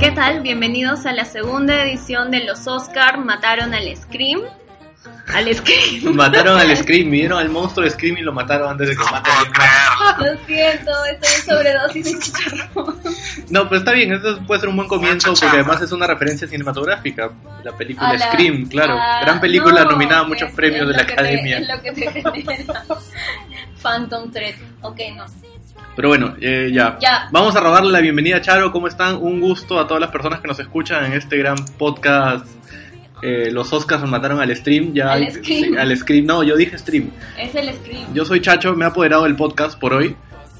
[0.00, 0.40] ¿Qué tal?
[0.40, 4.40] Bienvenidos a la segunda edición de los Oscar Mataron al Scream.
[5.32, 6.14] Al Scream.
[6.14, 9.10] Mataron al Scream, vieron al monstruo de Scream y lo mataron antes de que No
[9.10, 10.32] maten puedo al creerlo.
[10.38, 13.00] Lo siento, estoy en sobredosis de chicharrón.
[13.50, 16.48] No, pero está bien, eso puede ser un buen comienzo porque además es una referencia
[16.48, 17.30] cinematográfica.
[17.62, 18.94] La película A la- Scream, claro.
[18.98, 21.58] a- Gran película no, nominada a muchos premios de la que te- academia.
[21.58, 22.32] es lo que te genera
[23.82, 24.54] Phantom Thread.
[24.82, 25.26] Ok, no.
[25.96, 26.96] Pero bueno, eh, ya.
[27.00, 27.28] Ya.
[27.32, 28.72] Vamos a robarle la bienvenida a Charo.
[28.72, 29.16] ¿Cómo están?
[29.16, 32.46] Un gusto a todas las personas que nos escuchan en este gran podcast.
[33.22, 34.94] eh, los Oscars mataron al stream.
[34.94, 35.44] Ya, Al Scream.
[35.44, 36.24] sí, al Scream.
[36.24, 37.10] No, yo dije stream.
[37.38, 38.14] Es el Scream.
[38.14, 40.16] Yo soy Chacho, me he apoderado del podcast por hoy.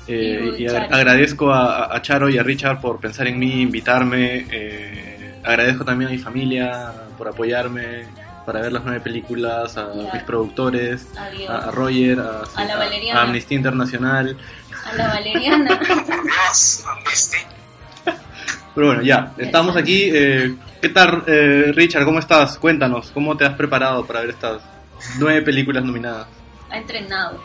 [0.09, 0.95] eh, Y y a- Charo.
[0.95, 4.47] agradezco a, a Charo y a Richard por pensar en mí, invitarme.
[4.50, 8.05] eh, agradezco también a mi familia por apoyarme,
[8.45, 11.06] para ver las nueve películas, a mis productores,
[11.48, 14.37] a, a Roger, a, A la a Amnistía Internacional.
[14.84, 15.78] A la Valeriana.
[15.78, 17.39] Por Dios, Misty.
[18.75, 20.11] Pero bueno, ya, estamos aquí.
[20.12, 22.05] eh, ¿Qué tal, eh, Richard?
[22.05, 22.56] ¿Cómo estás?
[22.59, 24.62] Cuéntanos, ¿cómo te has preparado para ver estas
[25.19, 26.27] nueve películas nominadas?
[26.70, 27.42] ha entrenado.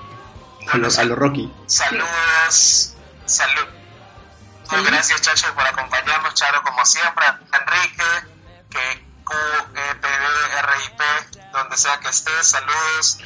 [0.72, 1.52] A lo, a lo Rocky.
[1.66, 2.94] Saludos.
[3.26, 3.66] Salud.
[4.64, 4.86] Salud.
[4.88, 6.34] Gracias, Chacho, por acompañarnos.
[6.36, 7.26] Charo, como siempre.
[7.26, 8.04] Enrique,
[8.70, 9.34] que Q,
[9.74, 12.48] E, P, D, R, I, P, donde sea que estés.
[12.48, 13.20] Saludos.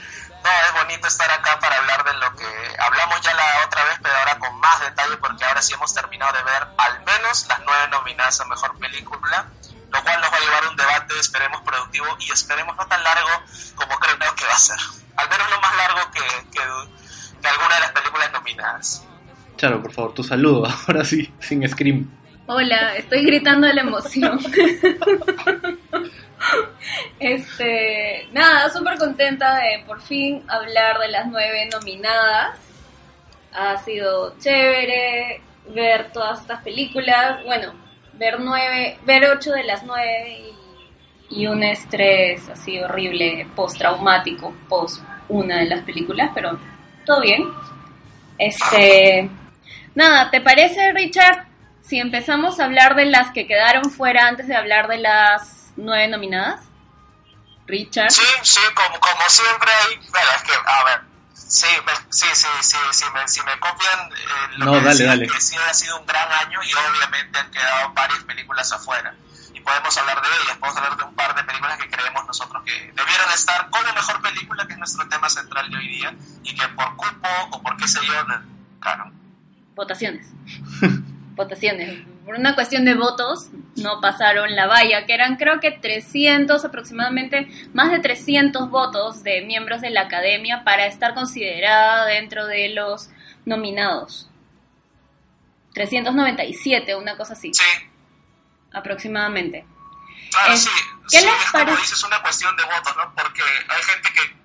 [0.44, 2.46] No, es bonito estar acá para hablar de lo que
[2.80, 6.32] hablamos ya la otra vez, pero ahora con más detalle, porque ahora sí hemos terminado
[6.34, 9.48] de ver al menos las nueve nominadas a mejor película,
[9.92, 13.04] lo cual nos va a llevar a un debate, esperemos productivo y esperemos no tan
[13.04, 13.30] largo
[13.76, 14.78] como creo que va a ser.
[15.18, 16.62] Al menos no más largo que, que,
[17.42, 19.04] que alguna de las películas nominadas.
[19.58, 22.10] Charo, por favor, tu saludo, ahora sí, sin Scream.
[22.48, 24.40] Hola, estoy gritando de la emoción.
[27.20, 32.58] Este, nada, súper contenta de por fin hablar de las nueve nominadas.
[33.52, 35.42] Ha sido chévere
[35.74, 37.44] ver todas estas películas.
[37.46, 37.74] Bueno,
[38.14, 40.54] ver nueve, ver ocho de las nueve
[41.30, 46.60] y, un estrés así horrible, postraumático, post una de las películas, pero
[47.06, 47.44] todo bien.
[48.38, 49.30] Este,
[49.94, 51.46] nada, ¿te parece, Richard?
[51.82, 56.08] Si empezamos a hablar de las que quedaron fuera antes de hablar de las nueve
[56.08, 56.62] nominadas.
[57.68, 58.10] Richard.
[58.12, 61.02] Sí, sí, como, como siempre hay, bueno, es que, a ver,
[61.34, 64.90] sí, me- sí, sí, sí, sí, me, si me copian eh, lo No, que dale,
[64.90, 65.28] decía, dale.
[65.28, 69.14] que sí ha sido un gran año y obviamente han quedado varias películas afuera.
[69.54, 72.64] Y podemos hablar de ellas, podemos hablar de un par de películas que creemos nosotros
[72.66, 76.56] que debieron estar como mejor película, que es nuestro tema central de hoy día, y
[76.56, 78.14] que por cupo o por qué sé yo,
[78.80, 79.12] claro.
[79.76, 80.26] Votaciones.
[81.36, 82.00] Votaciones.
[82.30, 83.48] Por una cuestión de votos,
[83.78, 89.42] no pasaron la valla, que eran creo que 300 aproximadamente, más de 300 votos de
[89.42, 93.10] miembros de la academia para estar considerada dentro de los
[93.46, 94.30] nominados.
[95.74, 97.66] 397, una cosa así, Sí,
[98.74, 99.66] aproximadamente.
[100.30, 100.70] Claro, Eh, sí.
[101.10, 101.82] ¿qué sí, les es parece?
[101.82, 103.12] dices, una cuestión de votos, ¿no?
[103.16, 104.39] Porque hay gente que...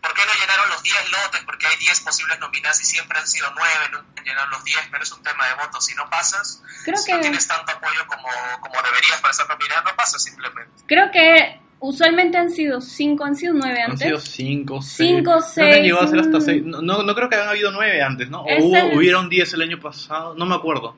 [0.00, 1.40] ¿Por qué no llenaron los 10 lotes?
[1.44, 4.78] Porque hay 10 posibles nominadas y siempre han sido 9, no han llenado los 10,
[4.90, 5.84] pero es un tema de votos.
[5.84, 8.28] Si no pasas, Creo si no que tienes tanto apoyo como,
[8.60, 10.70] como deberías para estar nominada, no pasas simplemente.
[10.86, 14.06] creo que usualmente han sido 5, han sido 9 Han antes.
[14.06, 15.08] sido cinco, seis.
[15.10, 16.42] Cinco, Creo que han seis, llegado a ser hasta mm.
[16.42, 16.62] seis.
[16.64, 18.42] No, no, no creo que hayan habido nueve antes, ¿no?
[18.42, 20.96] O hubo- es- hubieron diez el año pasado, no me acuerdo.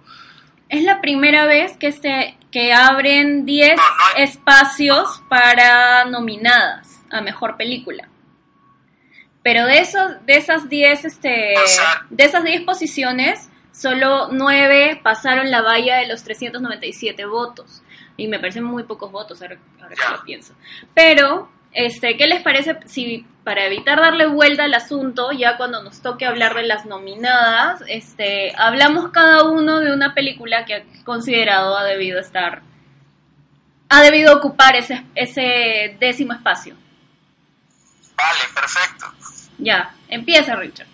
[0.69, 6.87] Es la primera vez que se que abren 10 No, no hay- espacios para nominadas
[7.11, 8.09] a mejor película.
[9.43, 11.55] Pero de esos de esas 10 este
[12.11, 17.83] de esas 10 posiciones solo 9 pasaron la valla de los 397 votos
[18.17, 20.55] y me parecen muy pocos votos ahora, ahora que lo pienso.
[20.95, 26.03] Pero este, ¿qué les parece si para evitar darle vuelta al asunto, ya cuando nos
[26.03, 31.77] toque hablar de las nominadas, este, hablamos cada uno de una película que ha considerado
[31.77, 32.63] ha debido estar,
[33.89, 36.75] ha debido ocupar ese, ese décimo espacio?
[38.23, 39.15] Vale, perfecto.
[39.59, 40.89] Ya, empieza Richard.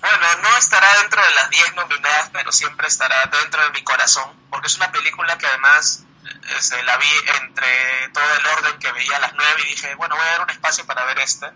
[0.00, 4.32] Bueno, no estará dentro de las 10 nominadas, pero siempre estará dentro de mi corazón,
[4.50, 6.04] porque es una película que además
[6.56, 7.10] este, la vi
[7.42, 10.42] entre todo el orden que veía a las 9 y dije, bueno, voy a dar
[10.42, 11.52] un espacio para ver esta,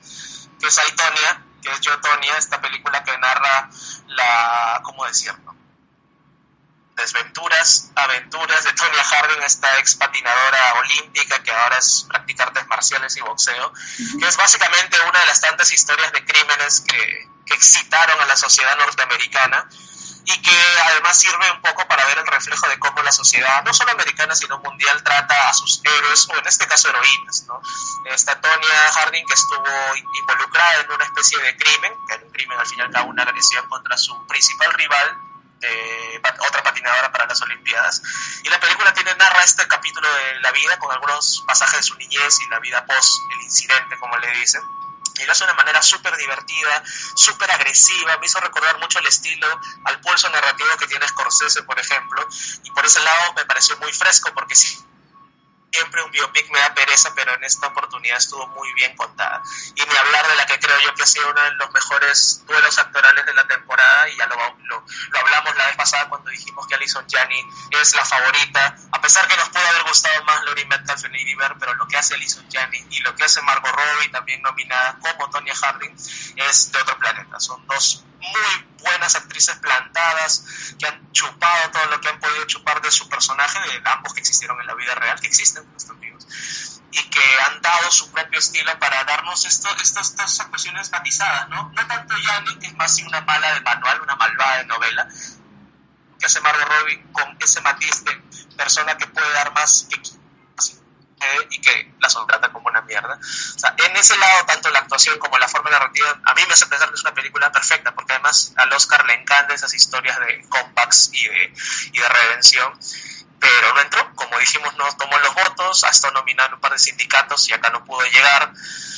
[0.61, 3.71] que es Aitonia, que es Yo, Tonya, esta película que narra
[4.09, 5.55] la, ¿cómo decirlo?
[6.97, 13.17] Desventuras, aventuras de Tonya Harding, esta ex patinadora olímpica que ahora es practica artes marciales
[13.17, 13.73] y boxeo,
[14.19, 18.37] que es básicamente una de las tantas historias de crímenes que, que excitaron a la
[18.37, 19.69] sociedad norteamericana
[20.25, 20.57] y que
[20.87, 24.35] además sirve un poco para ver el reflejo de cómo la sociedad, no solo americana,
[24.35, 27.45] sino mundial, trata a sus héroes, o en este caso heroínas.
[27.49, 27.61] ¿no?
[28.07, 32.59] Esta Tonya Harding que estuvo involucrada en una especie de crimen, que era un crimen
[32.59, 35.19] al fin y al cabo una agresión contra su principal rival,
[35.63, 38.03] eh, otra patinadora para las Olimpiadas.
[38.43, 41.97] Y la película tiene, narra este capítulo de la vida con algunos pasajes de su
[41.97, 44.63] niñez y la vida post el incidente, como le dicen.
[45.19, 46.83] Y lo hace de una manera súper divertida,
[47.15, 49.47] súper agresiva, me hizo recordar mucho el estilo,
[49.85, 52.27] al pulso narrativo que tiene Scorsese, por ejemplo,
[52.65, 54.83] y por ese lado me pareció muy fresco, porque sí,
[55.73, 59.43] siempre un biopic me da pereza, pero en esta oportunidad estuvo muy bien contada.
[59.75, 62.45] Y ni hablar de la que creo yo que ha sido uno de los mejores
[62.47, 64.85] duelos actorales de la temporada, y ya lo, lo,
[65.19, 69.37] hablamos la vez pasada cuando dijimos que Alison Janney es la favorita, a pesar que
[69.37, 72.87] nos puede haber gustado más Lori Metcalf en Bird, pero lo que hace Alison Janney
[72.91, 75.95] y lo que hace Margot Robbie, también nominada como Tonya Harding,
[76.37, 77.41] es de otro planeta.
[77.41, 80.45] Son dos muy buenas actrices plantadas
[80.79, 84.21] que han chupado todo lo que han podido chupar de su personaje, de ambos que
[84.21, 86.27] existieron en la vida real, que existen, estos amigos,
[86.91, 91.71] y que han dado su propio estilo para darnos esto, estas, estas actuaciones matizadas, ¿no?
[91.75, 95.09] No tanto Yanni, que es más una mala de manual, una malvada de novela,
[96.19, 98.13] que hace Margot Robbie con ese matiz de
[98.57, 100.01] persona que puede dar más que
[101.51, 103.19] y que la trata como una mierda.
[103.79, 106.89] En ese lado, tanto la actuación como la forma narrativa, a mí me hace pensar
[106.89, 111.11] que es una película perfecta, porque además al Oscar le encantan esas historias de compacts
[111.13, 111.55] y de,
[111.93, 112.73] y de redención
[113.43, 114.15] pero no entró.
[114.15, 117.85] Como dijimos, no tomó los votos, ha estado un par de sindicatos y acá no
[117.85, 118.53] pudo llegar.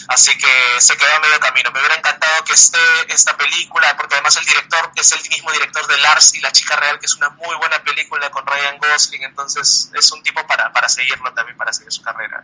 [0.08, 1.70] Así que se quedó a medio camino.
[1.70, 5.87] Me hubiera encantado que esté esta película, porque además el director es el mismo director
[5.87, 9.23] de Lars y La Chica Real, que es una muy buena película con Ryan Gosling.
[9.23, 12.43] Entonces es un tipo para, para seguirlo también, para seguir su carrera.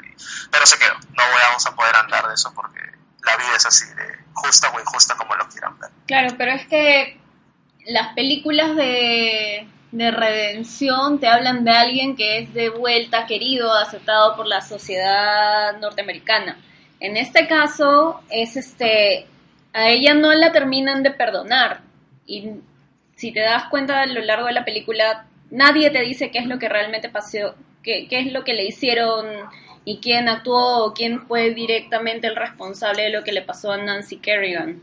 [0.51, 0.95] pero se quedó.
[1.13, 2.81] No vamos a poder andar de eso porque
[3.25, 5.91] la vida es así, de justa o injusta como lo quieran ver.
[6.07, 7.21] Claro, pero es que
[7.85, 14.37] las películas de de redención te hablan de alguien que es de vuelta querido, aceptado
[14.37, 16.59] por la sociedad norteamericana.
[17.01, 19.27] En este caso es este
[19.73, 21.81] a ella no la terminan de perdonar
[22.27, 22.51] y
[23.17, 26.47] si te das cuenta a lo largo de la película nadie te dice qué es
[26.47, 29.27] lo que realmente pasó, qué, qué es lo que le hicieron
[29.85, 33.77] y quién actuó o quién fue directamente el responsable de lo que le pasó a
[33.77, 34.83] Nancy Kerrigan.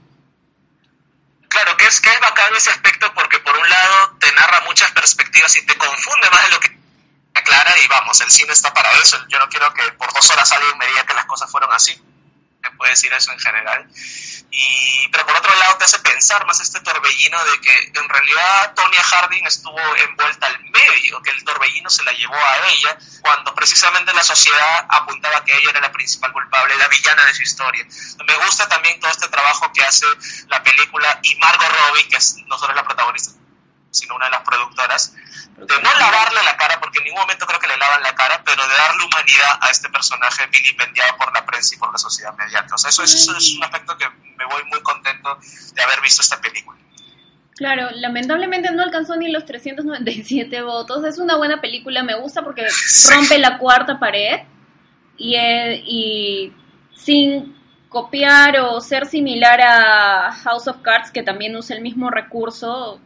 [1.47, 4.06] Claro, que es, que es bacán ese aspecto porque por un lado
[4.39, 6.77] narra muchas perspectivas y te confunde más de lo que
[7.33, 9.17] aclara y vamos, el cine está para eso.
[9.27, 12.01] Yo no quiero que por dos horas alguien me diga que las cosas fueron así
[12.77, 13.87] puede decir eso en general.
[14.49, 18.73] Y, pero por otro lado te hace pensar más este torbellino de que en realidad
[18.75, 23.53] Tonya Harding estuvo envuelta al medio, que el torbellino se la llevó a ella, cuando
[23.53, 27.85] precisamente la sociedad apuntaba que ella era la principal culpable, la villana de su historia.
[28.25, 30.05] Me gusta también todo este trabajo que hace
[30.47, 33.31] la película y Margot Robbie, que es no solo la protagonista,
[33.91, 37.59] sino una de las productoras, de no lavarle la cara, porque en ningún momento creo
[37.59, 41.45] que le lavan la cara, pero de darle humanidad a este personaje vilipendiado por la
[41.45, 42.75] prensa y por la sociedad mediática.
[42.75, 44.07] O sea, eso, eso es un aspecto que
[44.37, 45.39] me voy muy contento
[45.73, 46.77] de haber visto esta película.
[47.55, 51.03] Claro, lamentablemente no alcanzó ni los 397 votos.
[51.05, 52.67] Es una buena película, me gusta porque
[53.11, 54.41] rompe la cuarta pared
[55.17, 56.53] y, eh, y
[56.95, 57.57] sin
[57.89, 63.01] copiar o ser similar a House of Cards, que también usa el mismo recurso,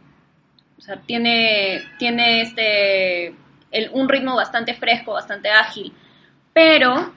[0.82, 3.36] o sea, tiene, tiene este,
[3.92, 5.92] un ritmo bastante fresco, bastante ágil.
[6.52, 7.14] Pero,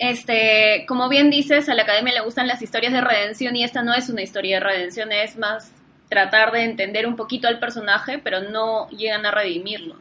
[0.00, 3.82] este, como bien dices, a la academia le gustan las historias de redención y esta
[3.82, 5.70] no es una historia de redención, es más
[6.08, 9.96] tratar de entender un poquito al personaje, pero no llegan a redimirlo,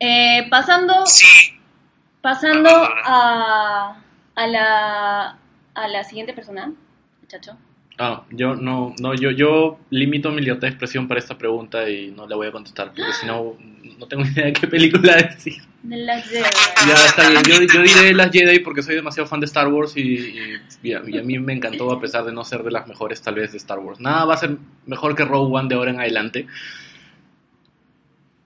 [0.00, 1.04] eh, pasando,
[2.22, 4.00] pasando a,
[4.34, 5.38] a, la,
[5.74, 6.72] a la siguiente persona,
[7.20, 7.58] muchacho.
[8.00, 12.12] Ah, yo no, no, yo, yo limito mi libertad de expresión para esta pregunta y
[12.12, 13.56] no la voy a contestar, porque si no,
[13.98, 15.54] no tengo idea de qué película decir.
[15.82, 16.44] De las Jedi.
[16.86, 19.96] Ya, está bien, yo, yo diré las Jedi porque soy demasiado fan de Star Wars
[19.96, 20.32] y,
[20.82, 23.50] y, a, mí me encantó a pesar de no ser de las mejores tal vez
[23.50, 23.98] de Star Wars.
[23.98, 26.46] Nada va a ser mejor que Rogue One de ahora en adelante.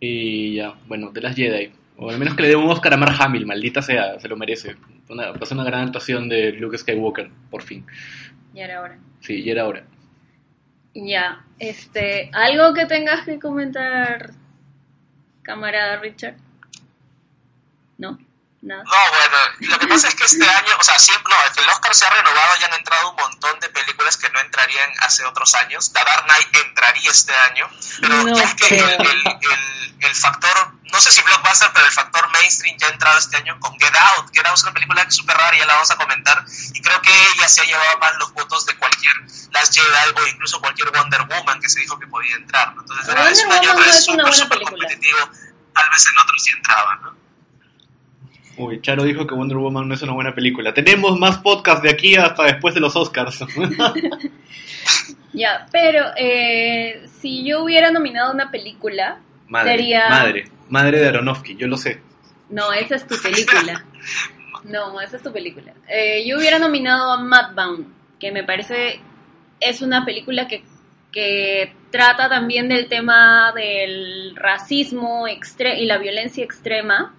[0.01, 1.73] Y ya, bueno, de las Jedi.
[1.99, 4.37] O al menos que le dé un Oscar a Mark Hamill, maldita sea, se lo
[4.37, 4.77] merece.
[5.09, 7.85] Una, pasó una gran actuación de Luke Skywalker, por fin.
[8.55, 8.99] Y era hora.
[9.21, 9.85] Sí, y era hora.
[10.95, 14.33] Ya, este, ¿algo que tengas que comentar,
[15.43, 16.37] camarada Richard?
[17.97, 18.19] ¿No?
[18.63, 21.65] No, bueno, lo que pasa es que este año, o sea, siempre, no, es que
[21.65, 24.89] el Oscar se ha renovado y han entrado un montón de películas que no entrarían
[25.01, 25.93] hace otros años.
[25.93, 27.69] The Dark Knight entraría este año,
[28.01, 32.31] pero ya es que el, el, el, factor, no sé si blockbuster, pero el factor
[32.41, 34.31] mainstream ya ha entrado este año con Get Out.
[34.33, 36.45] Get Out es una película súper rara ya la vamos a comentar.
[36.73, 39.15] Y creo que ella se ha llevado más los votos de cualquier
[39.51, 42.73] Las Jedi o incluso cualquier Wonder Woman que se dijo que podía entrar.
[42.79, 45.19] Entonces era, es un año súper, súper competitivo.
[45.75, 47.22] Tal vez en otros sí entraba, ¿no?
[48.57, 50.75] Uy, Charo dijo que Wonder Woman no es una buena película.
[50.75, 53.45] Tenemos más podcast de aquí hasta después de los Oscars.
[55.35, 59.19] Ya, pero eh, si yo hubiera nominado una película,
[59.49, 60.09] Madre, sería...
[60.11, 62.01] madre, madre de Aronofsky, yo lo sé.
[62.51, 63.83] No, esa es tu película.
[64.65, 65.73] No, esa es tu película.
[65.89, 67.87] Eh, yo hubiera nominado a Mudbound,
[68.21, 69.01] que me parece
[69.59, 70.63] es una película que,
[71.11, 77.15] que trata también del tema del racismo y la violencia extrema.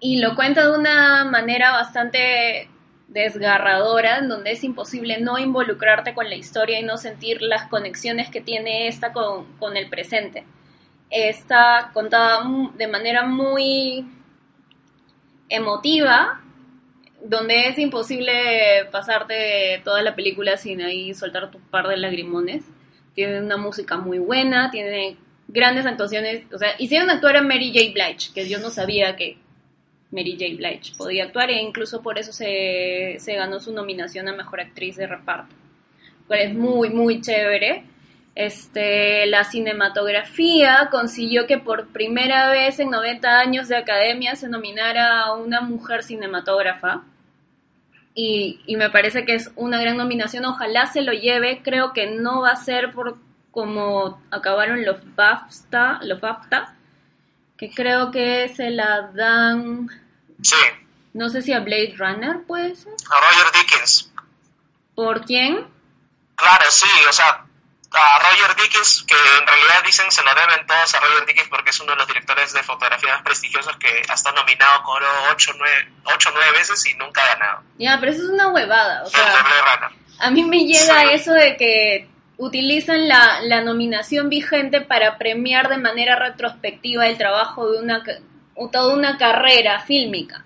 [0.00, 2.68] Y lo cuenta de una manera bastante
[3.08, 8.30] desgarradora, en donde es imposible no involucrarte con la historia y no sentir las conexiones
[8.30, 10.44] que tiene esta con, con el presente.
[11.10, 14.06] Está contada de manera muy
[15.48, 16.42] emotiva,
[17.24, 22.64] donde es imposible pasarte toda la película sin ahí soltar tu par de lagrimones.
[23.14, 25.16] Tiene una música muy buena, tiene
[25.48, 27.92] grandes actuaciones, o sea, hicieron actuar a Mary J.
[27.92, 29.38] Blige, que yo no sabía que
[30.10, 30.56] Mary J.
[30.56, 34.96] Blige podía actuar e incluso por eso se, se ganó su nominación a Mejor Actriz
[34.96, 35.54] de Reparto.
[36.26, 37.84] Cual es muy, muy chévere.
[38.34, 45.20] Este, la cinematografía consiguió que por primera vez en 90 años de academia se nominara
[45.20, 47.04] a una mujer cinematógrafa.
[48.14, 50.44] Y, y me parece que es una gran nominación.
[50.44, 51.60] Ojalá se lo lleve.
[51.62, 53.18] Creo que no va a ser por
[53.50, 56.77] como acabaron los BAFTA, los BAFTA
[57.58, 59.88] que creo que se la dan,
[60.42, 60.56] Sí,
[61.14, 62.92] no sé si a Blade Runner puede ser.
[63.10, 64.12] a Roger Dickens.
[64.94, 65.66] ¿Por quién?
[66.36, 67.44] Claro, sí, o sea,
[67.90, 71.70] a Roger Dickens, que en realidad dicen se lo deben todos a Roger Dickens porque
[71.70, 75.50] es uno de los directores de fotografía más prestigiosos que ha estado nominado con 8
[75.52, 75.54] o
[76.32, 77.62] 9 veces y nunca ha ganado.
[77.78, 79.02] Ya, pero eso es una huevada.
[79.04, 79.34] O sea,
[80.20, 81.08] a mí me llega Sí.
[81.12, 87.70] eso de que utilizan la, la nominación vigente para premiar de manera retrospectiva el trabajo
[87.70, 88.02] de una,
[88.72, 90.44] toda una carrera fílmica.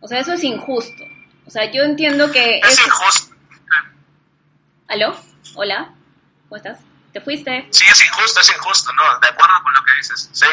[0.00, 1.04] O sea, eso es injusto.
[1.46, 2.58] O sea, yo entiendo que...
[2.58, 3.34] Es es- injusto.
[4.88, 5.16] ¿Aló?
[5.54, 5.94] ¿Hola?
[6.48, 6.78] ¿Cómo estás?
[7.12, 7.66] ¿Te fuiste?
[7.70, 9.02] Sí, es injusto, es injusto, ¿no?
[9.20, 10.28] De acuerdo con lo que dices.
[10.32, 10.46] Sí.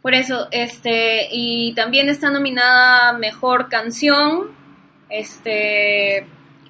[0.00, 4.50] Por eso, este, y también está nominada Mejor Canción.
[5.08, 6.26] Este,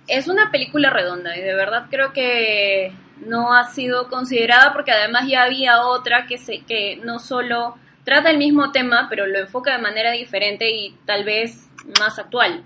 [0.06, 5.24] es una película redonda y de verdad creo que no ha sido considerada porque además
[5.28, 9.72] ya había otra que se, que no solo trata el mismo tema, pero lo enfoca
[9.72, 11.68] de manera diferente y tal vez
[12.00, 12.64] más actual.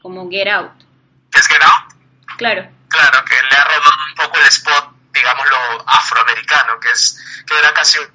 [0.00, 0.72] Como Get Out.
[1.34, 1.70] ¿Es que no?
[2.36, 2.68] Claro.
[2.88, 5.56] Claro, que le ha robado un poco el spot, digámoslo,
[5.86, 8.06] afroamericano, que es que era casi un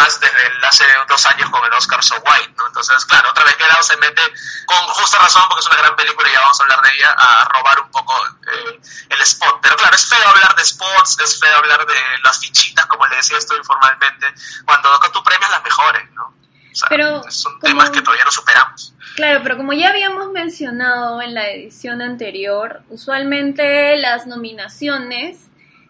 [0.00, 2.66] más desde hace dos años con el Oscar So White, ¿no?
[2.66, 4.22] Entonces, claro, otra vez Get se mete,
[4.66, 7.14] con justa razón, porque es una gran película y ya vamos a hablar de ella,
[7.18, 8.80] a robar un poco eh,
[9.10, 9.58] el spot.
[9.62, 13.16] Pero claro, es feo hablar de spots, es feo hablar de las fichitas, como le
[13.16, 14.26] decía esto informalmente,
[14.66, 16.24] cuando tú premias las mejores, ¿no?
[16.26, 18.94] O sea, Pero, son como- temas que todavía no superamos.
[19.16, 25.38] Claro, pero como ya habíamos mencionado en la edición anterior, usualmente las nominaciones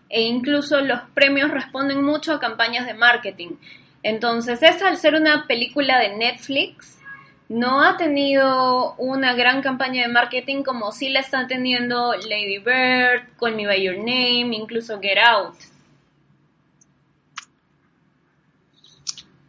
[0.08, 3.50] e incluso los premios responden mucho a campañas de marketing.
[4.02, 6.98] Entonces, esta al ser una película de Netflix,
[7.48, 13.28] no ha tenido una gran campaña de marketing como sí la están teniendo Lady Bird,
[13.38, 15.56] Call Me By Your Name, incluso Get Out.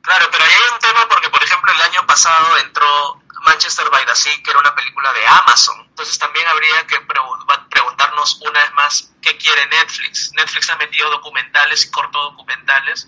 [0.02, 4.06] Claro, pero ahí hay un tema porque, por ejemplo, el año pasado entró Manchester by
[4.06, 5.80] the Sea, que era una película de Amazon.
[5.88, 10.32] Entonces también habría que pregu- preguntarnos una vez más qué quiere Netflix.
[10.36, 13.08] Netflix ha metido documentales y cortodocumentales,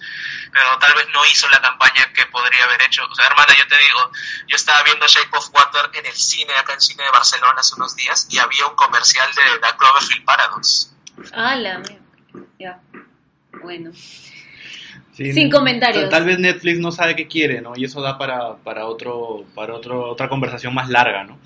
[0.51, 3.03] pero tal vez no hizo la campaña que podría haber hecho.
[3.05, 4.11] O sea, hermana, yo te digo,
[4.47, 7.59] yo estaba viendo Shape of Water en el cine, acá en el cine de Barcelona
[7.59, 10.95] hace unos días, y había un comercial de The Cloverfield Paradox.
[11.33, 11.81] Ah, la.
[12.59, 12.79] Ya.
[13.61, 13.91] Bueno.
[15.13, 16.03] Sí, Sin comentarios.
[16.03, 17.73] Tal, tal vez Netflix no sabe qué quiere, ¿no?
[17.75, 21.39] Y eso da para, para, otro, para otro, otra conversación más larga, ¿no?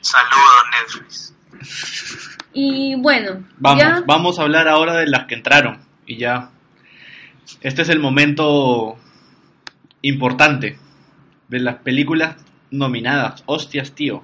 [0.00, 1.33] Saludos, Netflix.
[2.52, 4.02] Y bueno, Vamos, ya.
[4.06, 5.82] vamos a hablar ahora de las que entraron.
[6.06, 6.50] Y ya.
[7.60, 8.96] Este es el momento
[10.02, 10.78] importante
[11.48, 12.36] de las películas
[12.70, 13.42] nominadas.
[13.46, 14.22] Hostias, tío.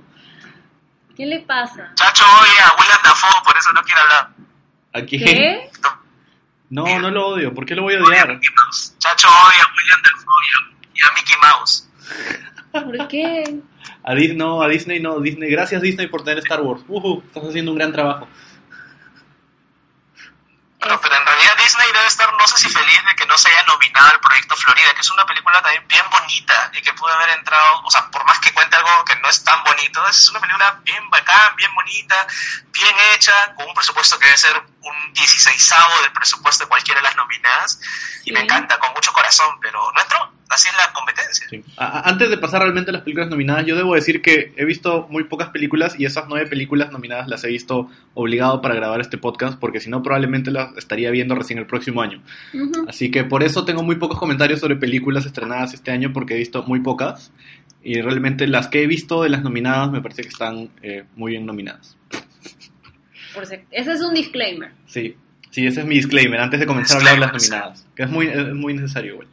[1.16, 1.92] ¿Qué le pasa?
[1.94, 4.30] Chacho odia a William Dafoe, por eso no quiere hablar.
[4.92, 5.18] Aquí.
[5.18, 5.70] ¿Qué?
[6.70, 7.52] No, no lo odio.
[7.52, 8.28] ¿Por qué lo voy a odiar?
[8.28, 8.94] Mickey Mouse.
[8.98, 11.88] Chacho odia a William Dafoe y a- y a Mickey Mouse.
[12.72, 13.60] ¿Por qué?
[14.02, 15.20] A Disney no, a Disney no.
[15.20, 16.82] Disney, gracias Disney por tener Star Wars.
[16.88, 18.26] Ujú, estás haciendo un gran trabajo.
[20.80, 23.48] No, pero en realidad Disney debe estar, no sé si feliz de que no se
[23.48, 27.12] haya nominado al proyecto Florida, que es una película también bien bonita y que pudo
[27.12, 30.30] haber entrado, o sea, por más que cuente algo que no es tan bonito, es
[30.30, 32.26] una película bien bacán, bien bonita,
[32.72, 35.70] bien hecha, con un presupuesto que debe ser un 16
[36.02, 37.78] del presupuesto de cualquiera de las nominadas
[38.24, 40.32] y me encanta, con mucho corazón, pero no entró.
[40.50, 41.46] Así es la competencia.
[41.76, 45.22] antes de pasar realmente a las películas nominadas, yo debo decir que he visto muy
[45.24, 49.60] pocas películas y esas nueve películas nominadas las he visto obligado para grabar este podcast
[49.60, 52.20] porque si no probablemente las estaría viendo recién el próximo año.
[52.88, 56.38] Así que por eso tengo muy pocos comentarios sobre películas estrenadas este año porque he
[56.38, 57.32] visto muy pocas
[57.82, 61.32] y realmente las que he visto de las nominadas me parece que están eh, muy
[61.32, 61.96] bien nominadas.
[63.70, 64.72] ese es un disclaimer.
[64.86, 65.16] Sí,
[65.50, 68.10] sí, ese es mi disclaimer antes de comenzar a hablar de las nominadas, que es
[68.10, 69.28] muy, es muy necesario igual.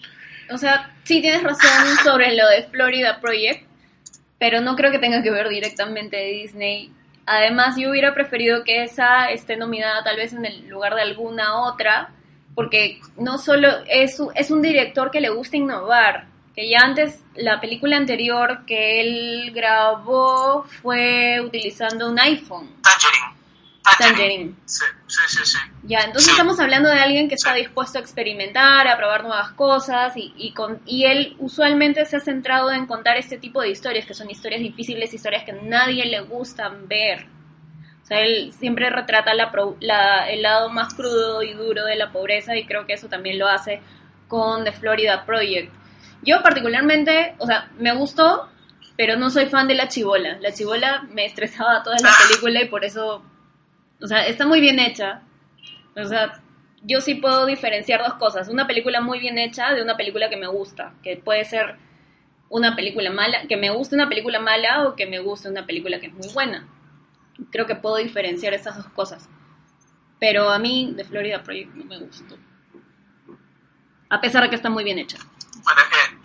[0.49, 3.65] O sea, sí tienes razón sobre lo de Florida Project,
[4.39, 6.91] pero no creo que tenga que ver directamente de Disney.
[7.25, 11.63] Además, yo hubiera preferido que esa esté nominada tal vez en el lugar de alguna
[11.63, 12.11] otra,
[12.57, 17.61] porque no solo es, es un director que le gusta innovar, que ya antes la
[17.61, 22.67] película anterior que él grabó fue utilizando un iPhone.
[23.99, 24.55] Tangerine.
[24.65, 25.57] Sí, sí, sí, sí.
[25.83, 30.17] Ya, entonces estamos hablando de alguien que está dispuesto a experimentar, a probar nuevas cosas
[30.17, 34.07] y, y, con, y él usualmente se ha centrado en contar este tipo de historias,
[34.07, 37.36] que son historias difíciles, historias que a nadie le gustan ver.
[38.07, 42.11] O sea, él siempre retrata la, la, el lado más crudo y duro de la
[42.11, 43.81] pobreza y creo que eso también lo hace
[44.27, 45.73] con The Florida Project.
[46.23, 48.49] Yo particularmente, o sea, me gustó,
[48.95, 50.37] pero no soy fan de la chivola.
[50.39, 53.23] La chivola me estresaba toda la película y por eso
[54.01, 55.21] o sea, está muy bien hecha.
[55.95, 56.41] O sea,
[56.83, 58.47] yo sí puedo diferenciar dos cosas.
[58.47, 60.93] Una película muy bien hecha de una película que me gusta.
[61.03, 61.75] Que puede ser
[62.49, 65.99] una película mala, que me guste una película mala o que me guste una película
[65.99, 66.67] que es muy buena.
[67.51, 69.29] Creo que puedo diferenciar esas dos cosas.
[70.19, 72.37] Pero a mí, de Florida Project, no me gustó.
[74.09, 75.17] A pesar de que está muy bien hecha.
[75.63, 76.17] Bueno, es que,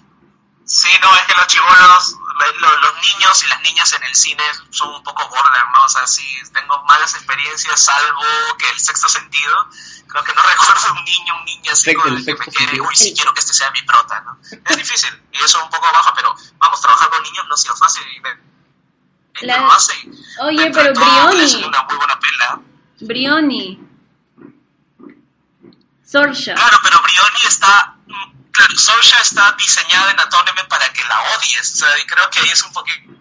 [0.65, 2.17] sí, no, es que los chivolos
[2.61, 5.85] los niños y las niñas en el cine son un poco border, ¿no?
[5.85, 8.23] O sea, sí, tengo malas experiencias, salvo
[8.59, 9.69] que el sexto sentido.
[10.09, 12.95] Creo que no recuerdo un niño, un niño así con el que me quiere, uy,
[12.95, 14.39] sí quiero que este sea mi prota, ¿no?
[14.43, 17.59] Es difícil, y eso es un poco baja, pero vamos, trabajar con niños no ha
[17.59, 18.31] sido fácil y me,
[19.41, 19.69] La...
[20.41, 21.43] Oye, pero Brioni.
[21.43, 22.61] Es una muy buena pela.
[23.01, 23.81] Brioni.
[26.05, 26.55] Sorsha.
[26.55, 27.97] Claro, pero Brioni está
[28.53, 31.73] claro, Sosha está diseñada en Anatomy para que la odies.
[31.73, 33.13] O sea, y creo que ahí es un poquito.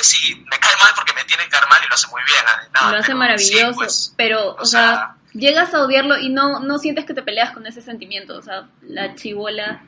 [0.00, 2.90] Sí, me cae mal porque me tiene que caer mal y lo hace muy bien.
[2.90, 3.74] lo hace maravilloso.
[3.74, 7.66] Pues, pero, o, sea, llegas a odiarlo y no, no sientes que te peleas con
[7.66, 8.36] ese sentimiento.
[8.36, 9.82] O sea, la chivola.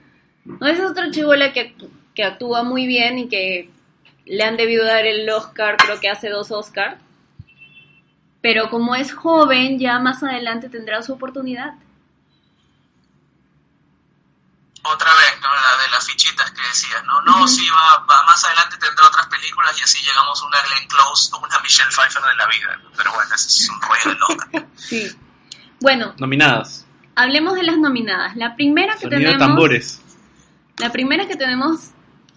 [0.45, 1.75] No, es otra chivola que,
[2.15, 3.71] que actúa muy bien y que
[4.27, 6.97] le han debido dar el Oscar, creo que hace dos Oscars.
[8.41, 11.75] Pero como es joven, ya más adelante tendrá su oportunidad
[14.85, 15.49] otra vez, ¿no?
[15.49, 17.23] La de las fichitas que decías, ¿no?
[17.23, 21.31] No, sí, va, más adelante tendrá otras películas y así llegamos a una Glenn Close
[21.35, 22.81] o una Michelle Pfeiffer de la vida.
[22.97, 24.67] Pero bueno, ese es un rollo de loca.
[24.77, 25.17] Sí.
[25.81, 26.15] Bueno.
[26.19, 26.87] Nominadas.
[27.17, 28.37] Hablemos de las nominadas.
[28.37, 29.39] La primera que tenemos...
[29.39, 30.03] tambores.
[30.77, 31.91] La primera que tenemos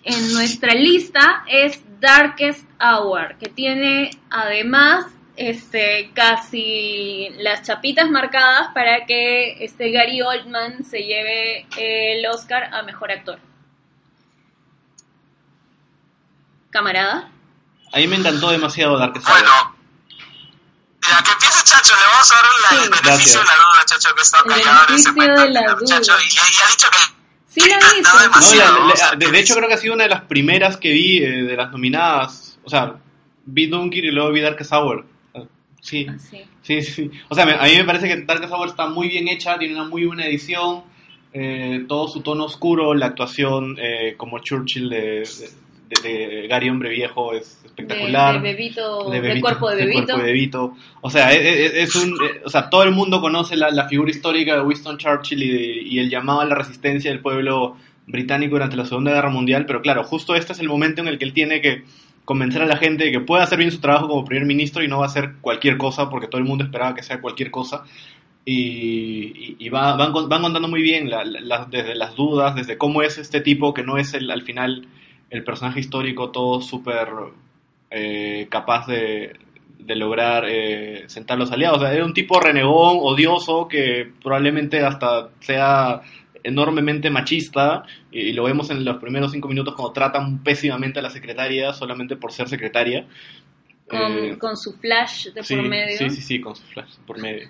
[0.08, 9.06] en nuestra lista es Darkest Hour, que tiene además este, casi las chapitas marcadas para
[9.06, 13.40] que este Gary Oldman se lleve el Oscar a Mejor Actor.
[16.70, 17.30] ¿Camarada?
[17.92, 19.30] A mí me encantó demasiado Dark Side.
[19.30, 19.76] Bueno,
[21.02, 24.16] ya que empiece Chacho, le vamos a dar la, el beneficio de la duda, Chacho,
[24.16, 25.86] que está callado en ese momento.
[25.86, 27.17] Chacho, y, y, ha dicho que
[27.58, 29.20] Sí, la hizo.
[29.20, 31.56] No, de, hecho, creo que ha sido una de las primeras que vi eh, de
[31.56, 32.60] las nominadas.
[32.64, 32.98] O sea,
[33.46, 35.06] vi Dunkir y luego vi Dark Hour.
[35.82, 36.06] Sí,
[36.62, 37.12] sí, sí.
[37.30, 39.86] O sea, a mí me parece que Dark Hour está muy bien hecha, tiene una
[39.86, 40.84] muy buena edición,
[41.34, 45.28] eh, todo su tono oscuro, la actuación eh, como Churchill de,
[46.04, 48.42] de, Gary Hombre Viejo es espectacular.
[48.42, 50.76] De, bebito, de, cuerpo de bebito.
[51.02, 54.10] O sea, e, e, e, es, un, o sea, todo el mundo conoce la, figura
[54.10, 58.78] histórica de Winston Churchill y, y el llamado a la resistencia del pueblo británico durante
[58.78, 61.34] la Segunda Guerra Mundial, pero claro, justo este es el momento en el que él
[61.34, 61.84] tiene que
[62.28, 64.88] convencer a la gente de que puede hacer bien su trabajo como primer ministro y
[64.88, 67.84] no va a hacer cualquier cosa, porque todo el mundo esperaba que sea cualquier cosa.
[68.44, 71.10] Y, van, van, contando muy bien
[71.70, 74.88] desde las dudas, desde cómo es este tipo, que no es el, al final
[75.30, 77.10] el personaje histórico todo súper
[77.90, 79.34] eh, capaz de,
[79.88, 81.78] lograr eh, sentar los aliados.
[81.78, 86.02] O sea, era un tipo renegón, odioso, que probablemente hasta sea
[86.44, 91.10] enormemente machista y, lo vemos en los primeros cinco minutos cuando tratan pésimamente a la
[91.10, 93.06] secretaria solamente por ser secretaria.
[93.88, 95.98] Con, eh, su flash de por medio.
[95.98, 97.50] Sí, sí, sí, con su flash por medio.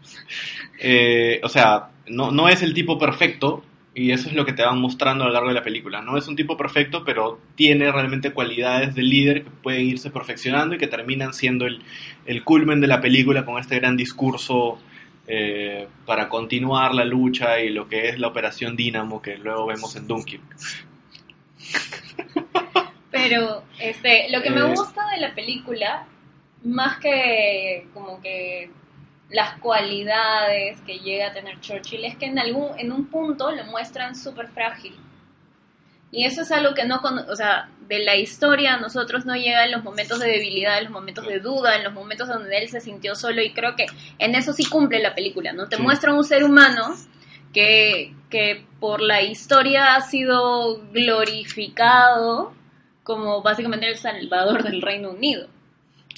[0.79, 3.63] Eh, o sea, no, no es el tipo perfecto
[3.99, 6.01] y eso es lo que te van mostrando a lo largo de la película.
[6.03, 10.75] No es un tipo perfecto, pero tiene realmente cualidades de líder que pueden irse perfeccionando
[10.75, 11.81] y que terminan siendo el,
[12.27, 14.77] el culmen de la película con este gran discurso
[15.25, 19.95] eh, para continuar la lucha y lo que es la operación Dínamo que luego vemos
[19.95, 20.43] en Dunkirk.
[23.11, 24.73] Pero este, lo que me Eh.
[24.75, 26.05] gusta de la película,
[26.63, 28.69] más que como que
[29.29, 33.63] las cualidades que llega a tener Churchill, es que en algún en un punto lo
[33.65, 34.95] muestran súper frágil.
[36.11, 39.65] Y eso es algo que no, o sea, de la historia a nosotros no llega
[39.65, 42.69] en los momentos de debilidad, en los momentos de duda, en los momentos donde él
[42.69, 43.87] se sintió solo y creo que
[44.17, 45.67] en eso sí cumple la película, ¿no?
[45.67, 45.81] Te Sí.
[45.81, 46.95] muestra un ser humano
[47.53, 52.53] que, que por la historia ha sido glorificado
[53.03, 55.47] como básicamente el salvador del Reino Unido.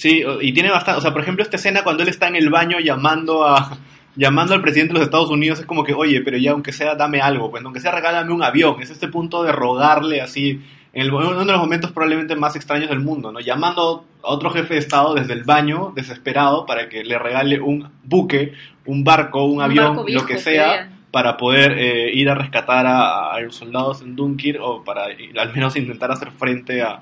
[0.00, 2.48] Sí, y tiene bastante, o sea, por ejemplo, esta escena cuando él está en el
[2.48, 3.76] baño llamando a
[4.16, 6.94] llamando al presidente de los Estados Unidos es como que, oye, pero ya aunque sea
[6.94, 10.60] dame algo, pues aunque sea regálame un avión, es este punto de rogarle así,
[10.94, 13.40] en el- uno de los momentos probablemente más extraños del mundo, ¿no?
[13.40, 17.88] Llamando a otro jefe de Estado desde el baño, desesperado, para que le regale un
[18.02, 18.54] buque,
[18.86, 22.34] un barco, un, Un avión, barco viejo, lo que sea, para poder eh, ir a
[22.34, 27.00] rescatar a, a los soldados en Dunkirk o para al menos intentar hacer frente a,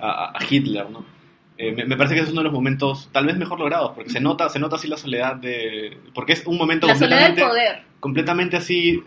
[0.00, 1.15] a- a Hitler, ¿no?
[1.58, 4.10] Eh, me, me parece que es uno de los momentos tal vez mejor logrados, porque
[4.10, 5.96] se nota, se nota así la soledad de...
[6.14, 7.82] Porque es un momento La soledad del completamente, poder.
[8.00, 9.02] completamente así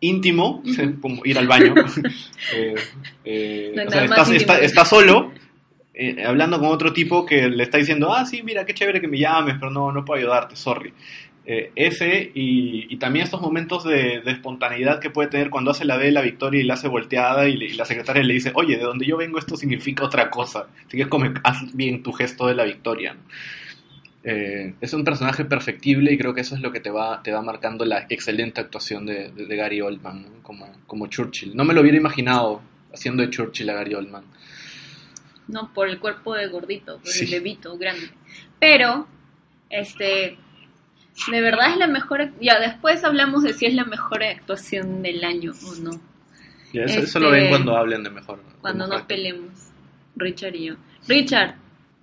[0.00, 0.62] íntimo,
[1.00, 1.74] como ir al baño.
[2.54, 2.74] Eh,
[3.24, 5.32] eh, No hay o sea, nada está, está- está solo,
[5.94, 9.06] eh, hablando con otro tipo que le está diciendo, ah, sí, mira, qué chévere que
[9.08, 10.92] me llames, pero no, no puedo ayudarte, sorry.
[11.44, 15.84] Eh, ese y, y también estos momentos de, de espontaneidad que puede tener cuando hace
[15.84, 18.52] la de la victoria y la hace volteada y, le- y la secretaria le dice,
[18.54, 20.68] oye, de donde yo vengo esto significa otra cosa.
[20.86, 23.14] Así que es como, haz bien tu gesto de la victoria.
[23.14, 23.20] ¿no?
[24.24, 27.32] Eh, es un personaje perfectible y creo que eso es lo que te va, te
[27.32, 30.42] va marcando la excelente actuación de, de- de Gary Oldman ¿no?
[30.44, 31.56] como, como Churchill.
[31.56, 32.62] No me lo hubiera imaginado
[32.94, 34.22] haciendo de Churchill a Gary Oldman.
[35.48, 37.24] No, por el cuerpo de gordito, por Sí.
[37.24, 38.10] el bebito grande.
[38.60, 39.08] Pero,
[39.70, 40.36] este,
[41.30, 45.22] de verdad es la mejor, ya después hablamos de si es la mejor actuación del
[45.24, 46.00] año o no,
[46.72, 48.42] Ya, eso, eso Este, lo ven cuando hablen de mejor.
[48.60, 49.50] cuando nos peleemos,
[50.16, 50.74] Richard y yo.
[51.08, 51.56] Richard,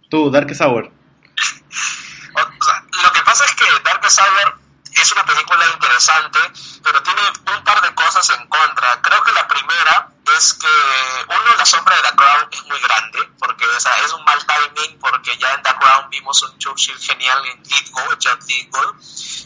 [0.10, 0.86] Tú, Dark Sour.
[0.86, 4.59] O sea, lo que pasa es que Dark Sour
[5.02, 6.40] es una película interesante,
[6.84, 7.22] pero tiene
[7.56, 9.02] un par de cosas en contra.
[9.02, 10.68] Creo que la primera es que,
[11.28, 15.38] uno, la sombra de The Crown es muy grande, porque es un mal timing, porque
[15.38, 18.96] ya en The Crown vimos un Churchill genial en Lithgow, Jack Lithgow.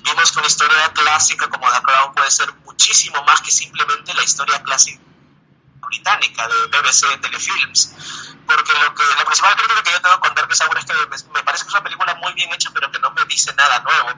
[0.03, 4.23] Vimos que una historia clásica como The Crown puede ser muchísimo más que simplemente la
[4.23, 5.01] historia clásica
[5.86, 7.96] británica de BBC Telefilms.
[8.46, 11.34] Porque lo que la principal crítica que yo tengo con Dark Sour es que me,
[11.34, 13.80] me parece que es una película muy bien hecha pero que no me dice nada
[13.80, 14.10] nuevo.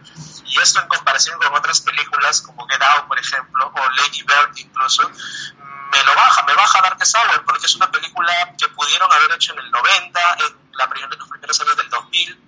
[0.46, 4.58] Y esto en comparación con otras películas como Get Out por ejemplo o Lady Bird
[4.58, 9.32] incluso me lo baja, me baja Dark Sour porque es una película que pudieron haber
[9.34, 12.40] hecho en el 90 en, la, primer- en los primeros años del 2000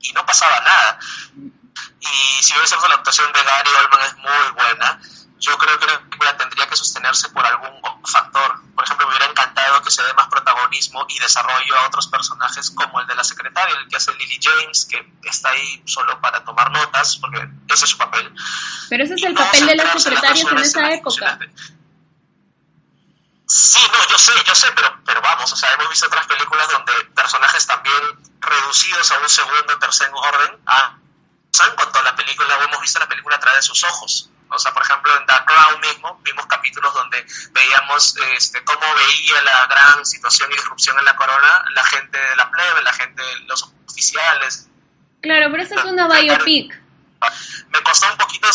[0.00, 0.98] y no pasaba nada.
[2.00, 5.00] Y si es cierto la actuación de Gary Oldman es muy buena
[5.44, 7.80] yo creo que la película tendría que sostenerse por algún
[8.10, 8.60] factor.
[8.74, 12.70] Por ejemplo, me hubiera encantado que se dé más protagonismo y desarrollo a otros personajes
[12.70, 16.42] como el de la secretaria, el que hace Lily James, que está ahí solo para
[16.44, 18.32] tomar notas, porque ese es su papel.
[18.88, 21.38] pero ese es Y el no papel de las secretarias en esa época.
[23.46, 26.66] Sí, no, yo sé, yo sé, pero, pero vamos, o sea, hemos visto otras películas
[26.70, 28.02] donde personajes también
[28.40, 30.96] reducidos a un segundo o tercer orden ah,
[31.62, 34.30] han contado la película o hemos visto la película a través de sus ojos.
[34.54, 39.42] O sea, por ejemplo, en The Crown mismo vimos capítulos donde veíamos este, cómo veía
[39.42, 43.22] la gran situación y disrupción en la corona la gente de la plebe, la gente,
[43.46, 44.68] los oficiales.
[45.22, 46.80] Claro, pero esa es una biopic.
[47.68, 48.48] Me costó un poquito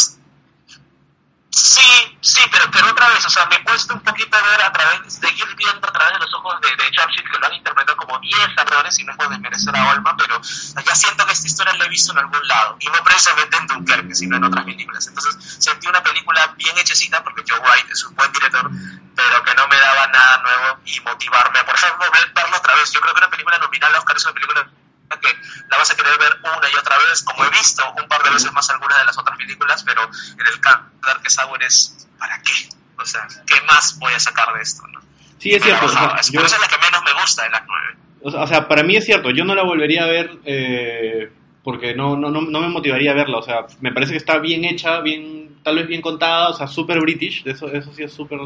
[1.52, 5.14] Sí, sí, pero, pero otra vez, o sea, me cuesta un poquito ver a través,
[5.14, 8.20] seguir viendo a través de los ojos de, de Churchill, que lo han interpretado como
[8.20, 11.86] 10 errores, y no por desmerecer a Olman, pero ya siento que esta historia la
[11.86, 15.08] he visto en algún lado, y no precisamente en Dunkerque, sino en otras películas.
[15.08, 18.70] Entonces, sentí una película bien hechecita, porque Joe White es un buen director,
[19.16, 21.64] pero que no me daba nada nuevo y motivarme.
[21.64, 22.92] Por ejemplo, ver, verlo otra vez.
[22.92, 24.70] Yo creo que una película nominal a Oscar es una película
[25.18, 25.28] que
[25.70, 28.30] la vas a querer ver una y otra vez, como he visto un par de
[28.32, 32.08] veces más algunas de las otras películas, pero en el caso de Dark Sour es
[32.20, 32.70] ¿para qué?
[32.98, 34.86] O sea, ¿qué más voy a sacar de esto?
[34.88, 35.00] No?
[35.40, 35.86] Sí, es cierto.
[35.86, 37.96] o sea, Es- yo- eso es la que menos me gusta de las nueve.
[38.22, 41.32] O sea, para mí es cierto, yo no la volvería a ver eh,
[41.64, 43.38] porque no, no, no, no me motivaría a verla.
[43.38, 46.68] O sea, me parece que está bien hecha, bien, tal vez bien contada, o sea,
[46.68, 48.40] super british, eso, eso sí es súper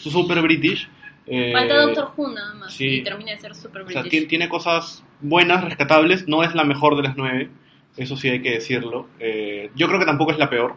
[0.00, 0.88] super british.
[1.28, 2.86] Eh, Falta Doctor Who nada más sí.
[2.98, 4.10] y termina de ser super O sea, british.
[4.10, 7.50] tiene, tiene cosas buenas, rescatables, no es la mejor de las nueve,
[7.96, 9.08] eso sí hay que decirlo.
[9.18, 10.76] Eh, yo creo que tampoco es la peor.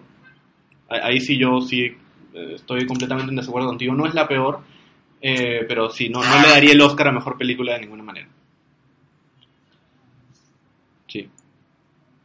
[0.90, 1.96] Ahí sí yo sí
[2.34, 4.62] eh, estoy completamente en desacuerdo contigo, no es la peor,
[5.22, 8.28] eh, pero sí, no, no le daría el Oscar a mejor película de ninguna manera.
[11.08, 11.30] Sí.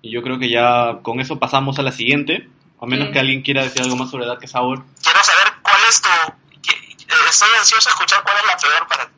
[0.03, 2.49] Y yo creo que ya con eso pasamos a la siguiente.
[2.81, 3.13] A menos Sí.
[3.15, 4.85] que alguien quiera decir algo más sobre Dark Sour.
[5.03, 6.61] Quiero saber cuál es tu...
[6.61, 6.95] que-
[7.31, 9.13] Estoy ansioso de escuchar cuál es la peor para ti.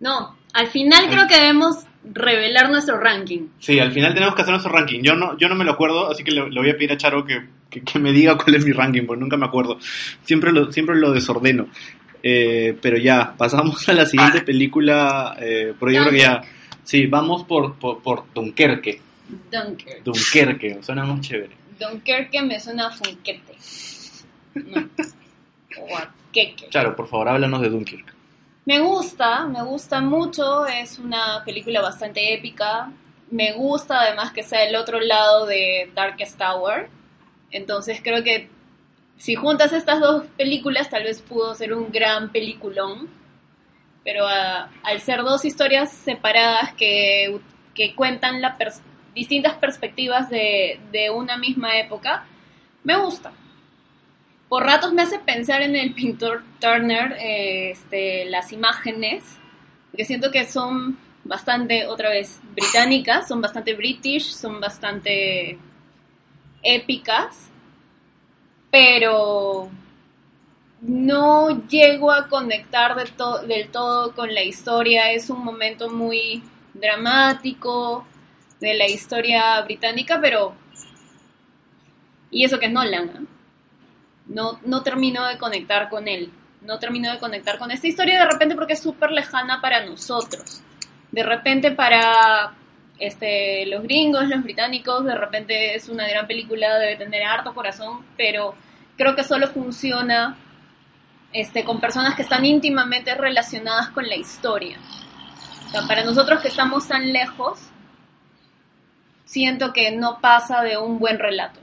[0.00, 3.48] No, al final creo que debemos revelar nuestro ranking.
[3.58, 5.02] Sí, al final tenemos que hacer nuestro ranking.
[5.02, 6.96] Yo no, yo no me lo acuerdo, así que le, le voy a pedir a
[6.96, 9.78] Charo que, que- que me diga cuál es mi ranking, porque nunca me acuerdo.
[10.24, 11.68] Siempre lo, siempre lo desordeno.
[12.22, 16.42] Eh, pero ya, pasamos a la siguiente película, eh, yo creo que ya...
[16.84, 19.00] Sí, vamos por, por, por Dunkerque.
[19.52, 20.02] Dunkirk.
[20.02, 21.56] Dunkerque, suena más chévere.
[21.78, 23.54] Dunkirk me suena a funquete.
[24.54, 24.88] No.
[25.78, 26.68] O a queque.
[26.68, 28.12] Charo, por favor, háblanos de Dunkirk.
[28.70, 32.92] Me gusta, me gusta mucho, es una película bastante épica.
[33.28, 36.88] Me gusta además que sea el otro lado de Darkest Tower.
[37.50, 38.48] Entonces creo que
[39.16, 43.10] si juntas estas dos películas tal vez pudo ser un gran peliculón.
[44.04, 47.40] Pero ah, al ser dos historias separadas que,
[47.74, 48.56] que cuentan la
[49.16, 52.24] distintas perspectivas de, de una misma época,
[52.84, 53.32] me gusta
[54.50, 59.22] por ratos me hace pensar en el pintor Turner, eh, este, las imágenes,
[59.90, 65.56] porque siento que son bastante, otra vez, británicas, son bastante british, son bastante
[66.64, 67.48] épicas,
[68.72, 69.70] pero
[70.80, 72.96] no llego a conectar
[73.46, 76.42] del todo con la historia, es un momento muy
[76.74, 78.04] dramático
[78.58, 80.54] de la historia británica, pero...
[82.32, 83.29] Y eso que es Nolan, ¿no?
[84.30, 86.32] No, no termino de conectar con él.
[86.62, 90.62] No termino de conectar con esta historia de repente porque es súper lejana para nosotros.
[91.10, 92.52] De repente para
[92.98, 98.04] este, los gringos, los británicos, de repente es una gran película, debe tener harto corazón,
[98.16, 98.54] pero
[98.96, 100.36] creo que solo funciona
[101.32, 104.78] este, con personas que están íntimamente relacionadas con la historia.
[105.66, 107.58] O sea, para nosotros que estamos tan lejos,
[109.24, 111.60] siento que no pasa de un buen relato.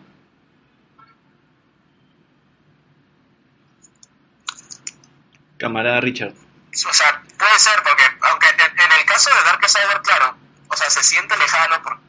[5.57, 6.33] Camarada Richard.
[6.33, 10.89] O sea, puede ser, porque aunque en, el caso de Dark Cyber, claro, o sea,
[10.89, 12.06] se siente lejano porque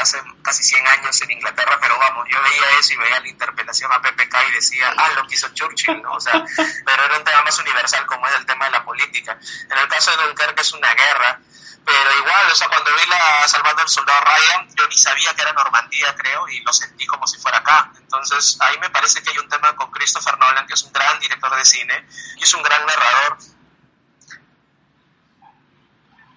[0.00, 3.92] hace casi 100 años en Inglaterra, pero vamos, yo veía eso y veía la interpelación
[3.92, 6.12] a PPK y decía, ah, lo quiso Churchill, ¿no?
[6.14, 9.38] O sea, pero era un tema más universal como es el tema de la política.
[9.70, 11.40] En el caso de Dunkerque es una guerra,
[11.84, 15.42] pero igual, o sea, cuando vi la Salvando al Soldado Ryan, yo ni sabía que
[15.42, 17.90] era Normandía, creo, y lo sentí como si fuera acá.
[17.98, 21.18] Entonces, ahí me parece que hay un tema con Christopher Nolan, que es un gran
[21.18, 23.38] director de cine y es un gran narrador.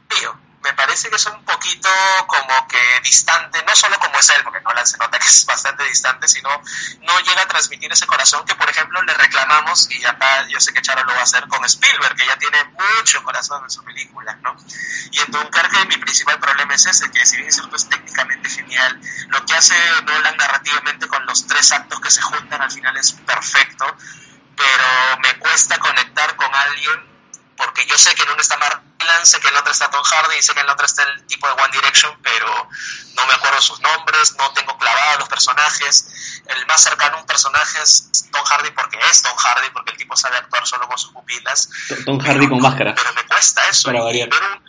[0.10, 1.90] Tío, me parece que es un poquito
[2.26, 5.84] como que distante, no solo como es él, porque Nolan se nota que es bastante
[5.84, 6.50] distante, sino
[7.02, 10.74] no llega a transmitir ese corazón que, por ejemplo, le reclamamos, y acá yo sé
[10.74, 12.64] que Charo lo va a hacer con Spielberg, que ya tiene
[12.98, 14.56] mucho corazón en su película, ¿no?
[15.12, 18.50] Y en Dunkerque mi principal problema es ese, que si bien es cierto es técnicamente
[18.50, 22.96] genial, lo que hace Nolan narrativamente con los tres actos que se juntan al final
[22.96, 23.86] es perfecto,
[24.56, 27.13] pero me cuesta conectar con alguien
[27.58, 29.90] porque yo sé que en uno está Mark Rylance, sé que en el otro está
[29.90, 32.48] Tom Hardy y sé que en el otro está el tipo de One Direction, pero
[33.16, 36.08] no me acuerdo sus nombres, no tengo clavados los personajes.
[36.48, 39.98] El más cercano a un personaje es Tom Hardy porque es Tom Hardy, porque el
[39.98, 41.70] tipo sabe actuar solo con sus pupilas.
[42.06, 42.96] Tom Hardy con máscara.
[42.96, 43.88] Pero me cuesta eso.
[43.90, 44.30] Para y variar.
[44.30, 44.64] ver un-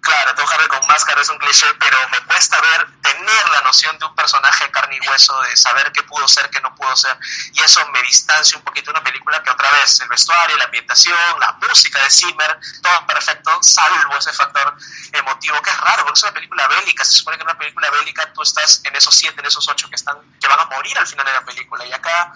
[0.00, 3.98] claro, Tom Hardy con máscara es un cliché, pero me cuesta ver, tener la noción
[3.98, 6.94] de un personaje de carne y hueso, de saber qué pudo ser, qué no pudo
[6.96, 7.16] ser.
[7.52, 10.64] Y eso me distancia un poquito de una película que otra vez, el vestuario, la
[10.64, 14.76] ambientación, la música de Zimmer, todo perfecto, salvo ese factor
[15.12, 17.04] emotivo, que es raro, porque es una película bélica.
[17.04, 19.88] Se supone que en una película bélica tú estás en esos siete, en esos ocho
[19.88, 21.84] que están, que van a morir al final de la película.
[21.84, 22.32] Y acá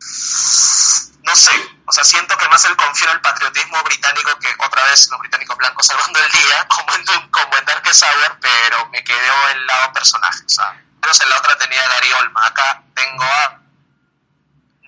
[0.00, 1.50] no sé,
[1.86, 5.20] o sea, siento que más el confío en el patriotismo británico que otra vez los
[5.20, 9.66] británicos blancos salvando el día, como en, como en Dark Sour, pero me quedó el
[9.66, 13.60] lado personaje, o sea, menos en la otra tenía a Gary Oldman, acá tengo a,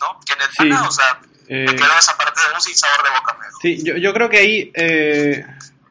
[0.01, 0.20] ¿no?
[0.27, 3.11] Kenneth Sí, Branagh, o sea, eh, me quedó esa parte de un sin sabor de
[3.11, 3.59] boca, me dejó.
[3.61, 5.44] Sí, yo, yo creo que ahí eh,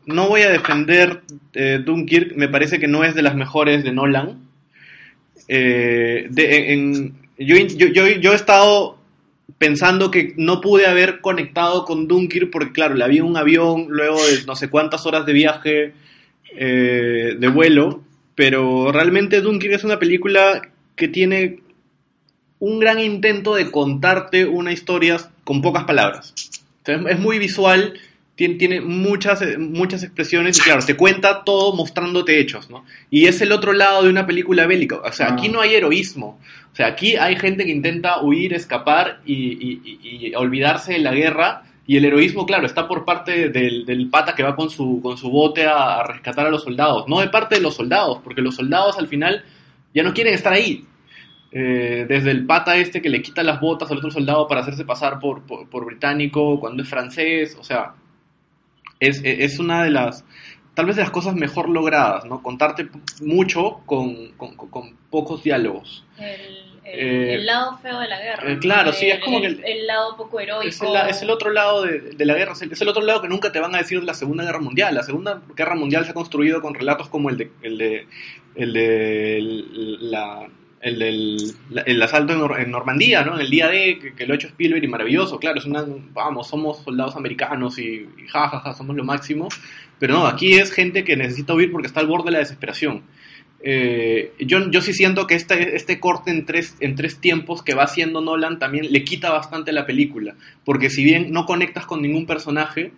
[0.05, 1.21] no voy a defender
[1.53, 4.49] eh, Dunkirk, me parece que no es de las mejores de Nolan.
[5.47, 8.98] Eh, de- en- yo, yo, yo, yo he estado
[9.59, 13.85] pensando que no pude haber conectado con Dunkirk porque, claro, la vi en un avión
[13.89, 15.93] luego de no sé cuántas horas de viaje
[16.57, 18.01] eh, de vuelo,
[18.35, 20.61] pero realmente Dunkirk es una película
[20.95, 21.59] que tiene
[22.59, 26.33] un gran intento de contarte una historia con pocas palabras.
[26.81, 27.93] O sea, es- es muy visual,
[28.39, 32.85] tiene, tiene muchas, eh, muchas expresiones y claro, te cuenta todo mostrándote hechos, ¿no?
[33.09, 34.95] Y es el otro lado de una película bélica.
[35.03, 35.33] O sea, Ah.
[35.33, 36.39] aquí no hay heroísmo.
[36.71, 40.99] O sea, aquí hay gente que intenta huir, escapar y, y- y- y olvidarse de
[40.99, 41.63] la guerra.
[41.85, 45.17] Y el heroísmo, claro, está por parte del, del pata que va con su, con
[45.17, 47.09] su bote a, a rescatar a los soldados.
[47.09, 49.43] No de parte de los soldados, porque los soldados al final
[49.93, 50.85] ya no quieren estar ahí.
[51.51, 54.85] Eh, desde el pata este que le quita las botas al otro soldado para hacerse
[54.85, 57.93] pasar por, por, por británico cuando es francés, o sea,
[58.99, 60.25] es, es, una de las,
[60.73, 62.41] tal vez de las cosas mejor logradas, ¿no?
[62.43, 62.89] Contarte
[63.21, 66.05] mucho con, con, con pocos diálogos.
[66.17, 68.51] El, el, el, lado feo de la guerra.
[68.51, 69.47] Eh, claro, sí, es El- como que...
[69.47, 70.67] el, el lado poco heroico.
[70.67, 73.21] Es el, es otro lado de, de la guerra, es el, es el otro lado
[73.21, 74.95] que nunca te van a decir de la Segunda Guerra Mundial.
[74.95, 78.07] La Segunda Guerra Mundial se ha construido con relatos como el de el de
[78.55, 79.39] el de
[80.01, 80.47] la
[80.81, 81.37] el
[81.69, 83.35] la- el asalto en, Nor- en Normandía, ¿no?
[83.35, 86.47] En el día D, que, lo ha hecho Spielberg y maravilloso, claro, es una, vamos,
[86.47, 89.47] somos soldados americanos y, y ja, ja, somos lo máximo,
[89.99, 93.03] pero no, aquí es gente que necesita huir porque está al borde de la desesperación.
[93.61, 97.73] Eh, yo, yo sí siento que este, este corte en tres, en tres tiempos que
[97.75, 102.01] va haciendo Nolan también le quita bastante la película, porque si bien no conectas con
[102.01, 102.93] ningún personaje,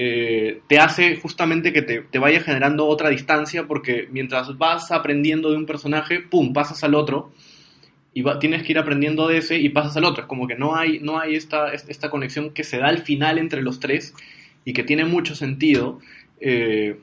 [0.00, 5.56] eh, te hace justamente que te, vaya generando otra distancia, porque mientras vas aprendiendo de
[5.56, 7.32] un personaje, ¡pum!, pasas al otro,
[8.14, 10.22] y tienes que ir aprendiendo de ese y pasas al otro.
[10.22, 13.38] Es como que no hay, no hay esta, esta conexión que se da al final
[13.38, 14.14] entre los tres
[14.64, 16.00] y que tiene mucho sentido.
[16.40, 16.98] eh,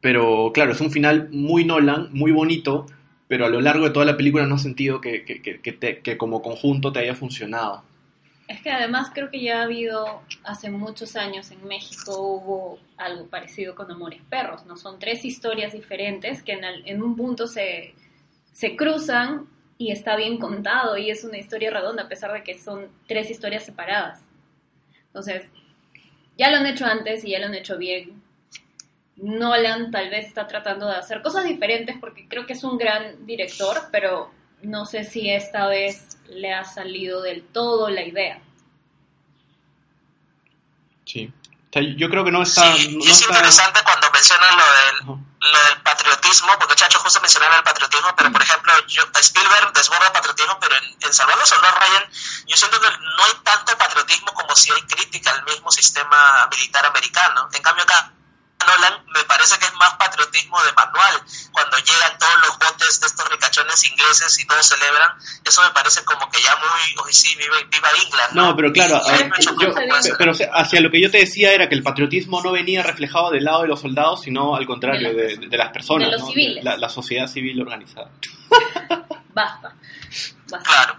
[0.00, 2.86] pero claro, es un final muy Nolan, muy bonito,
[3.28, 5.98] pero a lo largo de toda la película no has sentido que, que, que te-
[5.98, 7.82] que como conjunto te haya funcionado.
[8.50, 13.28] Es que además creo que ya ha habido, hace muchos años en México hubo algo
[13.28, 14.76] parecido con Amores Perros, ¿no?
[14.76, 17.94] Son tres historias diferentes que en, un punto se,
[18.50, 19.46] se cruzan
[19.78, 23.30] y está bien contado y es una historia redonda a pesar de que son tres
[23.30, 24.24] historias separadas.
[25.06, 25.44] Entonces,
[26.36, 28.20] ya lo han hecho antes y ya lo han hecho bien.
[29.14, 33.24] Nolan tal vez está tratando de hacer cosas diferentes porque creo que es un gran
[33.24, 38.40] director, pero no sé si esta vez le ha salido del todo la idea.
[41.04, 41.32] Sí.
[41.70, 42.74] O sea, yo creo que no está...
[42.76, 45.22] Sí, no y es está- interesante cuando mencionan lo del, Ajá.
[45.40, 50.06] lo del patriotismo, porque Chacho justo mencionaba el patriotismo, pero por ejemplo, yo, Spielberg desborda
[50.06, 52.10] el patriotismo, pero en, en los Soldados Ryan,
[52.46, 56.84] yo siento que no hay tanto patriotismo como si hay crítica al mismo sistema militar
[56.86, 57.48] americano.
[57.52, 58.12] En cambio, acá
[58.66, 61.22] Nolan me parece que es más patriotismo de manual.
[61.52, 65.10] Cuando llegan todos los botes de estos ricachones ingleses y todos celebran,
[65.44, 68.32] eso me parece como que ya muy, hoy sí, viva, viva England.
[68.34, 71.74] No, pero claro, Y ver, yo- pero hacia lo que yo te decía era que
[71.74, 75.36] el patriotismo no venía reflejado del lado de los soldados, sino al contrario, De de,
[75.36, 76.26] las de las personas, de los ¿no?
[76.28, 76.64] civiles.
[76.64, 78.10] La, la sociedad civil organizada.
[79.34, 79.74] Basta.
[80.50, 80.68] Basta.
[80.70, 80.96] Claro.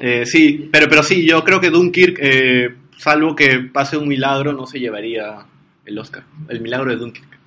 [0.00, 4.52] Eh, sí, pero, pero sí, yo creo que Dunkirk, eh, salvo que pase un milagro,
[4.52, 5.44] no se llevaría
[5.88, 6.24] el Oscar.
[6.48, 7.38] El milagro de Dunkirk.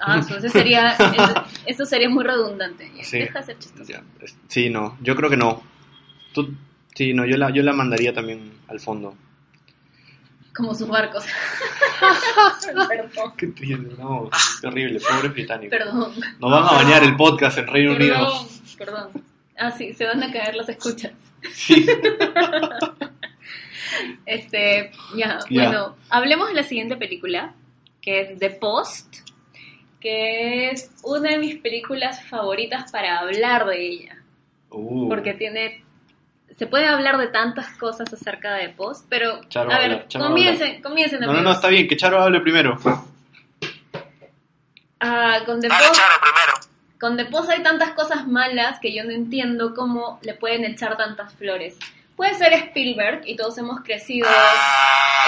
[0.00, 2.90] Ah, eso, ese sería, eso, eso sería muy redundante.
[2.96, 3.18] Ya, Sí.
[3.20, 3.90] Deja de ser chistoso.
[3.90, 5.62] Ya, es- Sí, no, yo creo que no.
[6.32, 6.54] Tú,
[6.94, 9.14] sí, no, yo la, yo la mandaría también al fondo.
[10.54, 11.24] Como sus barcos.
[13.36, 15.70] Qué triste, no, qué horrible, pobre británico.
[15.70, 16.12] perdón.
[16.38, 18.14] Nos van a bañar el podcast en Reino Unido.
[18.14, 18.46] Perdón,
[19.12, 19.24] perdón.
[19.58, 21.12] Ah, sí, se van a caer las escuchas.
[21.52, 21.86] Sí.
[24.26, 25.62] Este, ya, Ya.
[25.68, 27.54] bueno, hablemos de la siguiente película,
[28.04, 29.16] que es The Post,
[30.00, 34.16] que es una de mis películas favoritas para hablar de ella,
[34.70, 35.08] Uh.
[35.08, 35.82] porque tiene,
[36.56, 40.08] se puede hablar de tantas cosas acerca de The Post, pero, Charo a ver, habla,
[40.08, 42.76] Charo comiencen, comiencen No, no, no, está bien, que Charo hable primero.
[45.00, 46.74] Ah, con The Dale, Post Charo, primero.
[47.00, 50.96] con The Post hay tantas cosas malas que yo no entiendo cómo le pueden echar
[50.96, 51.76] tantas flores.
[52.16, 54.28] Puede ser Spielberg y todos hemos crecido,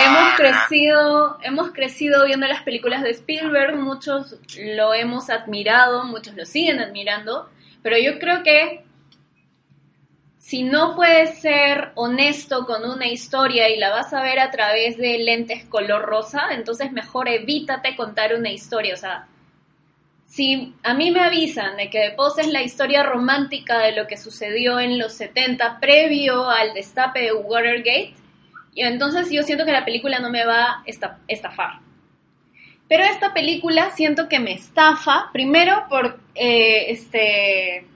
[0.04, 6.44] hemos crecido, hemos crecido viendo las películas de Spielberg, muchos lo hemos admirado, muchos lo
[6.44, 7.50] siguen admirando,
[7.82, 8.84] pero yo creo que
[10.38, 14.96] si no puedes ser honesto con una historia y la vas a ver a través
[14.96, 19.26] de lentes color rosa, entonces mejor evítate contar una historia, o sea,
[20.26, 24.06] si a mí me avisan de que The Post es la historia romántica de lo
[24.06, 28.12] que sucedió en los 70 previo al destape de Watergate,
[28.74, 31.78] entonces yo siento que la película no me va a esta- estafar.
[32.88, 37.86] Pero esta película siento que me estafa, primero por eh, este.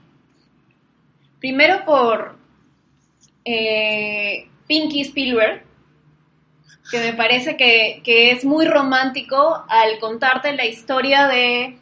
[1.39, 2.35] Primero por
[3.45, 5.63] eh, Pinky Spielberg,
[6.91, 8.01] que me parece que
[8.31, 11.77] es muy romántico al contarte la historia de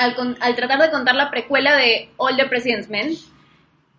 [0.00, 3.14] al, tratar de contar la precuela de All the President's Men,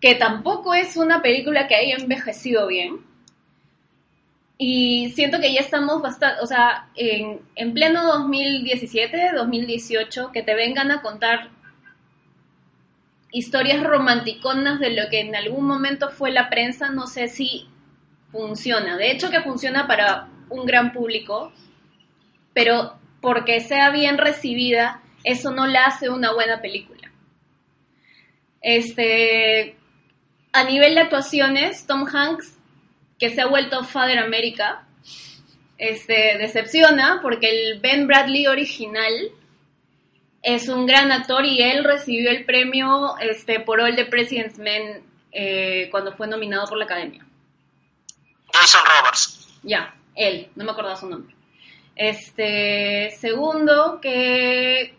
[0.00, 2.98] que tampoco es una película que haya envejecido bien.
[4.58, 10.54] Y siento que ya estamos bastante, o sea, en, en pleno 2017, 2018, que te
[10.54, 11.50] vengan a contar
[13.30, 17.68] historias romanticonas de lo que en algún momento fue la prensa, no sé si
[18.30, 18.96] funciona.
[18.96, 21.52] De hecho que funciona para un gran público,
[22.52, 27.10] pero porque sea bien recibida, eso no la hace una buena película.
[28.60, 29.76] Este,
[30.52, 32.56] a nivel de actuaciones, Tom Hanks,
[33.18, 34.86] que se ha vuelto Father America,
[35.78, 39.12] este, decepciona porque el Ben Bradley original
[40.42, 45.04] es un gran actor y él recibió el premio este, por All the President's Men
[45.30, 47.24] eh, cuando fue nominado por la Academia.
[48.52, 49.58] Jason Roberts.
[49.62, 51.34] Ya, él, no me acordaba su nombre.
[51.94, 54.94] Este, segundo, que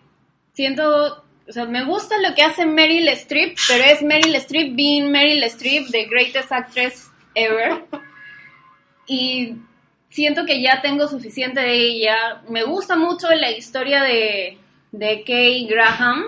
[0.54, 5.12] siento, o sea, me gusta lo que hace Meryl Streep, pero es Meryl Streep being
[5.12, 7.86] Meryl Streep, the greatest actress ever.
[9.06, 9.58] Y
[10.10, 12.41] siento que ya tengo suficiente de ella.
[12.47, 14.58] Me gusta mucho la historia de,
[14.91, 16.26] de Kay Graham,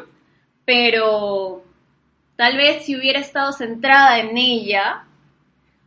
[0.65, 1.63] pero
[2.35, 5.05] tal vez si hubiera estado centrada en ella,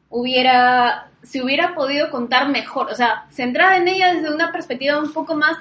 [0.09, 2.91] hubiera, se hubiera podido contar mejor.
[2.91, 5.59] O sea, centrada en ella desde una perspectiva un poco más,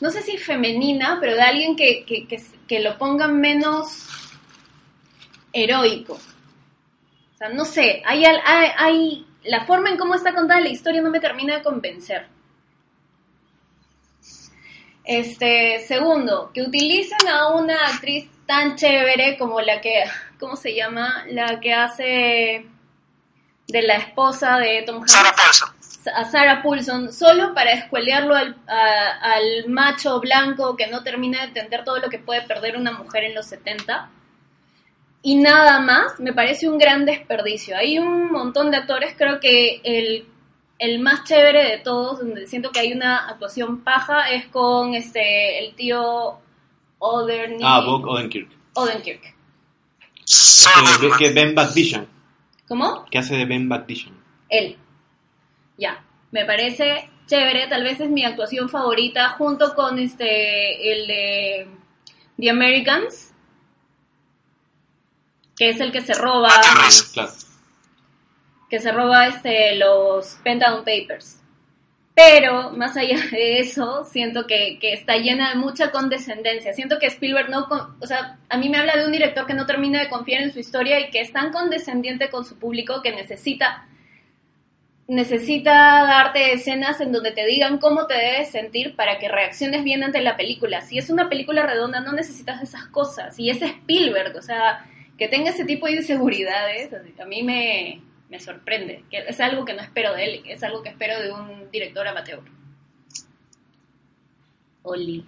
[0.00, 2.26] no sé si femenina, pero de alguien que, que,
[2.66, 4.06] que, lo ponga menos
[5.52, 6.14] heroico.
[6.14, 11.00] O sea, no sé, hay, hay, hay la forma en cómo está contada la historia
[11.00, 12.26] no me termina de convencer.
[15.04, 20.04] Este, segundo, que utilicen a una actriz tan chévere como la que,
[20.38, 21.24] ¿cómo se llama?
[21.30, 22.66] La que hace
[23.66, 25.12] de la esposa de Tom Hanks.
[25.12, 25.77] Sarah Paulson.
[26.14, 31.48] A Sarah Paulson, solo para escuelearlo al, a, al macho blanco que no termina de
[31.48, 34.10] entender todo lo que puede perder una mujer en los 70
[35.22, 37.76] y nada más, me parece un gran desperdicio.
[37.76, 40.26] Hay un montón de actores, creo que el,
[40.78, 45.64] el más chévere de todos, donde siento que hay una actuación paja, es con este
[45.64, 46.38] el tío
[46.98, 47.62] Odenkirk.
[47.64, 48.48] Ah, Bob Odenkirk.
[48.74, 49.34] Odenkirk.
[51.00, 51.54] Que, que Ben.
[52.68, 53.04] ¿Cómo?
[53.10, 53.68] Que hace de Ben.
[54.50, 54.76] Él.
[55.78, 56.04] Ya.
[56.30, 61.68] Me parece chévere, tal vez es mi actuación favorita, junto con este el de
[62.38, 63.32] The Americans
[65.56, 66.50] que es el que se roba
[67.12, 67.32] Claro.
[68.70, 71.40] que se roba este los Pentagon Papers.
[72.14, 76.72] Pero más allá de eso, siento que, que está llena de mucha condescendencia.
[76.74, 79.54] Siento que Spielberg no, con- o sea, a mí me habla de un director que
[79.54, 83.02] no termina de confiar en su historia y que es tan condescendiente con su público
[83.02, 83.86] que necesita
[85.08, 90.04] necesita darte escenas en donde te digan cómo te debes sentir para que reacciones bien
[90.04, 90.82] ante la película.
[90.82, 93.38] Si es una película redonda, no necesitas esas cosas.
[93.38, 94.86] Y es Spielberg, o sea,
[95.16, 99.04] que tenga ese tipo de inseguridades, a mí me, me sorprende.
[99.10, 102.06] Que es algo que no espero de él, es algo que espero de un director
[102.06, 102.42] amateur.
[104.82, 105.26] Oli.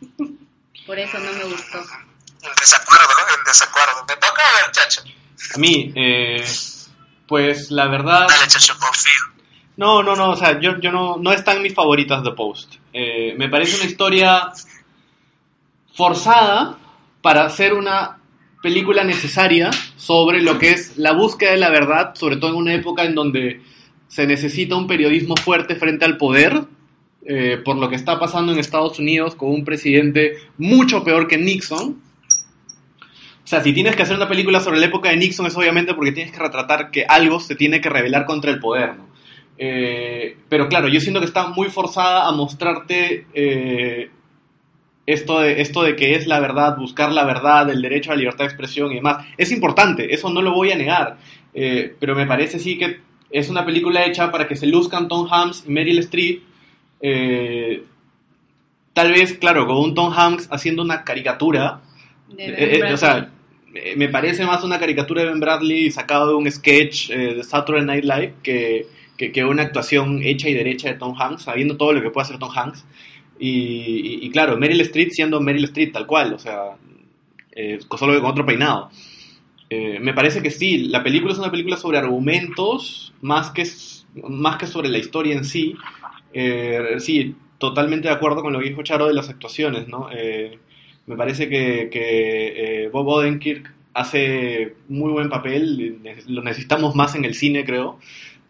[0.86, 1.78] Por eso no me gustó.
[1.78, 3.38] En desacuerdo, ¿no?
[3.38, 4.04] En desacuerdo.
[4.06, 5.02] ¿Te toca o el chacho?
[5.54, 6.44] A mí, eh,
[7.28, 8.26] pues la verdad...
[9.76, 12.76] No, no, no, o sea, yo, yo no, no están mis favoritas de Post.
[12.92, 14.50] Eh, me parece una historia
[15.94, 16.78] forzada
[17.22, 18.18] para hacer una
[18.60, 22.74] película necesaria sobre lo que es la búsqueda de la verdad, sobre todo en una
[22.74, 23.62] época en donde
[24.08, 26.64] se necesita un periodismo fuerte frente al poder,
[27.24, 31.38] eh, por lo que está pasando en Estados Unidos con un presidente mucho peor que
[31.38, 32.02] Nixon.
[33.48, 35.94] O sea, si tienes que hacer una película sobre la época de Nixon es obviamente
[35.94, 39.08] porque tienes que retratar que algo se tiene que revelar contra el poder, ¿no?
[39.56, 44.10] Eh, pero claro, yo siento que está muy forzada a mostrarte eh,
[45.06, 48.18] esto, de, esto de que es la verdad, buscar la verdad, el derecho a la
[48.18, 49.24] libertad de expresión y demás.
[49.38, 51.16] Es importante, eso no lo voy a negar,
[51.54, 55.26] eh, pero me parece sí que es una película hecha para que se luzcan Tom
[55.26, 56.42] Hanks y Meryl Streep.
[58.92, 61.80] tal vez, claro, con un Tom Hanks haciendo una caricatura.
[62.28, 63.30] De Eh, eh, o sea,
[63.96, 67.84] me parece más una caricatura de Ben Bradley sacado de un sketch eh, de Saturday
[67.84, 72.00] Night Live que, que, una actuación hecha y derecha de Tom Hanks, sabiendo todo lo
[72.00, 72.84] que puede hacer Tom Hanks.
[73.40, 76.76] Y, claro, Meryl Streep siendo Meryl Streep tal cual, o sea,
[77.52, 78.90] eh, solo con otro peinado.
[79.70, 83.64] Eh, me parece que sí, la película es una película sobre argumentos más que,
[84.28, 85.74] más que sobre la historia en sí.
[86.32, 90.08] Eh, sí, totalmente de acuerdo con lo que dijo Charo de las actuaciones, ¿no?
[91.08, 95.98] Me parece que, que, eh, Bob Odenkirk hace muy buen papel,
[96.28, 97.98] lo necesitamos más en el cine, creo,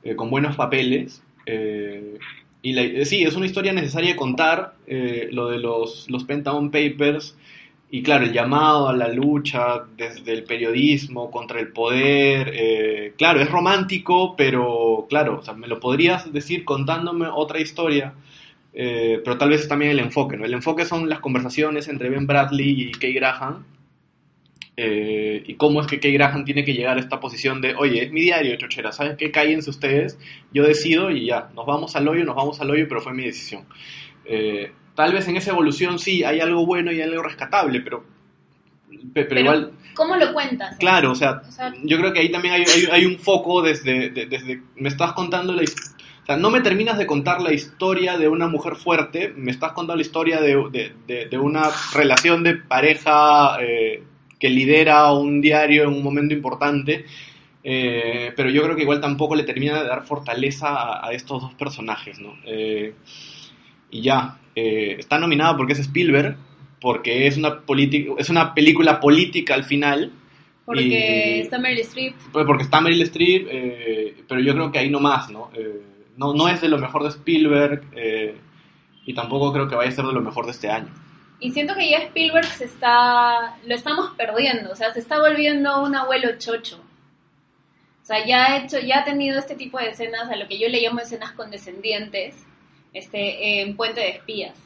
[0.05, 1.23] eh, con buenos papeles.
[1.47, 2.19] eh,
[2.63, 6.71] y la- eh, sí, es una historia necesaria contar, eh, lo de los, los Pentagon
[6.71, 7.37] Papers,
[7.91, 13.51] y claro, el llamado a la lucha desde el periodismo contra el poder, claro, es
[13.51, 18.13] romántico, pero claro, me lo podrías decir contándome otra historia,
[18.75, 20.45] eh, pero tal vez es también el enfoque, ¿no?
[20.45, 23.65] El enfoque son las conversaciones entre Ben Bradley y Kay Graham,
[24.77, 28.05] eh, y cómo es que Kay Graham tiene que llegar a esta posición de, oye,
[28.05, 29.31] es mi diario, chochera, ¿sabes qué?
[29.33, 30.19] Cállense ustedes,
[30.53, 33.25] yo decido y ya, nos vamos al hoyo, nos vamos al hoyo, pero fue mi
[33.25, 33.65] decisión.
[34.25, 38.05] Eh, tal vez en esa evolución sí hay algo bueno y algo rescatable, pero
[38.89, 40.77] Pe- pero, Pero, igual, ¿cómo lo cuentas?
[40.79, 43.61] claro, o sea, O sea, yo creo que ahí también hay, hay- hay un foco
[43.63, 45.98] desde, de- desde, me estás contando la his- o
[46.29, 49.97] sea, no me terminas de contar la historia de una mujer fuerte, me estás contando
[49.97, 51.63] la historia de, de- de- de una
[51.95, 54.03] relación de pareja eh,
[54.39, 57.05] que lidera un diario en un momento importante,
[57.65, 61.43] eh, pero yo creo que igual tampoco le termina de dar fortaleza a, a estos
[61.43, 62.35] dos personajes, ¿no?
[62.47, 62.95] Eh,
[63.91, 66.37] y ya, eh, está nominada porque es Spielberg,
[66.81, 67.61] porque es una,
[68.19, 70.13] es una película política al final,
[70.65, 72.15] porque y- está Meryl Streep.
[72.33, 75.51] pues porque está Meryl Streep, eh, pero yo creo que ahí no más, ¿no?
[75.55, 75.81] Eh,
[76.19, 78.37] no, no es de lo mejor de Spielberg eh,
[79.07, 80.93] y tampoco creo que vaya a ser de lo mejor de este año.
[81.41, 85.83] Y siento que ya Spielberg se está, lo estamos perdiendo, o sea, se está volviendo
[85.83, 86.81] un abuelo chocho.
[88.03, 90.59] O sea, ya ha hecho, ya ha tenido este tipo de escenas, a lo que
[90.59, 92.45] yo le llamo escenas condescendientes,
[92.93, 94.59] este, en Puente de Espías.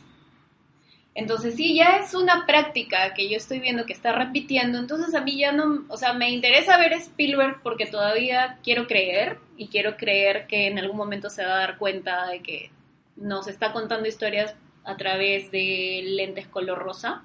[1.15, 5.21] Entonces sí, ya es una práctica que yo estoy viendo que está repitiendo, entonces a
[5.21, 9.99] mí ya no, o sea, me interesa ver Spielberg porque todavía quiero creer y quiero
[9.99, 12.71] creer que en algún momento se va a dar cuenta de que
[13.17, 14.55] nos está contando historias
[14.85, 17.23] a través de lentes color rosa.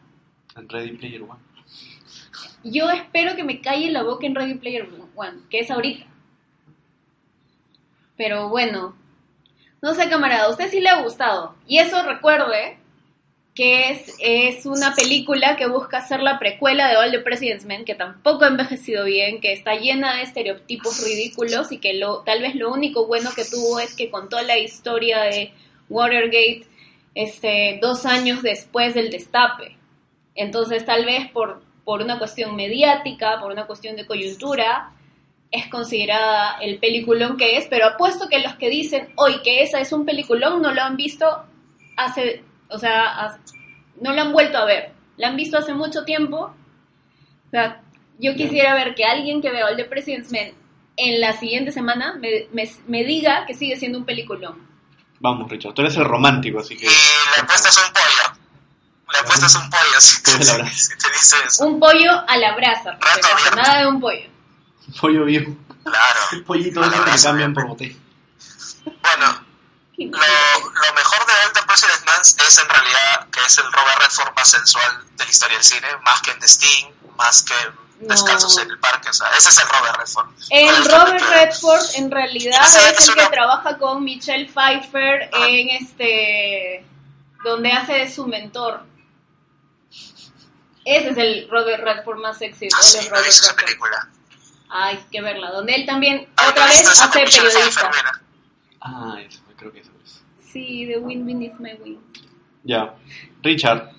[0.57, 1.39] En Ready Player One.
[2.63, 6.05] Yo espero que me calle la boca en Ready Player One, que es ahorita.
[8.17, 8.97] Pero bueno,
[9.81, 11.55] no sé, camarada, a usted sí le ha gustado.
[11.67, 12.79] Y eso recuerde
[13.57, 17.85] que es, es una película que busca ser la precuela de All the President's Men,
[17.85, 22.43] que tampoco ha envejecido bien, que está llena de estereotipos ridículos y que lo, tal
[22.43, 25.53] vez lo único bueno que tuvo es que contó la historia de
[25.89, 26.67] Watergate
[27.15, 29.75] este, dos años después del destape.
[30.35, 34.91] Entonces, tal vez por, por una cuestión mediática, por una cuestión de coyuntura,
[35.49, 39.79] es considerada el peliculón que es, pero apuesto que los que dicen hoy que esa
[39.79, 41.25] es un peliculón no lo han visto
[41.95, 43.37] hace, o sea,
[44.01, 44.93] no lo han vuelto a ver.
[45.17, 46.53] La han visto hace mucho tiempo.
[47.47, 47.81] O sea,
[48.19, 50.53] yo quisiera ver que alguien que vea All the President's Men
[50.97, 54.67] en la siguiente semana me, me, me diga que sigue siendo un peliculón.
[55.19, 56.85] Vamos, Richard, tú eres el romántico, así que...
[56.85, 56.89] Y
[57.35, 58.39] la apuesta es un pollo.
[59.13, 60.73] La apuesta es un pollo, si te, la brasa.
[60.73, 61.65] si te dice eso.
[61.65, 63.55] Un pollo a la brasa, abierto.
[63.55, 64.29] nada de un pollo.
[64.99, 65.55] Pollo vivo.
[65.83, 66.45] Claro.
[66.45, 67.95] Pollito A la ese que cambian por botella.
[68.85, 69.45] Bueno,
[69.97, 73.99] lo, lo mejor de All the President's Man es en realidad que es el Robert
[73.99, 76.85] Redford más sensual de la historia del cine, más que en The Sting,
[77.17, 78.13] más que en No.
[78.13, 80.29] Descansos en el Parque, o sea, ese es el Robert Redford.
[80.51, 84.45] El Robert que- Redford en realidad Ese es es el que una- trabaja con Michelle
[84.45, 85.47] Pfeiffer Ah.
[85.47, 86.85] en este
[87.43, 88.83] donde hace de su mentor.
[90.85, 93.65] Ese es el Robert Redford más sexy Ah, sí, no Robert visto esa Redford.
[93.65, 94.09] película.
[94.69, 97.89] Hay que verla, donde él también Ah, otra no vez hace periodista.
[97.89, 98.11] Pfeiffer.
[98.81, 99.96] Ah, eso, creo que eso es.
[100.57, 102.01] Sí, The Wind Beneath My Wings.
[102.63, 102.97] Ya.
[103.43, 103.93] Richard,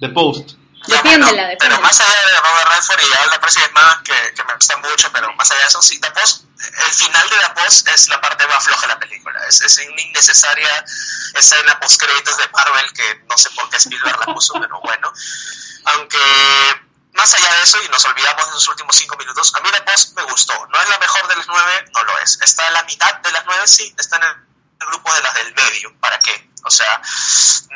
[0.00, 0.56] The Post.
[0.88, 1.58] Defiéndela, bueno, defiéndela.
[1.60, 4.76] Pero más allá de Robert Redford y All the President's Man, que, que me gusta
[4.78, 6.44] mucho, pero más allá de eso, sí, The Post,
[6.86, 9.38] el final de The Post es la parte más floja de la película.
[9.46, 10.84] Es, es innecesaria
[11.34, 15.12] escena post créditos de Marvel que no sé por qué Spielberg la puso, pero bueno.
[15.84, 16.18] Aunque
[17.12, 19.82] más allá de eso, y nos olvidamos de los últimos cinco minutos, a mí The
[19.82, 20.54] Post me gustó.
[20.68, 22.38] No es la mejor de las nueve, no lo es.
[22.40, 24.45] Está en la mitad de las nueve, sí, está en el
[24.80, 25.98] el grupo de las del medio.
[26.00, 26.50] ¿Para qué?
[26.64, 27.00] O sea,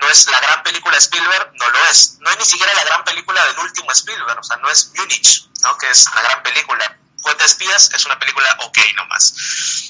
[0.00, 2.16] no es la gran película de Spielberg, no lo es.
[2.20, 5.48] No es ni siquiera la gran película del último Spielberg, o sea, no es Munich,
[5.62, 5.78] ¿no?
[5.78, 6.96] que es la gran película.
[7.22, 9.34] Puente de Espías es una película ok nomás.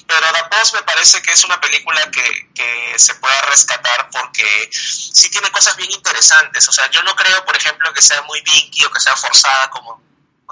[0.07, 4.69] Pero The Post me parece que es una película que, que se puede rescatar porque
[4.73, 6.69] sí tiene cosas bien interesantes.
[6.69, 9.71] O sea, yo no creo, por ejemplo, que sea muy vinky o que sea forzada
[9.71, 10.03] como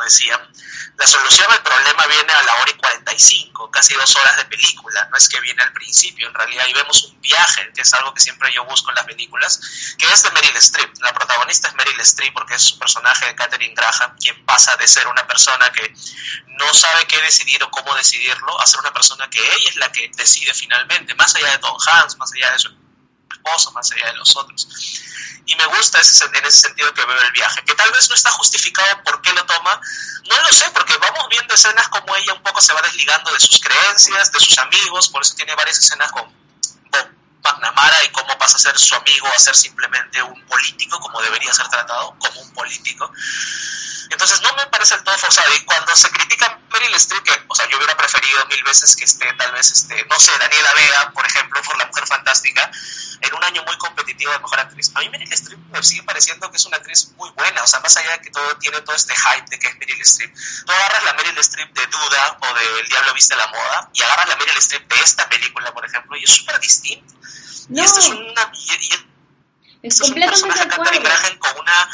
[0.03, 0.40] decía,
[0.96, 5.09] la solución al problema viene a la hora y 45, casi dos horas de película,
[5.11, 8.12] no es que viene al principio, en realidad ahí vemos un viaje, que es algo
[8.12, 9.61] que siempre yo busco en las películas,
[9.96, 10.90] que es de Meryl Streep.
[11.01, 14.88] La protagonista es Meryl Streep porque es su personaje de Katherine Graham, quien pasa de
[14.88, 15.94] ser una persona que
[16.46, 19.92] no sabe qué decidir o cómo decidirlo, a ser una persona que ella es la
[19.92, 22.88] que decide finalmente, más allá de Tom Hanks, más allá de su
[23.39, 24.68] esposo, más allá de los otros.
[25.47, 28.14] Y me gusta ese, en ese sentido que veo el viaje, que tal vez no
[28.14, 29.80] está justificado por qué lo toma,
[30.28, 33.41] no lo sé, porque vamos viendo escenas como ella un poco se va desligando de
[33.41, 36.24] sus creencias, de sus amigos, por eso tiene varias escenas con
[36.91, 37.09] Bob
[37.43, 41.53] McNamara y cómo pasa a ser su amigo a ser simplemente un político, como debería
[41.55, 43.11] ser tratado, como un político.
[44.11, 45.54] Entonces no me parece el todo forzado.
[45.54, 49.04] Y cuando se critica Meryl Streep, que, o sea, yo hubiera preferido mil veces que
[49.04, 52.70] esté, tal vez, este, no sé, Daniela Vega, por ejemplo, por La Mujer Fantástica,
[53.20, 54.90] en un año muy competitivo de Mejor Actriz.
[54.94, 57.80] A mí Meryl Streep me sigue pareciendo que es una actriz muy buena, o sea,
[57.80, 60.34] más allá de que todo tiene todo este hype de que es Meryl Streep.
[60.66, 64.02] Tú agarras la Meryl Streep de Duda o de El Diablo Viste la Moda y
[64.02, 67.14] agarras la Meryl Streep de esta película, por ejemplo, y es súper distinta.
[67.68, 68.52] No, Y este es una...
[68.54, 69.09] Y, y es
[69.82, 71.38] es un completamente personaje de acuerdo.
[71.38, 71.88] Con una.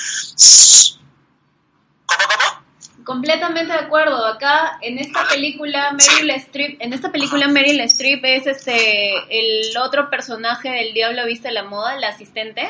[3.05, 4.25] Completamente de acuerdo.
[4.25, 10.09] Acá en esta película Meryl Streep, en esta película Meryl Streep es este el otro
[10.09, 12.67] personaje del Diablo viste la moda, la asistente.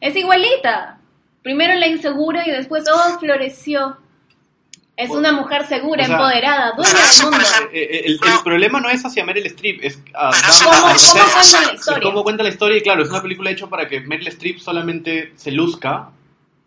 [0.00, 0.98] Es igualita.
[1.42, 3.96] Primero la insegura y después oh floreció.
[4.94, 7.38] Es una mujer segura, O sea, empoderada, dueña del mundo.
[7.72, 10.86] Eh, eh, el, el problema no es hacia Meryl Streep, es a- Pero a- ¿Cómo,
[10.86, 12.02] a- cuenta la historia?
[12.02, 15.32] cómo cuenta la historia y claro, es una película hecha para que Meryl Streep solamente
[15.34, 16.10] se luzca.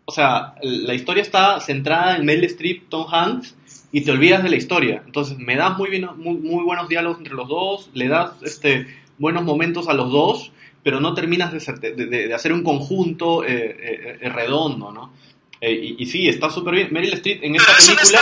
[0.08, 3.56] O sea, la historia está centrada en Meryl Streep, Tom Hanks
[3.92, 5.02] y te olvidas de la historia.
[5.04, 8.86] Entonces, me das muy, bien, muy, muy buenos diálogos entre los dos, le das este,
[9.18, 10.52] buenos momentos a los dos,
[10.84, 13.48] pero no terminas de, ser- de- de- de hacer un conjunto eh,
[13.80, 15.12] eh, eh, redondo, ¿no?
[15.60, 16.88] Eh, y, y sí, está súper bien.
[16.92, 18.20] Meryl Streep en esta Pero no película...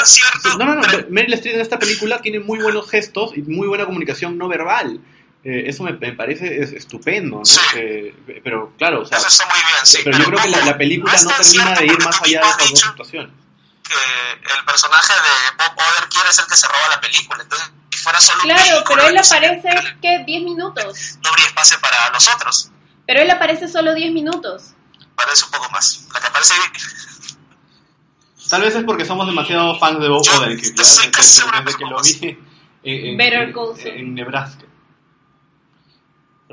[0.59, 0.82] No, no, no.
[0.91, 4.49] Pero- Meryl Streep en esta película tiene muy buenos gestos y muy buena comunicación no
[4.49, 5.01] verbal.
[5.45, 7.45] Eh, eso me, me parece es- estupendo, ¿no?
[7.45, 7.61] Sí.
[7.76, 9.99] Eh, pero claro, o sea, Eso está muy bien, sí.
[10.03, 12.70] pero yo creo que la, la película no termina de ir más allá de esas
[12.70, 13.32] dos situaciones.
[13.86, 17.42] que el personaje de Bob Odenkirk es el que se roba la película.
[17.42, 19.68] Entonces, si fuera solo un Claro, vehículo, pero él aparece,
[20.01, 20.24] ¿qué?
[20.26, 21.18] 10 minutos.
[21.22, 22.70] No habría espacio para los otros.
[23.07, 24.72] Pero él aparece solo 10 minutos.
[25.14, 26.09] Parece un poco más.
[26.14, 26.55] La que aparece
[28.49, 31.84] Tal vez es porque somos demasiado fans de Bob Odenkirk, ya, desde, desde- que que
[31.84, 32.38] lo vi
[32.82, 33.53] en, en- Better
[33.84, 34.64] en- en Nebraska.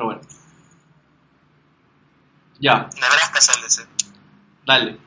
[0.02, 0.22] Pero bueno.
[2.60, 3.86] Ya, Nebraska sale ese.
[4.66, 4.98] dale.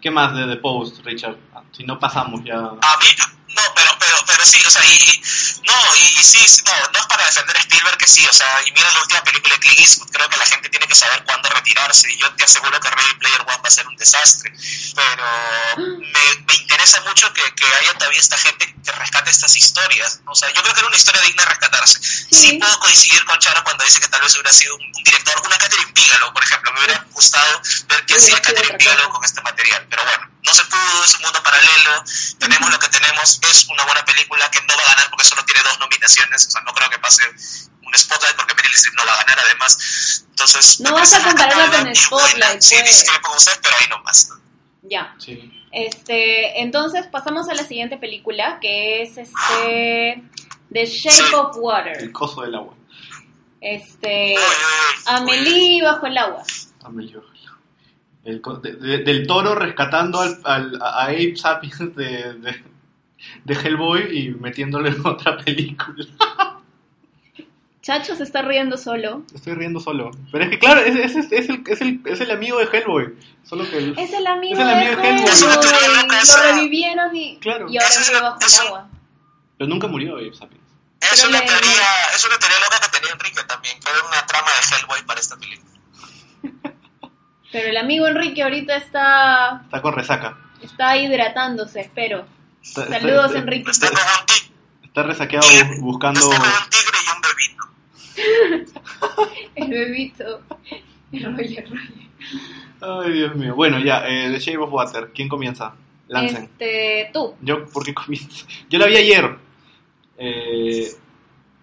[0.00, 1.36] ¿Qué más de The Post, Richard?
[1.54, 2.56] Ah, Si no pasamos ya...
[2.58, 3.06] A mí,
[3.48, 5.22] no, pero, pero, pero sí, o sea, y-
[5.66, 8.34] no, y, y sí, sí, no, no es para defender a Spielberg que sí, o
[8.34, 10.94] sea, y mira la última película de Clint Eastwood, creo que la gente tiene que
[10.94, 13.96] saber cuándo retirarse, y yo te aseguro que Ready Player One va a ser un
[13.96, 14.52] desastre,
[14.94, 15.26] pero
[15.76, 20.34] me, me interesa mucho que, que haya todavía esta gente que rescate estas historias, o
[20.34, 22.00] sea, yo creo que era una historia digna de rescatarse.
[22.30, 25.40] Sí, puedo coincidir con Charo cuando dice que tal vez hubiera sido un, un director,
[25.44, 28.76] una Catherine Bigelow, por ejemplo, me hubiera gustado ver qué hacía Catherine.
[28.76, 32.04] Bigelow con este material, pero bueno, no se pudo, es un mundo paralelo,
[32.38, 35.44] tenemos lo que tenemos, es una buena película que no va a ganar porque solo
[35.44, 39.04] tiene dos nominaciones, o sea, no creo que pase un Spotlight porque Meryl Streep no
[39.06, 40.80] va a ganar además, entonces...
[40.80, 41.94] No vas a compararla con buena.
[41.94, 42.88] Spotlight, Sí, pues.
[42.88, 44.28] discrepo con usted, pero ahí nomás.
[44.30, 44.40] ¿no?
[44.82, 45.14] Ya.
[45.18, 45.50] Sí.
[45.72, 50.22] Este, entonces pasamos a la siguiente película, que es este
[50.72, 51.34] The Shape Sí.
[51.34, 51.96] of Water.
[51.98, 52.74] El coso del agua.
[53.60, 54.36] Este.
[55.06, 56.42] Amelie bajo el agua.
[56.84, 57.24] Amelio.
[58.24, 62.64] El co- de- de- del toro rescatando al, al- a Abe Sapiens de, de,
[63.44, 66.06] de Hellboy y metiéndolo en otra película.
[67.82, 69.24] Chacho se está riendo solo.
[69.34, 70.10] Estoy riendo solo.
[70.32, 72.64] Pero es que, claro, es, es, es, es el, es, el, es el amigo de
[72.64, 73.14] Hellboy.
[73.42, 75.26] Solo que el- Es el amigo, Es el amigo de de Hellboy.
[76.26, 77.66] Lo revivieron y, Claro.
[77.68, 78.88] y ahora vive bajo el agua.
[79.58, 80.64] Pero nunca murió Abe Sapiens.
[81.12, 81.82] Es una, teoría,
[82.16, 85.20] es una teoría loca que tenía Enrique también, que era una trama de Hellboy para
[85.20, 85.70] esta película.
[87.52, 90.38] Pero el amigo Enrique ahorita está, Está con resaca.
[90.62, 92.24] está hidratándose, espero.
[92.64, 93.70] Está, Saludos, está- Enrique.
[93.70, 94.50] Está tigre,
[94.82, 96.20] Está resaqueado bu- buscando...
[96.20, 98.64] está un tigre y un bebito.
[99.54, 100.42] El bebito.
[101.12, 102.04] El Roger, Roger.
[102.80, 103.54] Ay, Dios mío.
[103.54, 105.10] Bueno, ya, eh, The Shape of Water.
[105.14, 105.74] ¿Quién comienza?
[106.08, 106.44] Lancen.
[106.44, 107.34] Este, tú.
[107.40, 108.46] Yo, ¿por qué comienzo?
[108.68, 109.36] Yo la vi ayer.
[110.18, 110.88] Eh,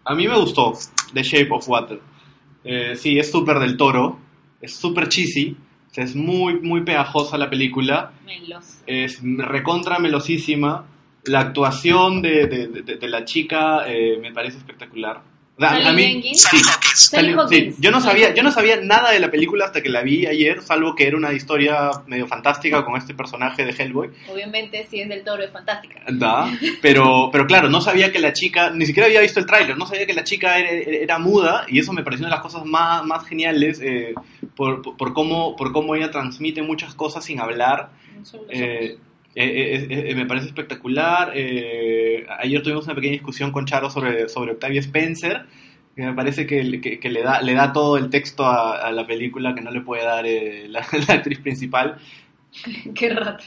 [0.06, 0.74] a mí me gustó
[1.14, 2.00] The Shape of Water.
[2.64, 4.20] Eh, sí, es súper del toro.
[4.62, 5.56] Es súper cheesy.
[5.92, 8.12] O sea, Es muy, muy pegajosa la película.
[8.26, 8.82] Melos.
[8.88, 10.86] Es recontra melosísima.
[11.26, 15.22] La actuación de, de- de- de la chica eh, me parece espectacular.
[15.70, 16.22] A mí-.
[16.34, 17.00] Sally sí, Hawkins.
[17.10, 17.76] Sally Sally- Hawkins.
[17.76, 20.26] sí, yo no sabía, yo no sabía nada de la película hasta que la vi
[20.26, 24.10] ayer, salvo que era una historia medio fantástica con este personaje de Hellboy.
[24.32, 26.02] Obviamente, si es del toro, es fantástica.
[26.10, 26.52] Da,
[26.82, 29.86] pero, pero claro, no sabía que la chica, ni siquiera había visto el tráiler, no
[29.86, 32.66] sabía que la chica era, era muda y eso me pareció una de las cosas
[32.66, 34.14] más, más geniales eh,
[34.56, 37.90] por, por, por cómo, por cómo ella transmite muchas cosas sin hablar.
[38.50, 38.98] Eh,
[39.36, 41.32] eh, eh, eh, me parece espectacular.
[41.36, 45.46] eh, ayer tuvimos una pequeña discusión con Charo sobre, sobre Octavia Spencer.
[45.96, 48.92] que me parece que, que- que le, da, le da todo el texto a, a
[48.94, 51.98] la película que no le puede dar eh, la, la actriz principal.
[52.96, 53.44] Qué rata.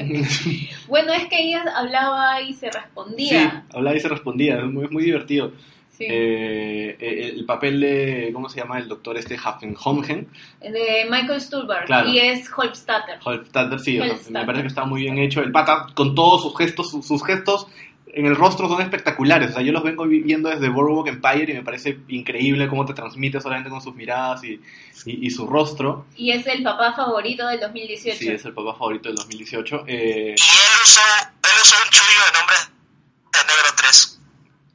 [0.89, 3.65] Bueno, es que ella hablaba y se Sí, respondía.
[3.73, 5.53] hablaba y se respondía, es muy, es muy divertido.
[5.97, 6.07] Sí.
[6.09, 8.79] Eh, eh, el papel de, ¿cómo se llama?
[8.79, 10.27] El doctor este Hoffenheim,
[10.61, 11.87] De Michael Stuhlbarg.
[11.87, 12.09] Claro.
[12.11, 13.19] Y es Holfstatter.
[13.25, 15.41] Holzstatter, sí, o sea, me parece que está muy bien hecho.
[15.41, 17.69] El pata, con todos sus gestos, sus, sus gestos
[18.17, 19.51] en el rostro son espectaculares.
[19.51, 22.85] O sea, yo los vengo vi- viendo desde Boardwalk Empire y me parece increíble cómo
[22.87, 24.61] te transmite solamente con sus miradas y,
[25.07, 26.07] y, y su rostro.
[26.17, 28.19] Y es el papá favorito del 2018.
[28.19, 29.85] Sí, es el papá favorito del 2018.
[29.87, 30.37] Eh, Y él
[30.83, 32.57] usó, él usó un chullo de nombre
[33.33, 34.21] de Negro 3.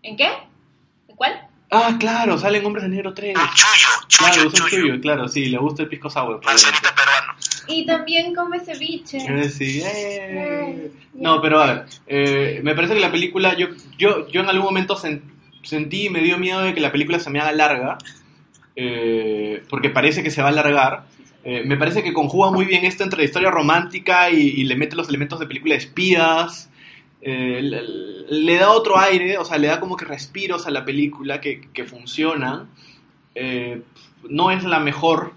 [0.03, 0.48] ¿En qué?
[1.19, 1.47] ¿En cuál?
[1.71, 3.35] Ah, claro, salen Hombres de Negro 3.
[3.37, 4.69] Un chullo, Claro, es un chullo.
[4.69, 6.41] suyo, claro, sí, le gusta el pisco sour.
[6.43, 7.33] Manzanita peruano.
[7.67, 9.17] Y también come ceviche.
[9.17, 9.85] Eh, sí, eh.
[9.87, 13.67] Eh, No, pero a ver, eh, me parece que la película, yo,
[13.99, 15.21] yo, yo en algún momento sen-
[15.61, 17.97] sentí y me dio miedo de que la película se me haga larga,
[18.75, 21.03] eh, porque parece que se va a alargar.
[21.43, 24.75] Eh, me parece que conjuga muy bien esto entre la historia romántica y, y le
[24.75, 26.69] mete los elementos de película de espías.
[27.21, 27.61] Eh,
[28.29, 31.61] le, da otro aire, o sea, le da como que respiros a la película que,
[31.73, 31.85] que.
[33.35, 33.81] Eh,
[34.29, 35.33] no es la mejor,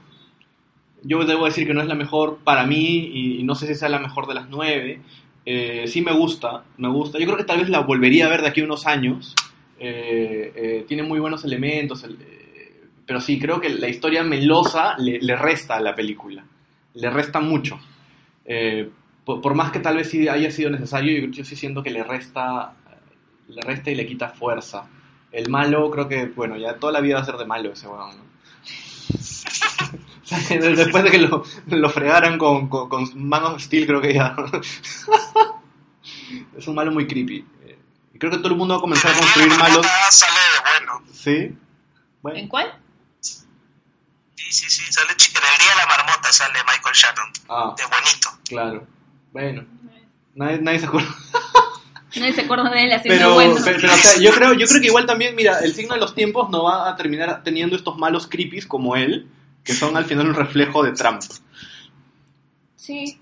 [1.02, 3.88] yo debo decir que no es la mejor para mí y, no sé si sea
[3.88, 5.00] la mejor de las nueve.
[5.44, 7.18] Eh, sí me gusta, me gusta.
[7.18, 9.34] Yo creo que tal vez la volvería a ver de aquí a unos años.
[9.78, 12.16] Tiene muy buenos elementos, el-
[13.04, 16.44] pero sí, creo que la historia melosa le, le resta a la película.
[16.94, 17.80] Le resta mucho.
[19.22, 21.82] Eh, por, por más que tal vez sí haya sido necesario, yo, yo sí siento
[21.82, 22.74] que le resta,
[23.48, 24.86] le resta y le quita fuerza.
[25.30, 27.88] El malo, creo que, bueno, ya toda la vida va a ser de malo ese
[27.88, 28.22] weón, ¿no?
[30.22, 33.86] O sea, que Después de que lo, lo fregaran con, con, con Man of Steel,
[33.86, 34.34] creo que ya.
[36.56, 37.44] es un malo muy creepy.
[37.64, 37.78] Eh,
[38.14, 39.86] y creo que todo el mundo va a comenzar a construir malos.
[40.10, 41.02] Sale de bueno.
[41.12, 41.30] ¿Sí?
[41.36, 41.58] ¿En
[42.22, 42.78] Bueno, cuál?
[43.20, 43.42] Sí,
[44.36, 44.92] sí, sí.
[44.92, 47.32] Sale ch- en el día de la marmota sale Michael Shannon.
[47.48, 48.30] ah, De buenito.
[48.48, 48.86] claro.
[49.32, 49.64] Bueno,
[50.34, 51.08] nadie, nadie se acuerda.
[52.14, 53.54] Nadie se acuerda de él haciendo Pero, bueno.
[53.64, 56.00] pero, pero, o sea, yo creo, yo creo que igual también, mira, el signo de
[56.00, 59.28] los tiempos no va a terminar teniendo estos malos creepies como él,
[59.64, 61.22] que son al final un reflejo de Trump.
[62.76, 63.18] Sí,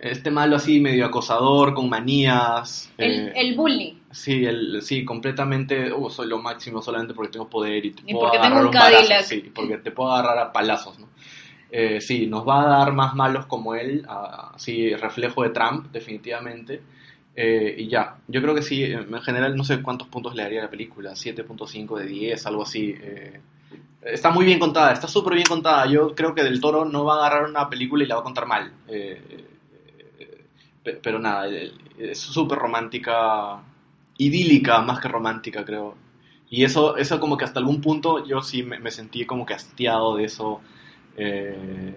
[0.00, 2.90] Este malo así medio acosador, con manías.
[2.96, 3.98] el, eh, el bully.
[4.12, 8.12] Sí, el, sí, completamente, uh, soy lo máximo solamente porque tengo poder y te Y
[8.12, 8.74] puedo porque agarrar tengo un
[9.08, 11.08] balazo, sí, porque te puedo agarrar a palazos, ¿no?
[11.70, 15.90] Eh, sí, nos va a dar más malos como él, ah, sí, reflejo de Trump,
[15.92, 16.80] definitivamente.
[17.36, 20.60] Eh, y ya, yo creo que sí, en general no sé cuántos puntos le daría
[20.60, 22.94] a la película, 7.5 de 10, algo así.
[23.00, 23.40] eh.
[24.02, 25.86] está muy bien contada, está súper bien contada.
[25.86, 28.24] Yo creo que Del Toro no va a agarrar una película y la va a
[28.24, 28.72] contar mal.
[30.82, 31.48] Pe- pero nada,
[31.98, 33.60] es súper romántica,
[34.18, 35.96] idílica más que romántica, creo.
[36.50, 39.54] Y eso, eso como que hasta algún punto yo sí me, me sentí como que
[39.54, 40.60] hastiado de eso,
[41.18, 41.96] eh,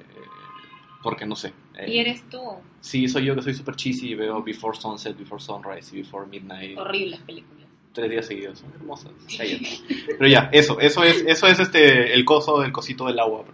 [1.04, 1.54] porque no sé.
[1.78, 2.40] eh, Y eres tú.
[2.80, 6.28] Sí, soy yo que soy súper cheesy y veo Before Sunset, Before Sunrise y Before
[6.28, 7.66] Midnight Horribles películas.
[7.94, 8.60] tres días seguidos.
[8.60, 9.12] Son hermosas.
[9.38, 13.46] Pero ya, eso, eso es, eso es este el coso del cosito del agua.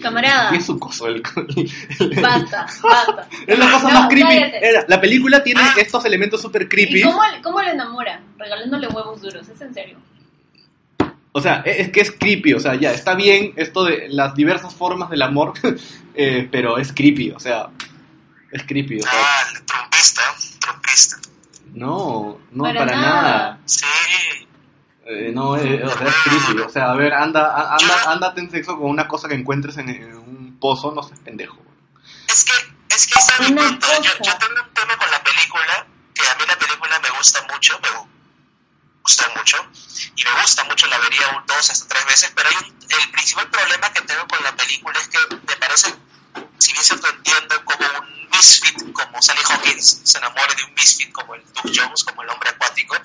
[0.00, 1.06] Camarada, ¿Qué es su coso?
[1.06, 1.22] El,
[2.20, 3.28] basta, basta.
[3.46, 4.22] es la cosa No, más creepy.
[4.28, 4.84] cállate.
[4.88, 6.98] La película tiene estos elementos súper creepy.
[7.00, 8.20] ¿Y cómo, cómo le enamora?
[8.36, 9.98] Regalándole huevos duros, ¿es en serio?
[11.32, 12.54] O sea, e, es, que es creepy.
[12.54, 15.54] O sea, ya, está bien esto de las diversas formas del amor,
[16.14, 17.30] eh, pero es creepy.
[17.30, 17.68] O sea,
[18.50, 18.98] es creepy.
[19.00, 20.22] O sea, Ah, el trompista.
[20.60, 21.16] Trompista.
[21.74, 23.22] no, no, Para para, nada.
[23.22, 23.58] nada.
[23.64, 23.84] Sí.
[25.04, 26.60] Eh, no, eh, o sea, es creepy.
[26.60, 29.76] O sea, a ver, anda, a- anda, ándate en sexo con una cosa que encuentres
[29.78, 31.58] en, en un pozo, no seas pendejo.
[32.28, 32.52] Es que,
[32.94, 33.86] es que ese es mi Una punto.
[34.02, 34.32] Yo, cosa.
[34.32, 37.78] yo tengo un tema con la película, que a mí la película me gusta mucho,
[37.82, 37.88] me
[39.02, 39.56] gustó mucho,
[40.16, 43.10] y me gusta mucho, la vería un- dos hasta tres veces, pero hay un- el
[43.10, 45.94] principal problema que tengo con la película es que me parece,
[46.58, 51.10] si bien cierto entiendo como un misfit, como Sally Hawkins se enamore de un misfit
[51.12, 52.96] como el Duke Jones, como el hombre acuático,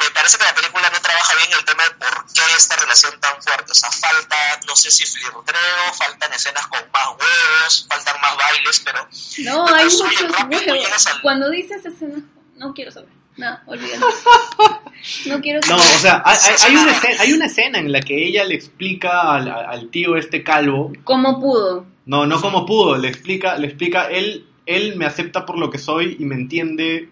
[0.00, 3.18] me parece que la película no trabaja bien el tema de por qué esta relación
[3.20, 3.70] tan fuerte.
[3.70, 4.36] O sea, falta,
[4.66, 5.42] no sé si flirteo,
[5.96, 9.08] faltan escenas con más huevos, faltan más bailes, pero
[9.44, 10.00] No, hay muchos
[10.80, 11.06] huevos.
[11.06, 12.18] al- Cuando dices escena,
[12.56, 13.08] no quiero saber.
[13.36, 14.06] No, olvídalo.
[15.26, 18.44] No quiero No, o sea, hay, una escena, hay una escena en la que ella
[18.44, 21.86] le explica al, al tío este calvo, ¿Cómo pudo?
[22.06, 25.78] no, no como pudo, le explica, le explica, él, él me acepta por lo que
[25.78, 27.10] soy y me entiende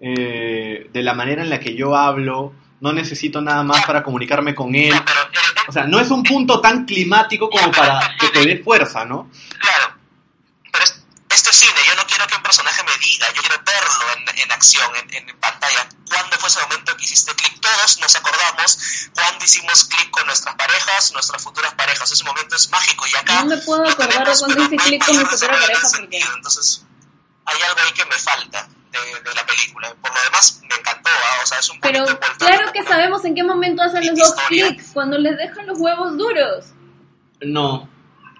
[0.00, 4.54] eh, de la manera en la que yo hablo, no necesito nada más para comunicarme
[4.54, 4.94] con él.
[5.68, 9.30] O sea, no es un punto tan climático como para que te dé fuerza, ¿no?
[9.58, 9.96] claro.
[10.70, 11.04] Pero es-
[11.34, 14.38] esto es cine, yo no quiero que un personaje me diga, yo quiero verlo en,
[14.40, 15.88] en acción, en, en pantalla.
[16.10, 17.60] ¿Cuándo fue ese momento que hiciste clic?
[17.60, 18.78] Todos nos acordamos
[19.14, 22.10] cuando hicimos clic con nuestras parejas, nuestras futuras parejas.
[22.10, 25.24] Ese momento es mágico y acá No me puedo acordar cuando hice clic con mi
[25.24, 26.18] futura pareja porque.
[26.18, 26.84] Entonces,
[27.44, 29.94] hay algo ahí que me falta de, de la película.
[29.94, 31.40] Por lo demás, me encantó, ¿ah?
[31.42, 32.04] o sea, es un Pero
[32.38, 36.18] claro que sabemos en qué momento hacen los dos clics, cuando les dejan los huevos
[36.18, 36.66] duros.
[37.40, 37.88] No,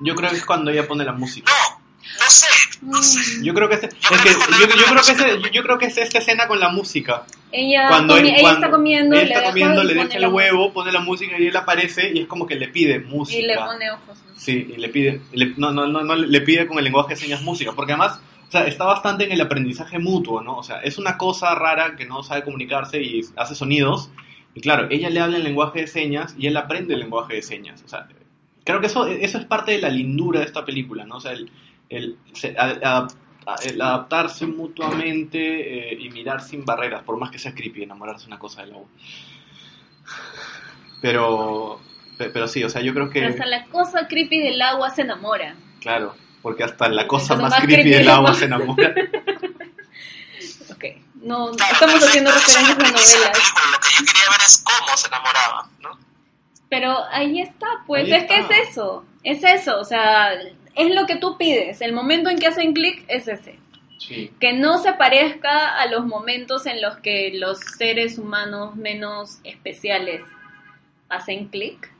[0.00, 1.50] yo creo que es cuando ella pone la música.
[1.50, 1.82] No,
[2.18, 2.46] no sé,
[2.82, 3.44] no sé.
[3.44, 5.96] Yo creo que es, es que yo, yo creo que es, yo, creo que es
[5.98, 7.24] esta escena con la música.
[7.50, 10.16] Ella, Cuando, comi- él- ella cuando está comiendo, está deja comiendo, y le pone deja
[10.16, 12.98] el la huevo, pone la música y él aparece y es como que le pide
[13.00, 13.38] música.
[13.38, 14.18] Y le pone ojos.
[14.26, 14.38] ¿no?
[14.38, 17.16] Sí, y le pide, le- no, no, no, no, le pide con el lenguaje de
[17.16, 20.57] señas música, porque además, o sea, está bastante en el aprendizaje mutuo, ¿no?
[20.59, 24.11] O sea, es una cosa rara que no sabe comunicarse y hace sonidos,
[24.55, 27.42] Y claro, ella le habla en lenguaje de señas y él aprende el lenguaje de
[27.42, 27.82] señas.
[27.86, 28.07] O sea,
[28.64, 31.16] creo que eso, eso es parte de la lindura de esta película, ¿no?
[31.16, 31.50] O sea, el,
[31.97, 32.18] el,
[32.59, 33.07] a-
[33.45, 38.26] a- el adaptarse mutuamente eh, y mirar sin barreras, por más que sea creepy enamorarse
[38.26, 38.86] una cosa del agua.
[41.01, 41.80] Pero,
[42.18, 44.90] pe- pero sí, o sea, yo creo que, Pero hasta la cosa creepy del agua
[44.90, 45.55] se enamora.
[45.80, 48.95] claro, porque hasta la cosa más más creepy creepy del agua se enamora.
[50.70, 50.84] Ok.
[51.22, 53.53] No, Claro, estamos haciendo referencias la a de la novelas.
[53.72, 55.90] Lo que yo quería ver es cómo se enamoraba, ¿no?
[56.68, 60.30] Pero ahí está, pues Ahí es que es eso, es eso, o sea,
[60.75, 63.59] es lo que tú pides, el momento en que hacen clic es ese.
[63.99, 64.33] Sí.
[64.41, 70.23] Que no se parezca a los momentos en los que los seres humanos menos especiales
[71.09, 71.93] hacen clic,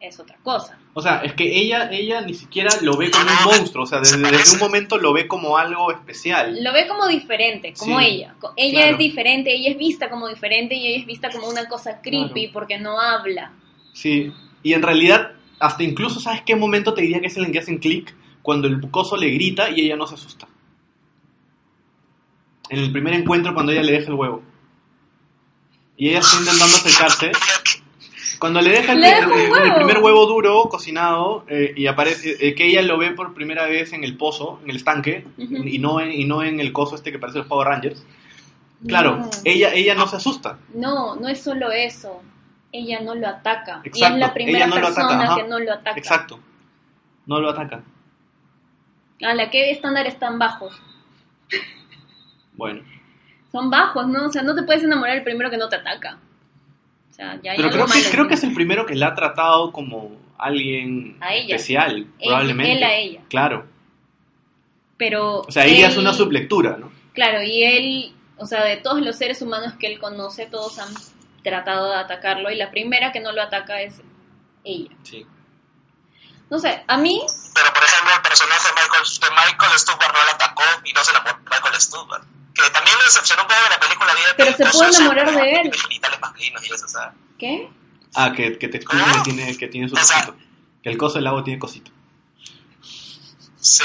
[0.00, 0.78] es otra cosa.
[0.94, 3.98] O sea, es que ella, ella ni siquiera lo ve como un monstruo, o sea,
[4.00, 6.62] desde, desde un momento lo ve como algo especial.
[6.62, 8.34] Lo ve como diferente, como Sí, ella.
[8.56, 8.92] Ella claro.
[8.92, 12.32] es diferente, ella es vista como diferente y ella es vista como una cosa creepy
[12.46, 12.52] Claro.
[12.52, 13.52] porque no habla.
[13.92, 14.32] Sí,
[14.62, 17.58] y en realidad, hasta incluso, ¿sabes qué momento te diría que es el en que
[17.58, 18.14] hacen clic?
[18.42, 20.46] Cuando el coso le grita y ella no se asusta.
[22.70, 24.42] En el primer encuentro, cuando ella le deja el huevo.
[25.96, 27.32] Y ella está intentando acercarse.
[28.38, 29.24] Cuando le deja el, Le el-
[29.64, 33.66] el primer huevo duro, cocinado, eh, y aparece, eh, que ella lo ve por primera
[33.66, 36.94] vez en el pozo, en el estanque, y, no en, y no en el coso
[36.94, 38.04] este que parece los Power Rangers.
[38.86, 39.30] Claro, No.
[39.44, 40.58] ella, ella no se asusta.
[40.72, 42.22] No, no es solo eso.
[42.72, 43.80] Ella no lo ataca.
[43.84, 45.98] y Exacto, es la primera no persona que no lo ataca.
[45.98, 46.40] Exacto.
[47.26, 47.82] No lo ataca.
[49.24, 50.80] A la que estándares tan bajos.
[52.54, 52.82] Bueno.
[53.52, 54.26] Son bajos, ¿no?
[54.26, 56.18] O sea, no te puedes enamorar el primero que no te ataca.
[57.10, 59.14] O sea, ya hay Pero creo que, creo que es el primero que la ha
[59.14, 61.56] tratado como alguien A ella.
[61.56, 62.72] especial, Él- probablemente.
[62.72, 63.20] él a ella.
[63.28, 63.66] Claro.
[64.96, 65.40] Pero.
[65.40, 66.90] O sea, ella es una sublectura, ¿no?
[67.14, 70.88] Claro, y él, o sea, de todos los seres humanos que él conoce, todos han
[71.48, 74.00] tratado de atacarlo y la primera que no lo ataca es
[74.64, 74.90] ella.
[75.02, 75.26] Sí.
[76.50, 77.20] No sé, a mí,
[77.54, 81.04] Pero, por ejemplo, el personaje de Michael, de Michael Stuhlbarg no lo atacó y no
[81.04, 82.24] se enamoró de Michael Stuhlbarg.
[82.54, 84.12] Que también me decepcionó un poco de la película.
[84.36, 85.70] Pero se puede enamorar de él.
[86.38, 86.86] Y eso.
[87.38, 87.68] ¿qué?
[88.14, 89.22] Ah, que, que te explique ¿Cómo?
[89.22, 90.36] que tiene, que tiene su O sea- cosito.
[90.82, 91.90] Que el coso del agua tiene cosito.
[93.60, 93.84] Sí.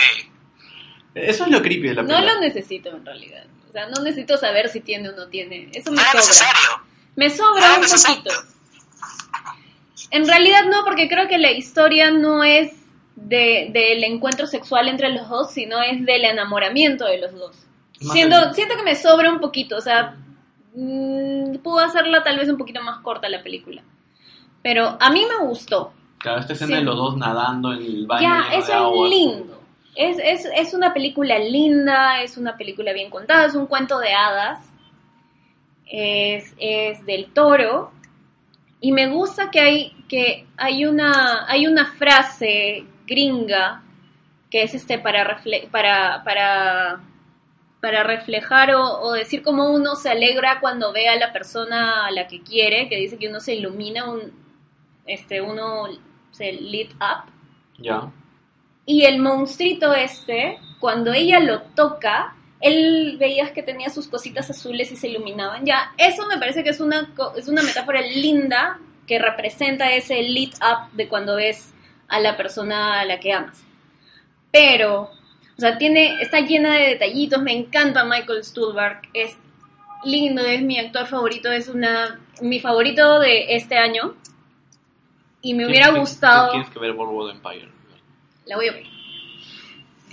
[1.15, 2.33] Eso es lo creepy de la No película.
[2.33, 3.45] lo necesito en realidad.
[3.69, 5.69] O sea, no necesito saber si tiene o no tiene.
[5.73, 6.21] Eso me No era sobra.
[6.25, 6.69] necesario.
[7.15, 8.23] Me sobra era un necesario.
[8.23, 8.35] poquito.
[10.11, 12.71] En realidad no, porque creo que la historia no es
[13.15, 17.55] de, del encuentro sexual entre los dos, sino es del enamoramiento de los dos.
[17.99, 20.15] Siento, que me sobra un poquito, o sea,
[20.75, 23.81] mm, puedo hacerla tal vez un poquito más corta la película.
[24.61, 25.93] Pero a mí me gustó.
[26.19, 26.75] Claro, esta escena Sí.
[26.75, 29.61] de los dos nadando en el baño Ya, eso es lindo.
[29.95, 34.13] Es, es, es una película linda, es una película bien contada, es un cuento de
[34.13, 34.59] hadas.
[35.95, 37.91] Es, es del toro.
[38.81, 43.83] Y me gusta que hay, que hay, una, hay una frase gringa
[44.49, 46.99] que es este para, refle- para, para,
[47.79, 52.11] para reflejar o, o decir cómo uno se alegra cuando ve a la persona a
[52.11, 54.33] la que quiere, que dice que uno se ilumina, un,
[55.05, 55.85] este, uno
[56.31, 57.31] se lit up.
[57.77, 58.11] Ya.
[58.85, 64.91] Y el monstruito este, cuando ella lo toca, él veías que tenía sus cositas azules
[64.91, 65.65] y se iluminaban.
[65.65, 70.55] Ya, eso me parece que es una, es una metáfora linda que representa ese lit
[70.55, 71.73] up de cuando ves
[72.07, 73.61] a la persona a la que amas.
[74.49, 75.11] Pero,
[75.57, 79.35] o sea, tiene, está llena de detallitos, me encanta Michael Stuhlbarg, es
[80.05, 84.15] lindo, es mi actor favorito, es una, mi favorito de este año.
[85.41, 86.51] Y me hubiera gustado...
[86.51, 87.69] Tienes que ver Empire.
[88.45, 88.92] La voy a ver.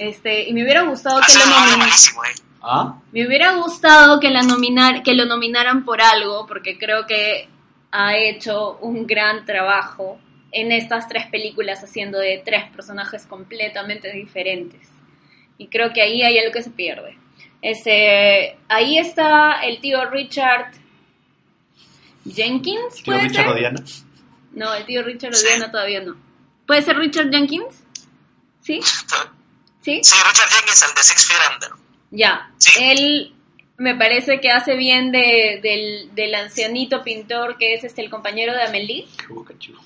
[0.01, 1.89] Este, y me hubiera gustado que lo nominaran.
[1.91, 2.43] eh.
[2.63, 2.99] ¿Ah?
[3.13, 7.49] Me hubiera gustado que, la nominar, que lo nominaran por algo, porque creo que
[7.91, 10.19] ha hecho un gran trabajo
[10.53, 14.89] en estas tres películas, haciendo de tres personajes completamente diferentes.
[15.59, 17.19] Y creo que ahí hay algo que se pierde.
[17.61, 20.73] Este, ahí está el tío Richard
[22.25, 23.53] Jenkins, Tío ¿puede Richard ser?
[23.55, 23.85] Odiana.
[24.53, 26.17] No, el tío Richard Odiana todavía no.
[26.67, 27.85] ¿Puede ser Richard Jenkins?
[28.63, 28.81] ¿Sí?
[29.83, 30.01] ¿Sí?
[30.03, 31.71] Sí, Richard Jenkins, el de Six Feet Under.
[32.11, 32.51] Ya.
[32.59, 32.73] Sí.
[32.83, 33.35] Él
[33.79, 38.53] me parece que hace bien de, del, del ancianito pintor que es este el compañero
[38.53, 39.81] de Amelie Que busca chivo.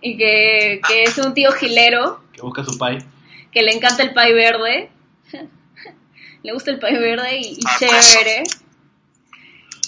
[0.00, 2.98] y que, que es un tío gilero Que busca su pai.
[3.50, 4.90] que le encanta el pay verde.
[6.42, 8.12] le gusta el pay verde y, y Ah, pues.
[8.12, 8.42] chévere.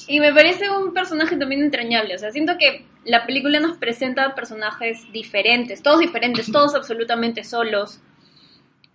[0.09, 2.15] Y me parece un personaje también entrañable.
[2.15, 8.01] O sea, siento que la película nos presenta personajes diferentes, todos diferentes, todos absolutamente solos.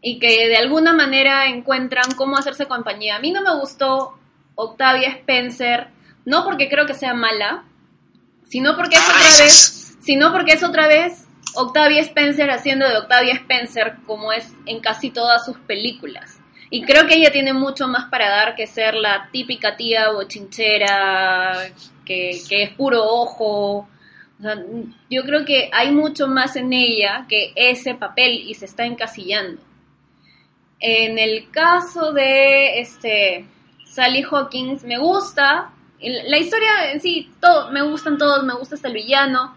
[0.02, 3.18] Y que de alguna manera encuentran cómo hacerse compañía.
[3.18, 4.18] A mí no me gustó
[4.56, 5.88] Octavia Spencer,
[6.26, 7.64] no porque creo que sea mala,
[8.48, 13.34] sino porque es otra vez, sino porque es otra vez Octavia Spencer haciendo de Octavia
[13.34, 16.40] Spencer como es en casi todas sus películas.
[16.70, 21.70] Y creo que ella tiene mucho más para dar que ser la típica tía bochinchera,
[22.06, 23.90] que, que es puro ojo.
[24.40, 24.56] O sea,
[25.10, 29.62] yo creo que hay mucho más en ella que ese papel y se está encasillando.
[30.82, 33.46] En el caso de este
[33.86, 35.72] Sally Hawkins, me gusta.
[36.02, 39.56] La historia en sí, todo, me gustan todos, me gusta hasta el villano,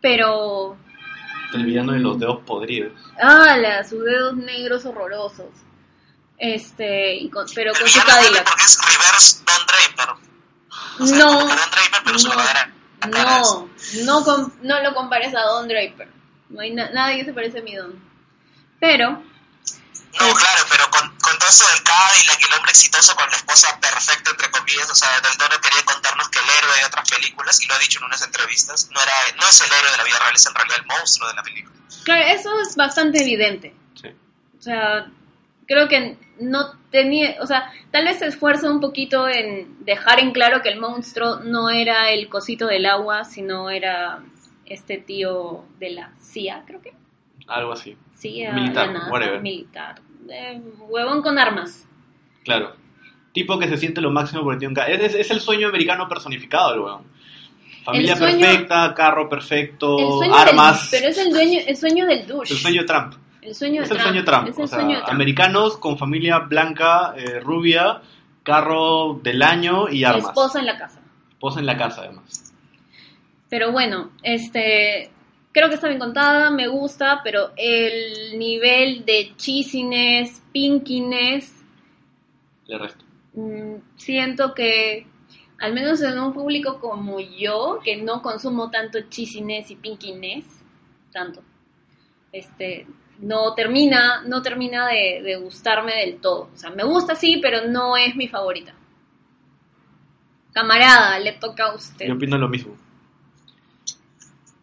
[0.00, 0.76] pero
[1.52, 2.92] El villano de los dedos podridos.
[3.20, 3.84] ¡Hala!
[3.84, 5.50] Sus dedos negros horrorosos.
[6.38, 8.44] Este, y con- pero con su Cadillac.
[8.48, 10.14] porque es reverse Don Draper.
[10.98, 11.48] O sea, No,
[13.10, 13.68] no,
[14.04, 16.08] no, com- no lo compares a Don Draper.
[16.48, 17.94] No hay na- nadie se parece a mi Don.
[18.80, 19.22] Pero,
[20.20, 23.36] No, claro, pero con, con todo eso del Cadillac y el hombre exitoso con la
[23.36, 27.08] esposa perfecta, entre comillas, o sea, Del Toro quería contarnos que el héroe de otras
[27.08, 29.96] películas, y lo ha dicho en unas entrevistas, no, era, no es el héroe de
[29.96, 31.76] la vida real, es en realidad el monstruo de la película.
[32.04, 33.74] claro, eso es bastante evidente.
[33.94, 34.08] Sí.
[34.58, 35.06] O sea,
[35.66, 40.32] creo que no tenía, o sea, tal vez se esfuerza un poquito en dejar en
[40.32, 44.22] claro que el monstruo no era el cosito del agua, sino era
[44.66, 46.94] este tío de la CIA, creo que.
[47.46, 47.96] Algo así.
[48.22, 50.00] CIA, Militar, la NASA, militar.
[50.30, 51.86] Eh, huevón con armas.
[52.44, 52.74] Claro.
[53.32, 56.06] Tipo que se siente lo máximo porque tiene un es, es- es el sueño americano
[56.08, 57.02] personificado, el weón.
[57.84, 60.90] Familia El sueño- perfecta, carro perfecto, armas.
[60.90, 62.54] del- pero es el, dueño, el sueño del douche.
[62.54, 63.14] el sueño Trump.
[63.40, 64.48] El sueño Es de el sueño Trump.
[64.48, 65.12] Es el o sea, sueño de Trump.
[65.14, 68.00] americanos con familia blanca, eh, rubia,
[68.44, 70.26] carro del año y armas.
[70.28, 71.00] Esposa en la casa.
[71.32, 72.54] Esposa en la casa, además.
[73.48, 75.10] Pero bueno, este
[75.52, 81.64] creo que está bien contada, me gusta, pero el nivel de cheesiness, pinkiness,
[82.66, 83.04] Le resto.
[83.34, 85.06] mm, siento que
[85.58, 90.44] al menos en un público como yo, que no consumo tanto cheesiness y pinkiness,
[91.12, 91.42] tanto,
[92.32, 92.86] este,
[93.18, 96.50] no termina, no termina de, de gustarme del todo.
[96.52, 98.74] O sea, me gusta sí, pero no es mi favorita.
[100.52, 102.06] Camarada, le toca a usted.
[102.08, 102.76] Yo opino lo mismo.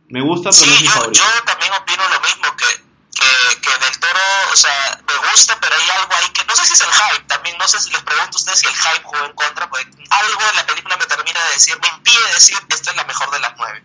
[0.10, 1.24] Me gusta, pero Sí, no es mi yo, favorito.
[1.24, 2.66] yo también opino lo mismo, que,
[3.14, 4.20] que, que Del Toro,
[4.52, 7.26] o sea, me gusta, pero hay algo ahí que no sé si es el hype,
[7.28, 9.86] también no sé si les pregunto a ustedes si el hype jugó en contra, porque
[10.10, 13.30] algo de la película me termina de decir, me impide decir, esta es la mejor
[13.32, 13.84] de las nueve.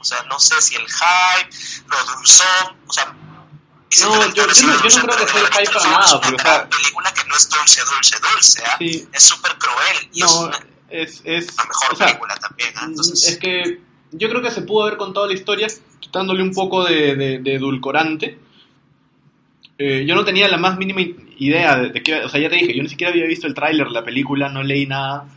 [0.00, 1.56] O sea, no sé si el hype,
[1.88, 3.04] lo dulzón, o sea...
[3.06, 6.06] No, yo- yo es no- yo no creo que sea el hype para es nada,
[6.12, 8.76] una porque, o sea- película que no es dulce, dulce, dulce, ¿ah?
[8.78, 9.08] Sí.
[9.12, 10.58] Es súper cruel y es No, una,
[10.90, 12.84] es, es, la mejor o sea, película también, ¿ah?
[12.84, 13.24] Entonces...
[13.24, 13.80] es que
[14.12, 15.66] yo creo que se pudo haber contado la historia
[16.00, 18.38] quitándole un poco de, edulcorante.
[19.78, 21.00] Eh, yo no tenía la más mínima
[21.38, 23.54] idea de, de qué, o sea, ya te dije, yo ni siquiera había visto el
[23.54, 25.28] tráiler la película, no leí nada,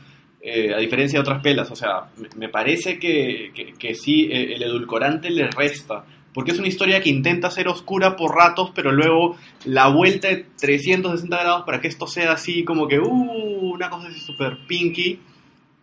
[0.41, 2.05] eh, a diferencia de otras pelas, o sea,
[2.35, 6.03] me, parece que, que, sí, eh, el edulcorante le resta,
[6.33, 10.47] porque es una historia que intenta ser oscura por ratos, pero luego la vuelta de
[10.59, 15.19] 360 grados para que esto sea así como que, uh, una cosa así súper pinky,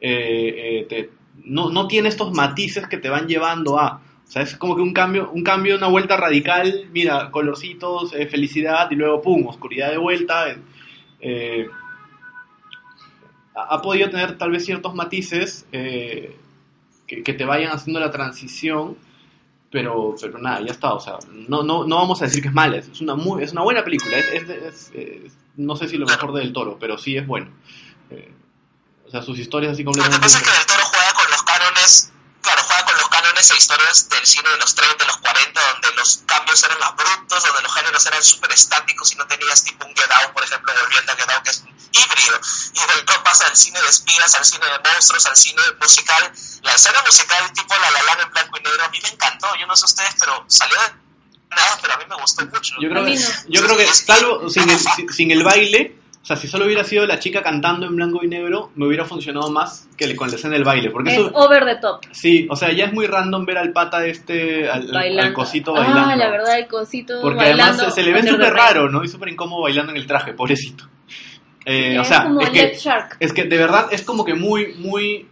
[0.00, 1.10] te-
[1.44, 4.00] no, no tiene estos matices que te van llevando a.
[4.26, 8.26] O sea, es como que un cambio, un cambio, una vuelta radical, mira, colorcitos, eh,
[8.26, 10.54] felicidad y luego pum, oscuridad de vuelta.
[11.20, 11.68] eh,
[13.54, 16.36] ha, podido tener tal vez ciertos matices eh,
[17.06, 18.96] que, te vayan haciendo la transición,
[19.70, 20.92] pero, pero nada, ya está.
[20.94, 21.14] O sea,
[21.48, 23.82] no, no, no vamos a decir que es mala, es una, muy, es una buena
[23.82, 24.16] película.
[24.18, 27.50] Es, es- es- no sé si lo mejor del toro, pero sí es bueno.
[29.06, 30.22] O sea, sus historias así completamente.
[30.22, 32.12] pasa es que Del Toro juega con los cánones,
[32.42, 32.86] claro, juega
[33.38, 36.82] cánones e historias del cine de los 30, de los 40, donde los cambios eran
[36.82, 40.42] abruptos, donde los géneros eran súper estáticos y no tenías tipo un Get Out, por
[40.44, 42.40] ejemplo, volviendo a Get Out, que es un híbrido.
[42.74, 46.32] Y Del Toro pasa del cine de espías al cine de monstruos, al cine musical.
[46.62, 49.54] La escena musical tipo La La Land en blanco y negro, a mí me encantó,
[49.56, 50.88] yo no sé ustedes, pero salió de
[51.50, 52.74] nada, pero a mí me gustó mucho.
[52.80, 53.28] Yo creo, que, no.
[53.48, 54.80] yo creo que salvo sin el,
[55.14, 55.97] sin- el baile,
[56.28, 59.50] sea, si solo hubiera sido la chica cantando en blanco y negro, me hubiera funcionado
[59.50, 60.90] más que con la escena del baile.
[60.90, 62.00] Porque Es eso, over the top.
[62.10, 65.34] sí, o sea, ya es muy random ver al pata este, al, al- al Bailando.
[65.34, 66.16] cosito Ah, bailando.
[66.16, 67.64] la verdad, el cosito Porque bailando.
[67.82, 69.02] además se, se le ve súper raro, ¿no?
[69.02, 70.84] Y súper incómodo bailando en el traje, pobrecito.
[71.64, 73.16] Eh, o es sea, como es que, Shark.
[73.20, 75.28] es que de verdad es como que muy, muy...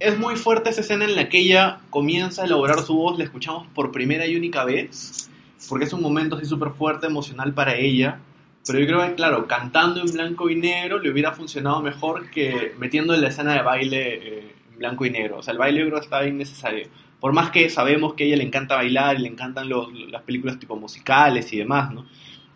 [0.00, 3.24] Es muy fuerte esa escena en la que ella comienza a elaborar su voz, la
[3.24, 5.28] escuchamos por primera y única vez,
[5.68, 8.20] porque es un momento así súper fuerte, emocional para ella.
[8.66, 12.74] Pero yo creo que, claro, cantando en blanco y negro le hubiera funcionado mejor que
[12.78, 15.38] metiendo en la escena de baile eh, en blanco y negro.
[15.38, 16.86] O sea, el baile que está innecesario.
[17.18, 20.22] Por más que sabemos que a ella le encanta bailar y le encantan los- las
[20.22, 22.06] películas tipo musicales y demás, ¿no?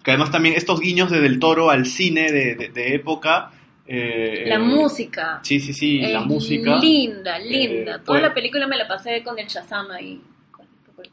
[0.04, 3.50] Que además también estos guiños de Del Toro al cine de, de- de época
[3.84, 5.40] Eh, La eh, música.
[5.42, 6.76] Sí, sí, sí, la música.
[6.76, 7.96] Linda, linda.
[7.96, 10.20] Eh, Toda puede- la película me la pasé con el Shazam ahí.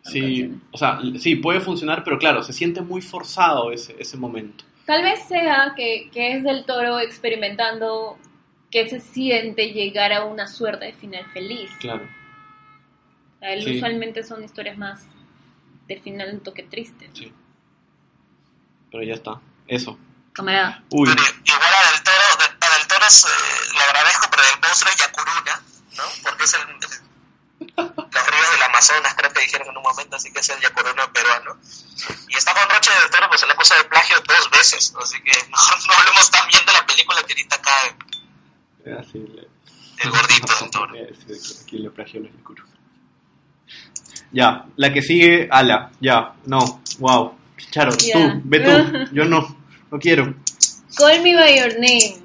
[0.03, 0.57] Sí, canciones.
[0.71, 4.63] o sea, sí, puede funcionar, pero claro, se siente muy forzado ese, ese momento.
[4.89, 8.17] Tal vez sea que, que es del toro experimentando
[8.71, 11.69] que se siente llegar a una suerte de final feliz.
[11.79, 12.09] Claro.
[13.39, 13.75] A él Sí.
[13.77, 15.05] usualmente son historias más
[15.87, 17.07] de final un toque triste.
[17.13, 17.31] Sí.
[18.89, 19.39] Pero ya está.
[19.67, 19.95] Eso.
[20.33, 20.83] Camarada.
[20.89, 21.07] Uy.
[21.07, 23.27] Pero igual a Del Toro, a Del Toro es, eh,
[23.75, 25.61] le agradezco, pero el monstruo es Yacuruna,
[25.97, 26.03] ¿no?
[26.23, 30.39] Porque es el, los ríos del Amazonas, creo que dijeron en un momento, así que
[30.39, 31.57] es el Yacuruna peruano.
[32.27, 35.17] Y está con Roche Del Toro, pues se le acusa de plagio dos veces, así
[35.21, 39.47] que mejor no hablemos tan bien de la película que ahorita cae Así le-
[40.03, 40.95] el gordito Del Toro.
[40.95, 42.63] Eh, sí, Aquí le plagió la Yacuru.
[44.31, 47.35] Ya, la que sigue, ala, ya, no, wow.
[47.71, 48.13] Charo, Ya.
[48.13, 49.57] tú, ve tú, yo no,
[49.91, 50.33] no quiero.
[50.95, 52.21] Call me by your name.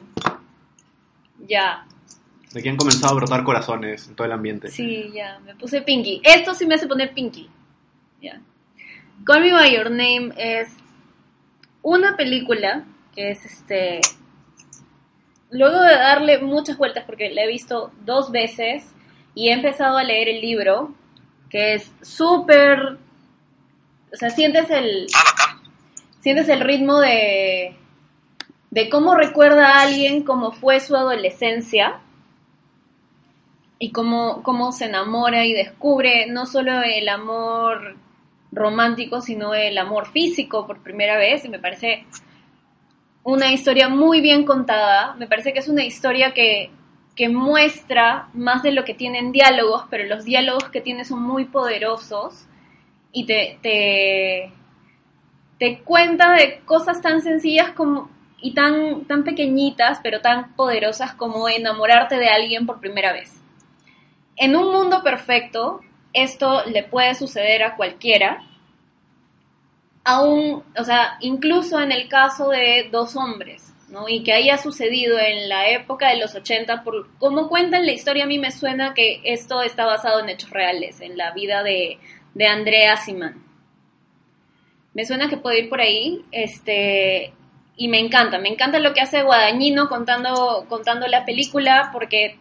[1.49, 1.84] Ya.
[2.55, 4.69] De aquí han comenzado a brotar corazones en todo el ambiente.
[4.69, 5.41] Sí, ya.
[5.41, 6.21] Me puse pinky.
[6.23, 7.51] Esto sí me hace poner pinky.
[8.23, 8.41] Ya.
[9.27, 10.69] Call me by your name es
[11.83, 14.01] una película que es este.
[15.51, 18.85] Luego de darle muchas vueltas, porque la he visto dos veces
[19.35, 20.95] y he empezado a leer el libro,
[21.51, 22.99] que es súper.
[24.13, 25.09] O sea, sientes el,
[26.21, 27.77] sientes el ritmo de,
[28.71, 32.01] de cómo recuerda a alguien cómo fue su adolescencia
[33.85, 37.97] y cómo, cómo se enamora y descubre no solo el amor
[38.51, 41.45] romántico, sino el amor físico por primera vez.
[41.45, 42.07] Y me parece
[43.25, 45.15] una historia muy bien contada.
[45.17, 46.71] Me parece que es una historia que,
[47.15, 51.45] que muestra más de lo que tienen diálogos, pero los diálogos que tiene son muy
[51.45, 52.47] poderosos
[53.13, 54.51] y te, te,
[55.59, 58.09] te cuenta de cosas tan sencillas como
[58.41, 63.44] y tan, tan pequeñitas, pero tan poderosas como enamorarte de alguien por primera vez.
[64.37, 65.81] En un mundo perfecto,
[66.13, 68.43] esto le puede suceder a cualquiera.
[70.05, 74.09] Aún, o sea, incluso en el caso de dos hombres, ¿no?
[74.09, 78.25] Y que haya sucedido en la época de los 80, por como cuentan la historia,
[78.25, 81.99] a mí me suena que esto está basado en hechos reales, en la vida de,
[82.35, 83.43] de Andrea Simán.
[84.93, 87.33] Me suena que puede ir por ahí, este,
[87.77, 92.39] y me encanta, me encanta lo que hace Guadañino contando, contando la película, porque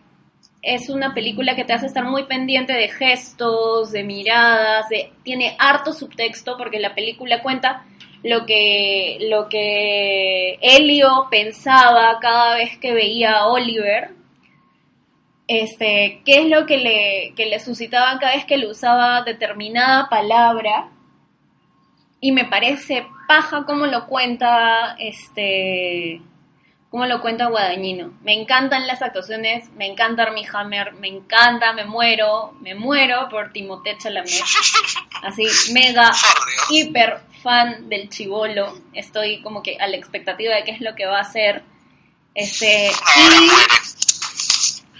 [0.63, 5.57] es una película que te hace estar muy pendiente de gestos, de miradas, de, tiene
[5.59, 7.85] harto subtexto, porque la película cuenta
[8.23, 14.11] lo que, lo que Helio pensaba cada vez que veía a Oliver,
[15.49, 20.07] este, qué es lo que le, que le suscitaban cada vez que le usaba determinada
[20.09, 20.89] palabra.
[22.21, 26.21] Y me parece paja cómo lo cuenta este
[26.93, 28.13] cómo lo cuenta Guadañino.
[28.21, 33.51] Me encantan las actuaciones, me encanta Armie Hammer, me encanta, me muero, me muero por
[33.51, 34.29] Timothée Chalamet.
[35.23, 36.11] Así, mega,
[36.69, 38.79] hiper fan del chivolo.
[38.93, 41.63] Estoy como que a la expectativa de qué es lo que va a hacer.
[42.35, 43.49] Este, y.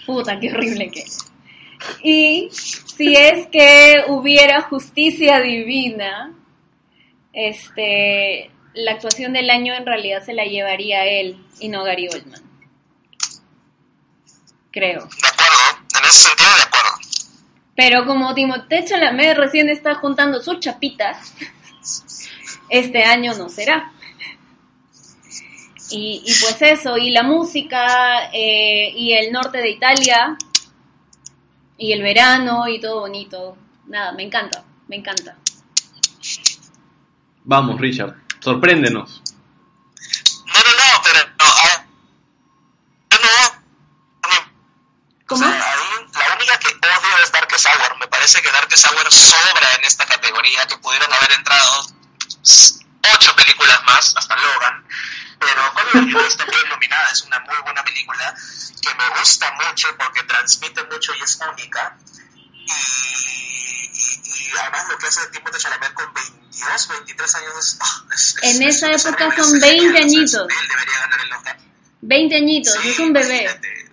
[0.07, 1.31] Puta, qué horrible que es.
[2.01, 6.33] Y si es que hubiera justicia divina,
[7.33, 12.41] este, la actuación del año en realidad se la llevaría él y no Gary Oldman.
[14.71, 15.01] Creo.
[15.01, 16.93] De acuerdo, en ese sentido de acuerdo.
[17.75, 21.33] Pero como Timothée Chalamet recién está juntando sus chapitas,
[22.69, 23.91] este año no será.
[25.91, 30.37] Y, y pues eso, y la música, eh, y el norte de Italia,
[31.77, 33.57] y el verano, y todo bonito.
[33.87, 35.37] Nada, me encanta, me encanta.
[37.43, 39.21] Vamos, Richard, sorpréndenos.
[40.45, 41.85] No, no, no, pero no, ah,
[43.11, 43.63] no,
[45.25, 45.41] ¿Cómo?
[45.41, 47.97] O sea, ahí la única que odio es Darkest Hour.
[47.99, 51.87] Me parece que Darkest Hour sobra en esta categoría, que pudieron haber entrado
[53.15, 54.85] ocho películas más, hasta Logan.
[55.39, 58.35] Pero Colin Hughes está bien nominada, es una muy buena película
[58.81, 61.97] que me gusta mucho porque transmite mucho y es única.
[62.65, 62.71] Y,
[63.93, 66.13] y, y además lo que hace Timothée Chalamet con
[66.53, 67.77] 22, 23 años es...
[67.81, 70.03] ah, es- En es- esa es época horrible, son es 20 genial, o sea,
[70.41, 70.47] añitos.
[70.61, 71.57] Él debería ganar el Oscar.
[72.01, 73.91] 20 añitos, Sí, es un bebé, imagínate.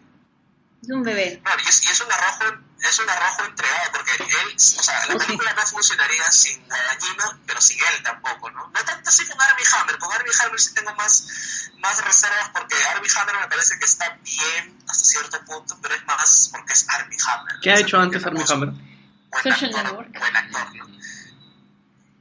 [0.83, 1.41] es un bebé.
[1.45, 2.45] Claro, y es, y es un arrojo,
[2.83, 7.41] es un arrojo entregado, porque él, o sea, la Oh, película no funcionaría sin Guadagnino,
[7.47, 8.67] pero sin él tampoco, ¿no?
[8.67, 12.75] No tanto así con Armie Hammer, con Armie Hammer sí tengo más, más reservas, porque
[12.95, 16.87] Armie Hammer me parece que está bien hasta cierto punto, pero es más porque es
[16.89, 17.55] Armie Hammer.
[17.63, 18.71] ¿Qué ha hecho antes Armie Hammer?
[18.71, 20.19] Buen Social actor, Network.
[20.19, 21.00] buen actor, ¿no?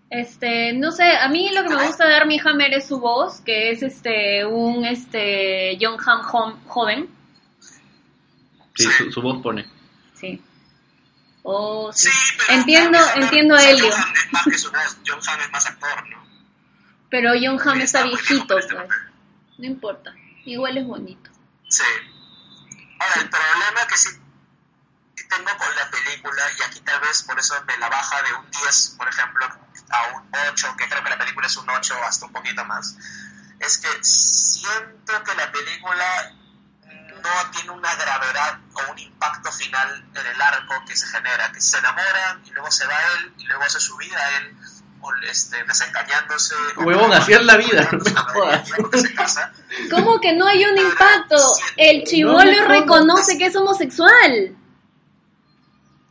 [0.09, 3.41] Este, no sé, a mí lo que me gusta de Armie Hammer es su voz,
[3.41, 7.09] que es este un este John Hamm jo- joven.
[8.75, 9.67] Sí, su, su voz pone.
[10.15, 10.41] Sí.
[11.43, 12.09] Oh, sí.
[12.09, 13.89] Sí, pero Entiendo, Hammer- entiendo a o sea, Helio.
[13.91, 16.25] John Hamm es más que su voz, John Hamm es más actor, ¿no?
[17.09, 18.87] Pero John Hamm Sí, está viejo viejito, este pues.
[18.87, 18.97] papel.
[19.59, 20.13] No importa.
[20.45, 21.29] Igual es bonito.
[21.67, 21.83] Sí.
[22.99, 24.09] Ahora, el problema que sí
[25.15, 28.33] que tengo con la película, y aquí tal vez por eso me la baja de
[28.33, 29.45] un 10, por ejemplo,
[29.91, 32.95] a un 8, que creo que la película es un 8 hasta un poquito más,
[33.59, 36.33] es que siento que la película
[37.21, 41.59] no tiene una gravedad o un impacto final en el arco que se genera, que
[41.59, 44.55] se enamoran y luego se va él y luego hace su vida él,
[45.01, 46.55] o este, desengañándose.
[46.77, 47.89] o- Huevón, así es la vida.
[49.91, 51.35] ¿Cómo que no hay un impacto?
[51.77, 54.55] El chivolo reconoce que es homosexual.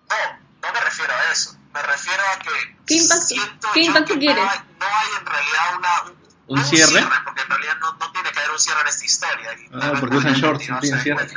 [0.08, 0.16] No,
[0.62, 1.56] no me refiero a eso.
[1.78, 2.76] Me refiero a que.
[2.86, 3.34] ¿Qué impacto?
[3.72, 4.44] ¿Qué impacto que quieres?
[4.44, 6.18] No hay, no hay en realidad una.
[6.48, 7.06] ¿Un no cierre?
[7.24, 9.52] Porque en realidad no, no tiene que haber un cierre en esta historia.
[9.54, 11.28] Y Ah, porque usan shorts, no tienen cierre.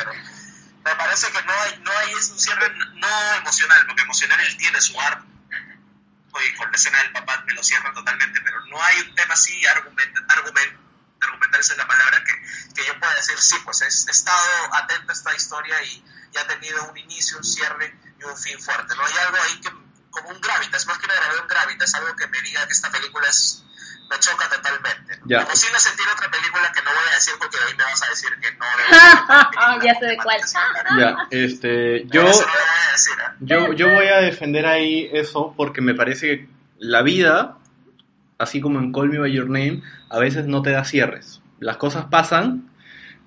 [0.84, 4.58] Me parece que no hay, no hay es un cierre no emocional, porque emocional él
[4.58, 5.26] tiene su arco.
[6.44, 9.34] Y con la escena del papá me lo cierran totalmente, pero no hay un tema
[9.34, 10.80] así argument, argument,
[11.20, 14.74] argumental, esa es la palabra, que, que yo pueda decir, sí, pues he, he estado
[14.74, 16.04] atento a esta historia y,
[16.34, 18.96] y ha tenido un inicio, un cierre y un fin fuerte.
[18.96, 19.70] No hay algo ahí que,
[20.12, 22.92] como un gravitas, más que una gravedad, un gravitas, algo que me diga que esta
[22.92, 23.64] película es,
[24.10, 25.18] me choca totalmente.
[25.20, 25.26] ¿no?
[25.26, 25.44] Ya.
[25.44, 28.04] Como si me sentir otra película que no voy a decir porque ahí me vas
[28.04, 29.82] a decir que no.
[29.84, 30.42] Ya sé de cuál.
[31.00, 33.32] Ya, este, yo, no decir, ¿eh?
[33.40, 37.58] yo, yo voy a defender ahí eso porque me parece que la vida,
[38.38, 41.42] así como en Call Me By Your Name, a veces no te da cierres.
[41.60, 42.70] Las cosas pasan,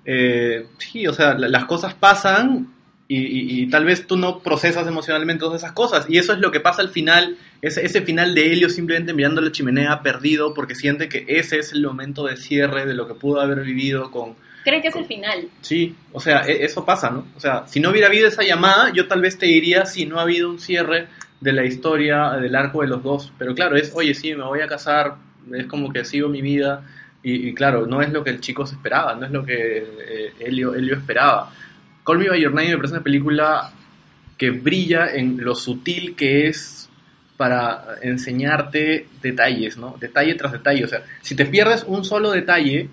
[0.05, 2.74] eh, sí, o sea, la- las cosas pasan
[3.07, 6.05] y, y- y tal vez tú no procesas emocionalmente todas esas cosas.
[6.09, 9.41] Y eso es lo que pasa al final, ese, ese final de Helio simplemente mirando
[9.41, 13.13] la chimenea perdido porque siente que ese es el momento de cierre de lo que
[13.13, 15.47] pudo haber vivido con, ¿Crees que es el final?
[15.61, 17.27] Sí, o sea, e- eso pasa, ¿no?
[17.37, 20.17] O sea, si no hubiera habido esa llamada, yo tal vez te diría si no
[20.17, 21.05] ha habido un cierre
[21.39, 23.31] de la historia del arco de los dos.
[23.37, 25.17] Pero claro, es, oye, sí, me voy a casar,
[25.53, 26.83] es como que sigo mi vida.
[27.21, 29.77] Y, y claro, no es lo que el chico se esperaba, no es lo que
[30.07, 31.53] eh, Helio, Helio esperaba.
[32.05, 33.71] Call Me By Your Name me parece una película
[34.37, 36.89] que brilla en lo sutil que es
[37.35, 39.97] para enseñarte detalles, ¿no?
[39.99, 40.85] Detalle tras detalle.
[40.85, 42.89] O sea, si te pierdes un solo detalle,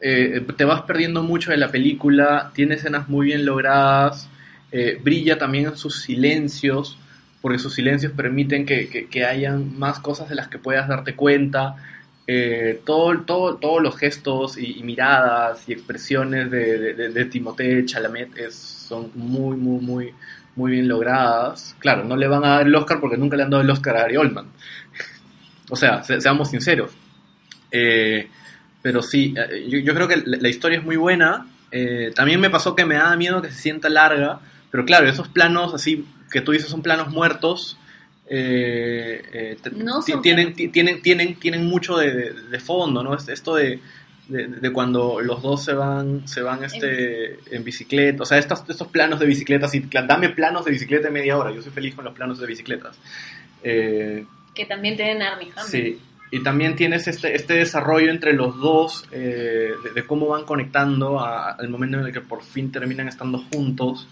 [0.00, 4.30] eh, te vas perdiendo mucho de la película, tiene escenas muy bien logradas,
[4.72, 6.98] eh, brilla también en sus silencios,
[7.42, 11.14] porque sus silencios permiten que, que, que hayan más cosas de las que puedas darte
[11.14, 11.76] cuenta.
[12.26, 18.36] Eh, todo, todo, todos los gestos y, miradas y expresiones de, de, de, Timothée Chalamet
[18.38, 20.14] es, son muy, muy, muy,
[20.54, 21.74] muy bien logradas.
[21.78, 23.96] Claro, no le van a dar el Oscar porque nunca le han dado el Oscar
[23.96, 24.46] a Gary Oldman.
[25.70, 26.92] o sea, se, seamos sinceros.
[27.70, 28.28] Eh,
[28.82, 31.46] pero sí, eh, yo, yo, creo que la, historia es muy buena.
[31.70, 34.40] Eh, también me pasó que me da miedo que se sienta larga,
[34.70, 37.76] pero claro, esos planos así que tú dices son planos muertos.
[38.32, 43.16] Eh, no son tienen, tienen, tienen, tienen mucho de, de, de fondo, ¿no?
[43.16, 43.80] Esto de,
[44.28, 48.62] de, cuando los dos se van, se van este, en, en bicicleta, o sea, estos,
[48.68, 51.94] estos planos de bicicletas, y dame planos de bicicleta de media hora, yo soy feliz
[51.96, 52.96] con los planos de bicicletas.
[53.64, 54.24] Eh,
[54.54, 55.48] que también tienen Hammer.
[55.66, 55.98] Sí,
[56.30, 61.18] y también tienes este, este desarrollo entre los dos, eh, de, de, cómo van conectando
[61.18, 64.06] a, al momento en el que por fin terminan estando juntos.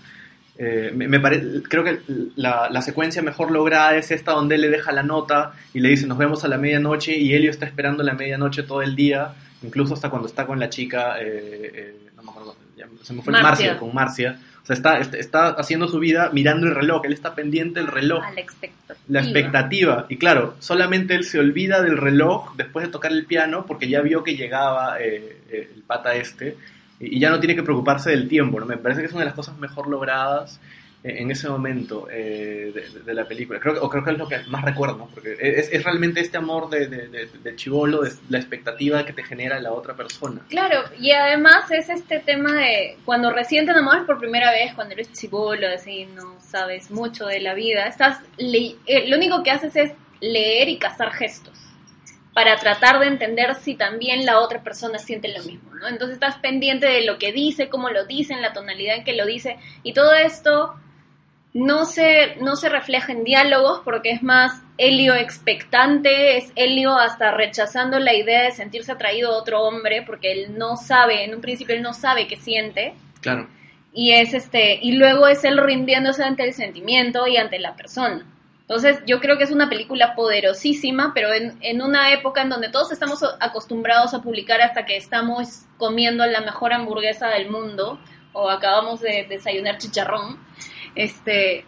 [0.61, 2.01] Eh, me, me parece, creo que
[2.35, 5.89] la, la, secuencia mejor lograda es esta donde él le deja la nota y le
[5.91, 9.35] dice nos vemos a la medianoche y Helio está esperando la medianoche todo el día,
[9.63, 13.23] incluso hasta cuando está con la chica, eh, eh no me acuerdo, ya, se me
[13.23, 13.49] fue Marcia.
[13.51, 14.41] Marcia, con Marcia.
[14.65, 18.25] O sea, está, está haciendo su vida mirando el reloj, él está pendiente del reloj.
[18.25, 18.99] A la expectativa.
[19.07, 20.07] La expectativa.
[20.09, 24.01] Y claro, solamente él se olvida del reloj después de tocar el piano porque ya
[24.01, 26.57] vio que llegaba eh, el pata este
[27.01, 28.61] y ya no tiene que preocuparse del tiempo.
[28.61, 28.67] ¿no?
[28.67, 30.61] Me parece que es una de las cosas mejor logradas
[31.05, 32.73] en ese momento eh,
[33.05, 33.61] de, la película.
[33.61, 36.69] Creo, o creo que es lo que más recuerdo, porque es, es, realmente este amor
[36.69, 40.43] de, de, de chivolo, la expectativa que te genera la otra persona.
[40.49, 44.95] Claro, y además es este tema de cuando recién te enamoras por primera vez, cuando
[44.95, 49.77] eres chivolo, así no sabes mucho de la vida, estás eh, lo único que haces
[49.77, 51.68] es leer y cazar gestos
[52.39, 55.89] para tratar de entender si también la otra persona siente lo mismo, ¿no?
[55.89, 59.17] Entonces estás pendiente de lo que dice, cómo lo dice, en la tonalidad en que
[59.17, 60.77] lo dice, y todo esto
[61.53, 67.33] no se, no se refleja en diálogos porque es más Helio expectante, es Helio hasta
[67.33, 71.41] rechazando la idea de sentirse atraído a otro hombre porque él no sabe, en un
[71.41, 72.95] principio él no sabe qué siente.
[73.21, 73.49] Claro.
[73.93, 78.25] Y es este, y luego es él rindiéndose ante el sentimiento y ante la persona.
[78.69, 82.69] Entonces yo creo que es una película poderosísima, pero en, en una época en donde
[82.69, 87.99] todos estamos acostumbrados a publicar hasta que estamos comiendo la mejor hamburguesa del mundo
[88.35, 90.39] o acabamos de desayunar chicharrón,
[90.95, 91.65] este,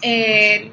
[0.00, 0.72] eh,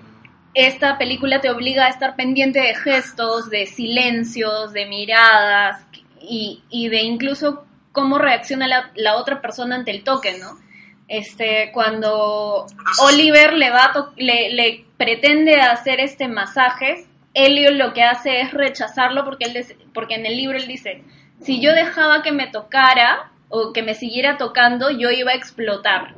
[0.53, 5.85] esta película te obliga a estar pendiente de gestos, de silencios, de miradas
[6.21, 10.57] y, y de incluso cómo reacciona la, la, otra persona ante el toque, ¿no?
[11.07, 12.65] Este, cuando
[13.03, 19.23] Oliver le va le, le, pretende hacer este masajes, Elio lo que hace es rechazarlo
[19.23, 21.03] porque, él, porque en el libro él dice,
[21.41, 26.15] si yo dejaba que me tocara o que me siguiera tocando, yo iba a explotar.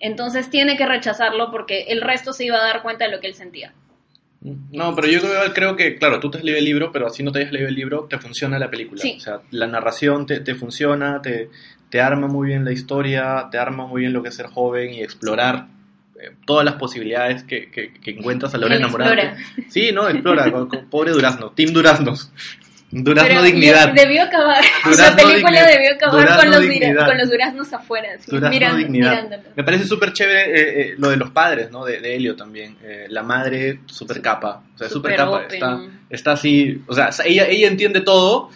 [0.00, 3.28] Entonces tiene que rechazarlo porque el resto se iba a dar cuenta de lo que
[3.28, 3.74] él sentía.
[4.40, 5.20] No, pero yo
[5.52, 7.68] creo que, claro, tú te has leído el libro, pero así no te hayas leído
[7.68, 9.02] el libro, te funciona la película.
[9.02, 9.16] Sí.
[9.18, 11.50] O sea, la narración te, te funciona, te,
[11.90, 14.94] te, arma muy bien la historia, te arma muy bien lo que es ser joven
[14.94, 15.66] y explorar
[16.20, 19.36] eh, todas las posibilidades que, que, que encuentras a la hora de enamorarte.
[19.68, 22.32] Sí, no, explora, con, con, pobre Durazno, Team Duraznos.
[22.92, 23.92] Durazno Pero Dignidad.
[23.92, 24.64] Debió acabar.
[24.84, 25.68] Durazno la película dignidad.
[25.68, 27.06] debió acabar Durazno con los, dignidad.
[27.06, 29.10] con los duraznos afuera, así, Durazno mirando, Dignidad.
[29.10, 29.42] mirándolo.
[29.54, 31.84] Me parece súper chévere eh, eh, lo de los padres, ¿no?
[31.84, 32.76] De, de Helio también.
[32.82, 34.64] Eh, la madre súper capa.
[34.74, 35.44] O sea, súper capa.
[35.48, 36.82] Está, está así.
[36.88, 38.50] O sea, ella, ella entiende todo,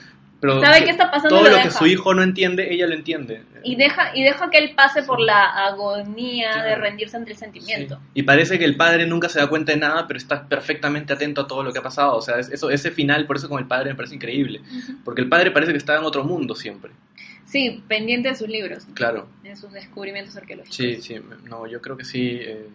[0.53, 0.61] pero.
[0.61, 3.43] Sabe qué está pasando, Todo lo lo que su hijo no entiende, ella lo entiende.
[3.63, 7.97] Y deja, y deja que él pase por la agonía de rendirse ante el sentimiento.
[7.97, 8.11] Sí.
[8.15, 11.41] Y parece que el padre nunca se da cuenta de nada, pero está perfectamente atento
[11.43, 12.17] a todo lo que ha pasado.
[12.17, 14.61] O sea, es- eso, ese final, por eso con el padre me parece increíble.
[15.05, 16.93] Porque el padre parece que está en otro mundo siempre.
[17.47, 19.29] Sí, pendiente de sus libros, Claro.
[19.43, 20.77] de sus descubrimientos arqueológicos.
[20.77, 21.17] Sí, sí.
[21.45, 22.39] No, yo creo que sí.
[22.41, 22.69] eh,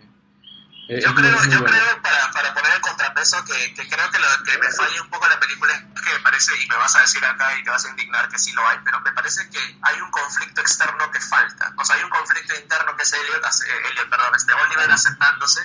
[0.89, 1.65] eh, Yo creo, yo bueno.
[1.65, 5.09] creo para, para poner el contrapeso, que, que creo que lo que me falla un
[5.09, 7.63] poco en la película es que me parece, y me vas a decir acá y
[7.63, 10.61] te vas a indignar que sí lo hay, pero me parece que hay un conflicto
[10.61, 11.71] externo que falta.
[11.77, 13.45] O sea, hay un conflicto interno que es Elliot,
[13.91, 15.61] Elliot perdón, este Oliver aceptándose,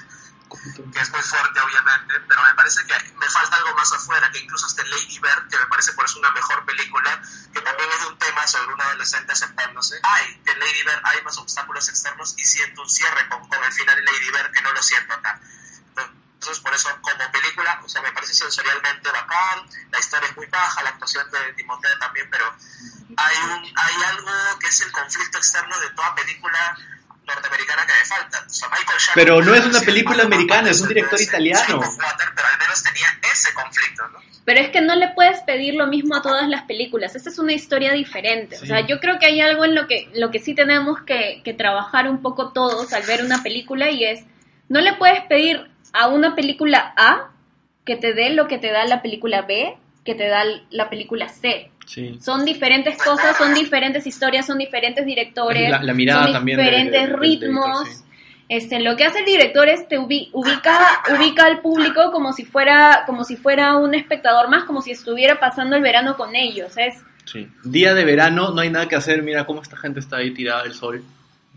[0.92, 4.38] que es muy fuerte obviamente, pero me parece que me falta algo más afuera, que
[4.38, 7.20] incluso este Lady Bird, que me parece por eso una mejor película,
[7.52, 9.98] que también es un tema sobre un adolescente aceptándose.
[10.02, 13.72] Hay, en Lady Bird hay más obstáculos externos y siento un cierre con, con el
[13.72, 15.40] final de Lady Bird que no lo siento acá.
[16.44, 20.44] Entonces, por eso, como película, o sea, me parece sensorialmente bacán, la historia es muy
[20.46, 22.54] baja, la actuación de Timothée también, pero
[23.16, 26.76] hay, un, hay algo que es el conflicto externo de toda película
[27.26, 28.44] norteamericana que me falta.
[28.46, 31.18] O sea, Michael Shannon Pero no es una película "Ah, no, americana, es un director
[31.18, 31.78] no, italiano".
[31.78, 34.18] Water, pero al menos tenía ese conflicto, ¿no?
[34.44, 37.16] Pero es que no le puedes pedir lo mismo a todas las películas.
[37.16, 38.56] Esta es una historia diferente.
[38.56, 38.64] Sí.
[38.64, 41.40] O sea, yo creo que hay algo en lo que, lo que sí tenemos que,
[41.42, 44.24] que trabajar un poco todos al ver una película y es,
[44.68, 47.30] no le puedes pedir a una película A
[47.86, 51.28] que te dé lo que te da la película B, que te da la película
[51.30, 51.70] C.
[51.86, 52.18] Sí.
[52.20, 56.62] Son diferentes cosas, son diferentes historias, son diferentes directores, La- la mirada son también de-
[56.64, 57.84] diferentes de- ritmos.
[57.84, 58.00] director, sí.
[58.48, 60.78] Este, lo que hace el director es te ubi- ubica,
[61.18, 65.40] ubica al público como si fuera, como si fuera un espectador más, como si estuviera
[65.40, 66.76] pasando el verano con ellos.
[66.76, 66.94] Es,
[67.24, 67.48] Sí.
[67.64, 69.22] Día de verano, no hay nada que hacer.
[69.22, 71.02] Mira cómo esta gente está ahí tirada del sol.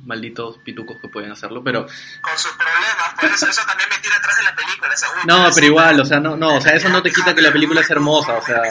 [0.05, 4.15] Malditos pitucos que pueden hacerlo, pero Con sus problemas, por eso, eso también me tira
[4.15, 4.95] atrás de la película.
[5.25, 7.41] no, pero pero igual, o sea, no, no, o sea, eso no te quita que
[7.41, 8.61] la película es hermosa, o sea,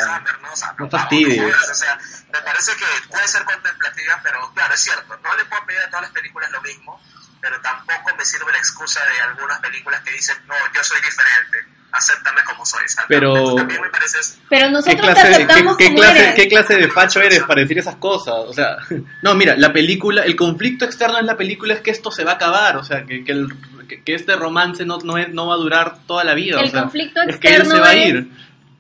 [0.78, 1.54] no fastidies.
[1.70, 1.98] O sea,
[2.32, 5.86] me parece que puede ser contemplativa, pero claro, es cierto, no le puedo pedir a
[5.88, 7.00] todas las películas lo mismo,
[7.40, 11.75] pero tampoco me sirve la excusa de algunas películas que dicen, no, yo soy diferente,
[11.92, 12.80] acéptame como soy.
[12.88, 13.06] ¿sabes?
[13.08, 14.34] Pero- También me parece eso.
[14.48, 16.34] pero ¿Qué nosotros te clase, de, qué, aceptamos qué como clase, eres.
[16.34, 18.34] qué clase de facho eres para decir esas cosas?
[18.34, 18.76] O sea,
[19.22, 22.32] no, mira, la película, el conflicto externo en la película es que esto se va
[22.32, 23.48] a acabar, o sea, que, que, el-
[23.88, 26.60] que- que este romance no, no, es- no va a durar toda la vida.
[26.60, 28.30] El o sea, conflicto es que él externo se va a es- ir.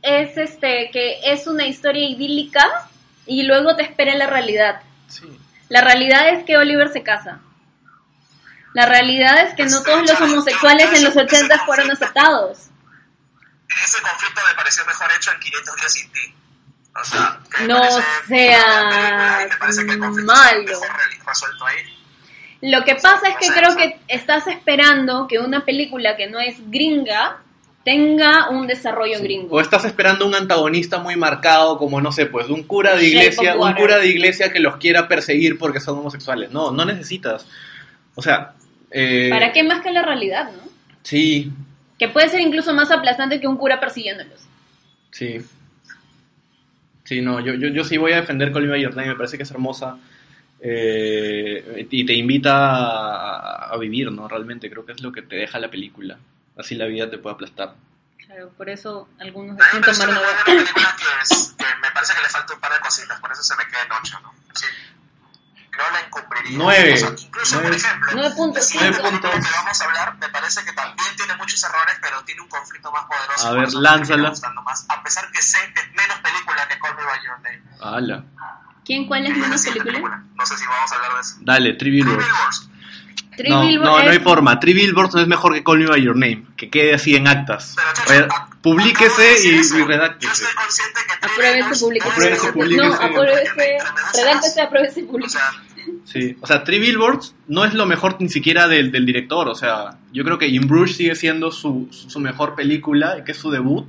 [0.02, 2.64] Es este, que es una historia idílica
[3.26, 4.80] y luego te espera la realidad.
[5.08, 5.24] Sí.
[5.68, 7.40] La realidad es que Oliver se casa.
[8.72, 12.68] La realidad es que no todos los homosexuales en los 80 fueron aceptados.
[13.68, 16.34] Ese conflicto me pareció mejor hecho en 500 días sin ti.
[17.00, 17.80] O sea, que No
[19.98, 20.80] conflicto malo.
[22.62, 26.56] Lo que pasa es que creo que estás esperando que una película que no es
[26.70, 27.38] gringa
[27.84, 29.54] tenga un desarrollo gringo.
[29.54, 33.56] O estás esperando un antagonista muy marcado, como no sé, pues un cura de iglesia,
[33.56, 36.50] un cura de iglesia que los quiera perseguir porque son homosexuales.
[36.50, 37.46] No, no necesitas.
[38.16, 38.54] O sea,
[38.90, 40.68] eh, ¿Para qué más que la realidad, no?
[41.02, 41.52] Sí,
[41.98, 44.40] Que puede ser incluso más aplastante que un cura persiguiéndolos.
[45.10, 45.44] sí.
[47.04, 49.50] Sí, no, yo, yo, yo sí voy a defender Your Name, me parece que es
[49.52, 49.96] hermosa.
[50.60, 54.26] eh, y te invita a, a vivir, ¿no?
[54.26, 56.18] Realmente creo que es lo que te deja la película.
[56.56, 57.74] Así la vida te puede aplastar.
[58.26, 61.90] Claro, por eso algunos deciden me parece tomar una buena película que, es, que me
[61.94, 64.18] parece que le falta un par de cositas, por eso se me queda en 8,
[64.24, 64.34] ¿no?
[64.52, 64.66] Sí.
[65.76, 66.58] No la encubriría.
[66.58, 66.94] Nueve.
[66.94, 67.68] O sea, incluso, Nueve.
[67.68, 68.54] por ejemplo, 9.5.
[68.54, 69.50] la siguiente Nueve película puntos.
[69.50, 72.90] que vamos a hablar me parece que también tiene muchos errores, pero tiene un conflicto
[72.92, 73.48] más poderoso.
[73.48, 74.30] A ver, lánzala.
[74.30, 77.40] gustando más, a pesar que sé que es menos película que Call Me By Your
[77.42, 77.62] Name.
[77.96, 78.24] Ala.
[78.84, 79.06] ¿Quién?
[79.06, 80.22] ¿Cuál es menos película?
[80.34, 81.34] No sé si vamos a hablar de eso.
[81.40, 82.02] Dale, Three.
[83.36, 84.58] Three No, no, no hay forma.
[84.58, 86.46] Three Billboards no es mejor que Call Me By Your Name.
[86.56, 87.74] Que quede así en actas.
[88.06, 90.32] Pero, Chacho, a- publíquese y, y Yo redáctese.
[90.32, 92.12] estoy consciente que Three Apruébese, Billboards publíquese.
[92.12, 92.88] Apruébese, es- publíquese.
[92.88, 93.78] No, apruébese,
[94.14, 94.62] redáctese,
[95.26, 95.50] O sea,
[96.06, 99.56] Sí, o sea, Three Billboards no es lo mejor ni siquiera del, del director, o
[99.56, 103.50] sea, yo creo que In Bruges sigue siendo su, su mejor película, que es su
[103.50, 103.86] debut.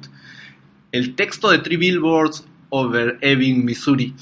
[0.92, 4.16] El texto de Three Billboards over Ebbing, Missouri.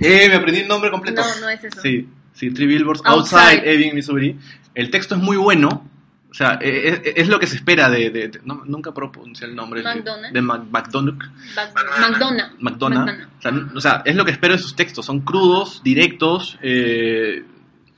[0.00, 1.20] Eh, me aprendí el nombre completo.
[1.20, 1.80] No, no es eso.
[1.82, 3.38] Sí, sí, Three Billboards Outside.
[3.38, 4.38] outside, Ebbing, Missouri.
[4.74, 5.86] El texto es muy bueno,
[6.32, 8.08] o sea, e- e- es, lo que se espera de...
[8.10, 9.82] de- de- no, nunca pronuncié el nombre.
[9.82, 9.88] de-.
[10.32, 11.18] De, Mac- McDonald.
[11.54, 12.54] Bac- McDonald's.
[12.58, 13.28] McDonald.
[13.38, 15.04] O sea, o sea, es lo que espero de sus textos.
[15.04, 17.44] Son crudos, directos, eh,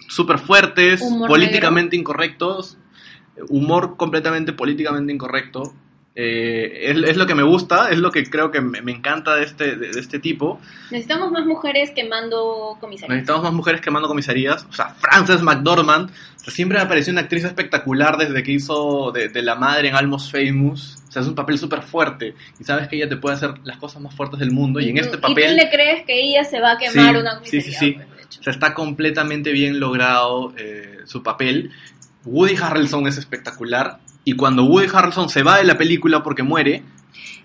[0.09, 2.77] súper fuertes, Humor políticamente incorrectos,
[3.48, 5.73] humor completamente políticamente incorrecto.
[6.16, 9.35] Eh, es, es lo que me gusta, es lo que creo que me, me encanta
[9.35, 10.61] de este, de, de este tipo.
[10.91, 13.11] Necesitamos más mujeres quemando comisarios.
[13.11, 14.65] Necesitamos más mujeres quemando comisarías.
[14.70, 19.11] O sea, Frances McDormand o sea, siempre me pareció una actriz espectacular desde que hizo
[19.12, 20.99] de, de la madre en Almost Famous.
[21.09, 22.35] O sea, es un papel súper fuerte.
[22.61, 24.78] Y sabes que ella te puede hacer las cosas más fuertes del mundo.
[24.78, 25.51] Y en este ¿Y papel...
[25.51, 27.62] tú le crees que ella se va a quemar Sí, una sí, comisaría?
[27.62, 27.93] sí, sí.
[27.93, 28.41] Pues, de hecho.
[28.41, 31.73] O sea, está completamente bien logrado eh, su papel.
[32.24, 33.99] Woody Harrelson es espectacular.
[34.24, 36.82] Y cuando Woody Harrelson se va de la película porque muere,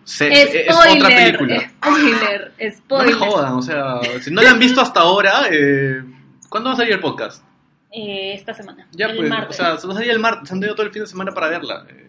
[0.04, 1.72] se- es otra Spoiler, película.
[1.84, 3.14] spoiler, No me spoiler.
[3.16, 6.02] jodan, o sea, si no la han visto hasta ahora, eh,
[6.50, 7.44] ¿cuándo va a salir el podcast?
[7.92, 9.60] Eh, esta semana, Ya el pues, martes.
[9.60, 11.32] o sea, va a salir el martes, se han tenido todo el fin de semana
[11.34, 11.86] para verla.
[11.90, 12.06] eh,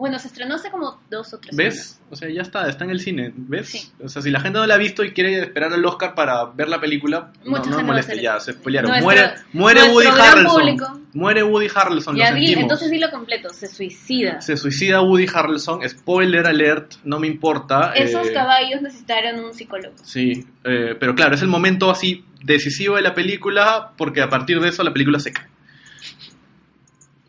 [0.00, 2.00] bueno, se estrenó hace como dos o tres ¿Ves?
[2.10, 3.68] O sea, ya está, está en el cine, ¿ves?
[3.68, 3.92] Sí.
[4.02, 6.46] O sea, si la gente no la ha visto y quiere esperar al Oscar para
[6.46, 8.90] ver la película, no, Mucha no a moleste, ya, se spoilearon.
[8.90, 10.60] Nuestro- muere muere Woody Harrelson.
[10.60, 11.00] público.
[11.12, 14.40] Muere Woody Harrelson, Ya lo di, entonces dilo completo, se suicida.
[14.40, 17.92] Se suicida Woody Harrelson, spoiler alert, no me importa.
[17.94, 19.94] Esos eh, caballos necesitaron un psicólogo.
[20.02, 24.60] Sí, eh, pero claro, es el momento así decisivo de la película porque a partir
[24.60, 25.46] de eso la película se cae.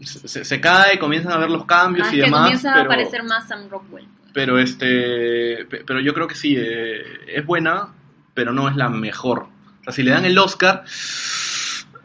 [0.04, 2.42] Se, se- cae, comienzan a ver los cambios Más y demás.
[2.42, 4.08] comienza pero, a aparecer más Sam Rockwell.
[4.34, 7.90] pero este, pe- pero yo creo que sí, eh, es buena,
[8.34, 9.48] pero no es la mejor.
[9.82, 10.84] O sea, si le dan el Oscar,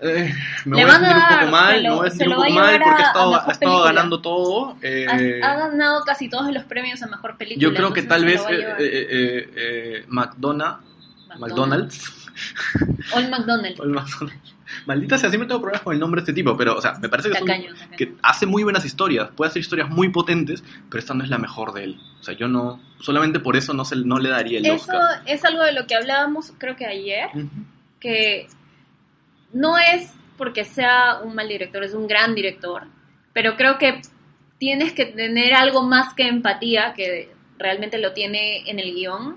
[0.01, 0.35] eh,
[0.66, 2.35] me Le voy a sentir un poco mal, lo- me voy a se sentir un
[2.43, 4.77] poco mal porque ha estado, ha estado ganando todo.
[4.82, 7.62] eh, Ha, ha ganado casi todos los premios a mejor película.
[7.66, 10.85] yo creo que tal vez eh, eh, eh, eh, McDonald's,
[11.39, 12.26] McDonald's
[13.14, 13.80] Old McDonald.
[13.80, 14.56] O el McDonald's.
[14.84, 17.08] Maldita sea, siempre tengo problemas con el nombre de este tipo, pero, o sea, me
[17.08, 17.72] parece que, Tacaño,
[18.22, 21.72] hace muy buenas historias, puede hacer historias muy potentes, pero esta no es la mejor
[21.72, 22.00] de él.
[22.20, 25.22] O sea, yo no, solamente por eso no, se, no le daría el Eso Oscar.
[25.26, 27.28] es algo de lo que hablábamos, creo que ayer,
[28.00, 28.48] que
[29.52, 32.84] no es porque sea un mal director, es un gran director,
[33.32, 34.02] pero creo que
[34.58, 39.36] tienes que tener algo más que empatía, que realmente lo tiene en el guion,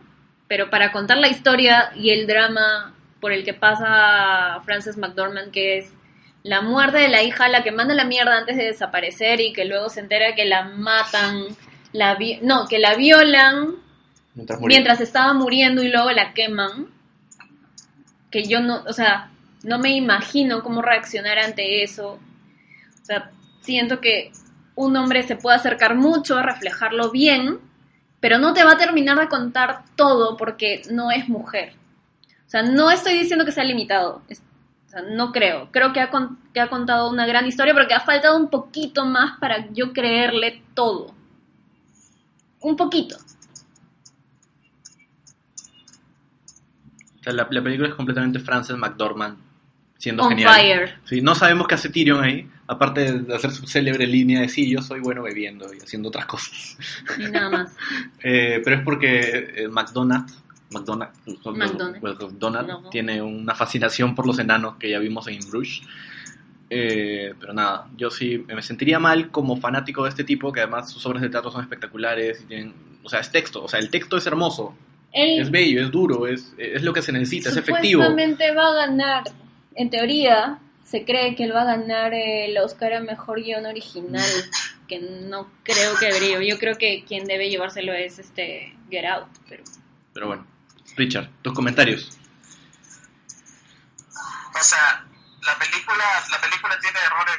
[0.49, 5.77] pero para contar la historia y el drama por el que pasa Frances McDormand, que
[5.77, 5.93] es
[6.43, 9.63] la muerte de la hija, la que manda la mierda antes de desaparecer y que
[9.65, 11.45] luego se entera que la matan,
[11.93, 13.75] la vi- no, que la violan
[14.35, 16.87] Mientras mientras estaba muriendo y luego la queman,
[18.31, 19.31] que yo no, o sea,
[19.63, 22.19] no me imagino cómo reaccionar ante eso.
[23.01, 23.31] O sea,
[23.61, 24.31] siento que
[24.75, 27.59] un hombre se puede acercar mucho a reflejarlo bien,
[28.19, 31.73] pero no te va a terminar de contar todo porque no es mujer.
[32.45, 34.21] O sea, no estoy diciendo que sea limitado.
[34.29, 35.69] o sea, no creo.
[35.71, 38.49] Creo que ha, con- que ha contado una gran historia, pero que ha faltado un
[38.49, 41.13] poquito más para yo creerle todo.
[42.61, 43.15] Un poquito.
[47.19, 49.37] O sea, la, la película es completamente Frances McDormand
[49.97, 50.53] siendo On genial.
[50.55, 50.99] fire.
[51.05, 54.69] Sí, no sabemos qué hace Tyrion ahí, aparte de hacer su célebre línea de sí,
[54.69, 56.77] yo soy bueno bebiendo y haciendo otras cosas.
[57.17, 57.75] Y nada más.
[58.23, 60.37] Eh, pero es porque eh, McDonald's,
[60.69, 62.01] McDonald's, McDonald's.
[62.01, 62.89] McDonald's No.
[62.89, 65.81] tiene una fascinación por los enanos que ya vimos en In Bruges.
[66.69, 70.91] Eh, pero nada, yo sí me sentiría mal como fanático de este tipo, que además
[70.91, 72.73] sus obras de teatro son espectaculares y tienen,
[73.03, 74.75] o sea, es texto, o sea, el texto es hermoso,
[75.11, 78.03] es bello, es duro, es, es lo que se necesita, es efectivo.
[78.03, 79.23] supuestamente va a ganar,
[79.73, 80.59] en teoría,
[80.89, 84.29] se cree que él va a ganar el Oscar a Mejor Guión Original,
[84.87, 86.41] que no creo que debería.
[86.41, 89.63] Yo creo que quien debe llevárselo es este Get Out, pero...
[90.13, 90.47] Pero bueno,
[90.95, 92.17] Richard, tus comentarios.
[94.09, 95.05] O sea,
[95.43, 97.35] la película, la película tiene errores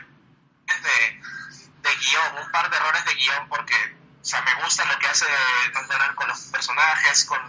[0.66, 4.96] de, de guion, un par de errores de guion porque, o sea, me gusta lo
[4.98, 5.26] que hace
[5.74, 7.40] Nolan con los personajes, con,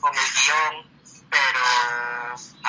[0.00, 0.90] con el guion,
[1.28, 2.59] pero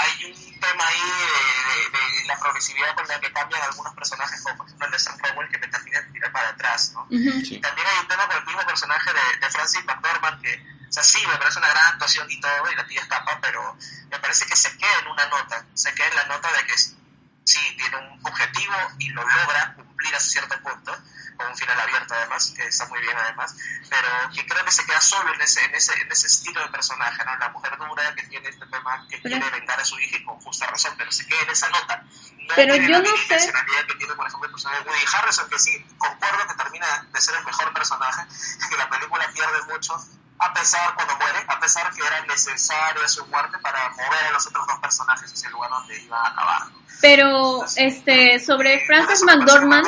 [2.41, 5.59] progresividad con la que cambian algunos personajes, como por ejemplo el de Sam Rowell, que
[5.59, 7.01] me termina de tirar para atrás, ¿no?
[7.03, 7.61] Ujú.
[7.61, 11.03] También hay un tema con el mismo personaje de, de Francis McDormand, que, o sea,
[11.03, 13.77] sí, me parece una gran actuación y todo, y la tía escapa, pero
[14.09, 16.77] me parece que se queda en una nota, se queda en la nota de que
[16.77, 20.97] sí, tiene un objetivo y lo logra cumplir hasta cierto punto,
[21.41, 23.55] con un final abierto además, que está muy bien además,
[23.89, 26.67] pero que creo que se queda solo en ese, en ese, en ese estilo de
[26.69, 27.35] personaje, ¿no?
[27.37, 30.23] La mujer dura que tiene este tema que Pero- quiere vengar a su hija y
[30.23, 32.03] con justa razón, pero se queda en esa nota.
[32.37, 33.51] No Pero yo no sé-
[33.87, 37.21] que tiene, por ejemplo, el personaje de Woody Harrison, que sí, concuerdo que termina de
[37.21, 38.21] ser el mejor personaje,
[38.69, 39.95] que la película pierde mucho,
[40.39, 44.47] a pesar, cuando muere, a pesar que era necesaria su muerte para mover a los
[44.47, 46.65] otros dos personajes hacia el lugar donde iban a acabar.
[46.67, 46.81] ¿no?
[47.01, 49.87] Pero, este, sobre Frances McDormand,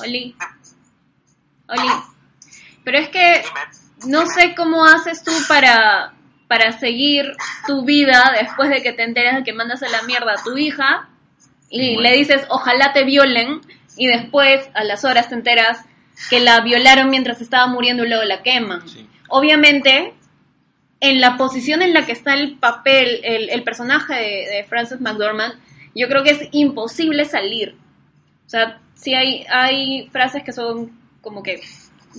[0.00, 0.34] Oli,
[1.68, 1.88] Oli,
[2.84, 3.44] pero es que
[4.06, 6.14] no sé cómo haces tú para,
[6.48, 7.32] para seguir
[7.66, 10.56] tu vida después de que te enteras de que mandas a la mierda a tu
[10.56, 11.08] hija
[11.70, 12.02] y Bueno.
[12.10, 13.60] le dices ojalá te violen
[13.96, 15.84] y después a las horas te enteras
[16.30, 18.88] que la violaron mientras estaba muriendo y luego la queman.
[18.88, 19.06] Sí.
[19.28, 20.14] Obviamente,
[21.00, 25.00] en la posición en la que está el papel, el, el personaje de, de Frances
[25.00, 25.54] McDormand,
[25.94, 27.74] yo creo que es imposible salir.
[28.46, 30.90] O sea, sí hay, hay frases que son
[31.20, 31.60] como que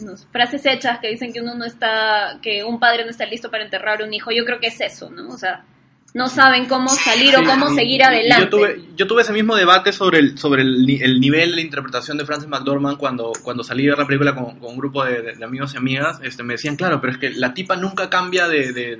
[0.03, 3.49] no frases hechas que dicen que uno no está, que un padre no está listo
[3.49, 4.31] para enterrar a un hijo.
[4.31, 5.29] Yo creo que es eso, ¿no?
[5.29, 5.63] O sea,
[6.13, 8.43] no saben cómo salir o cómo seguir adelante.
[8.45, 11.61] Yo tuve, yo tuve ese mismo debate sobre el, sobre el, el nivel de la
[11.61, 15.21] interpretación de Frances McDormand cuando, cuando salí ver la película con, con un grupo de,
[15.21, 16.19] de- de amigos y amigas.
[16.23, 18.95] Este, me decían, claro, pero es que la tipa nunca cambia de, de,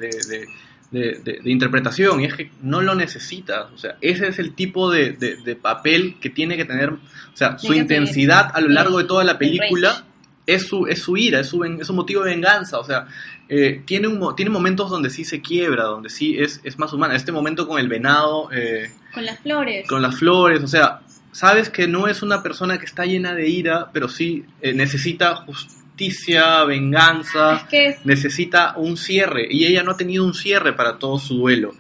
[0.92, 3.70] de- de- de- interpretación y es que no lo necesita.
[3.74, 5.14] O sea, ese es el tipo de,
[5.62, 6.90] papel que tiene que tener.
[6.92, 6.98] O
[7.34, 10.06] sea, su intensidad a lo largo de toda la el película
[10.46, 12.80] es su, es su ira, es su, es su motivo de venganza.
[12.80, 13.08] O sea,
[13.48, 17.16] eh, tiene, un, tiene momentos donde sí se quiebra, donde sí es, es más humana.
[17.16, 19.88] Este momento con el venado, eh, Con las flores.
[19.88, 21.02] con las flores, o sea,
[21.32, 25.46] sabes que no es una persona que está llena de ira, pero sí eh, necesita
[26.00, 29.48] justicia, venganza, Es que es, necesita un cierre.
[29.50, 31.74] Y ella no ha tenido un cierre para todo su duelo.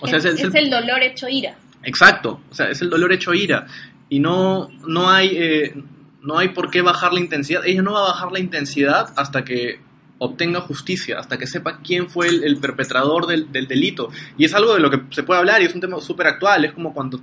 [0.00, 1.56] O sea, es, es, el- el dolor hecho ira.
[1.82, 3.66] Exacto, o sea, es el dolor hecho ira.
[4.08, 5.74] Y no, no, hay, eh,
[6.22, 7.62] no hay por qué bajar la intensidad.
[7.66, 9.80] Ella no va a bajar la intensidad hasta que
[10.18, 14.08] obtenga justicia, hasta que sepa quién fue el, el perpetrador del, del delito.
[14.38, 16.64] Y es algo de lo que se puede hablar y es un tema súper actual.
[16.64, 17.20] Es como cuando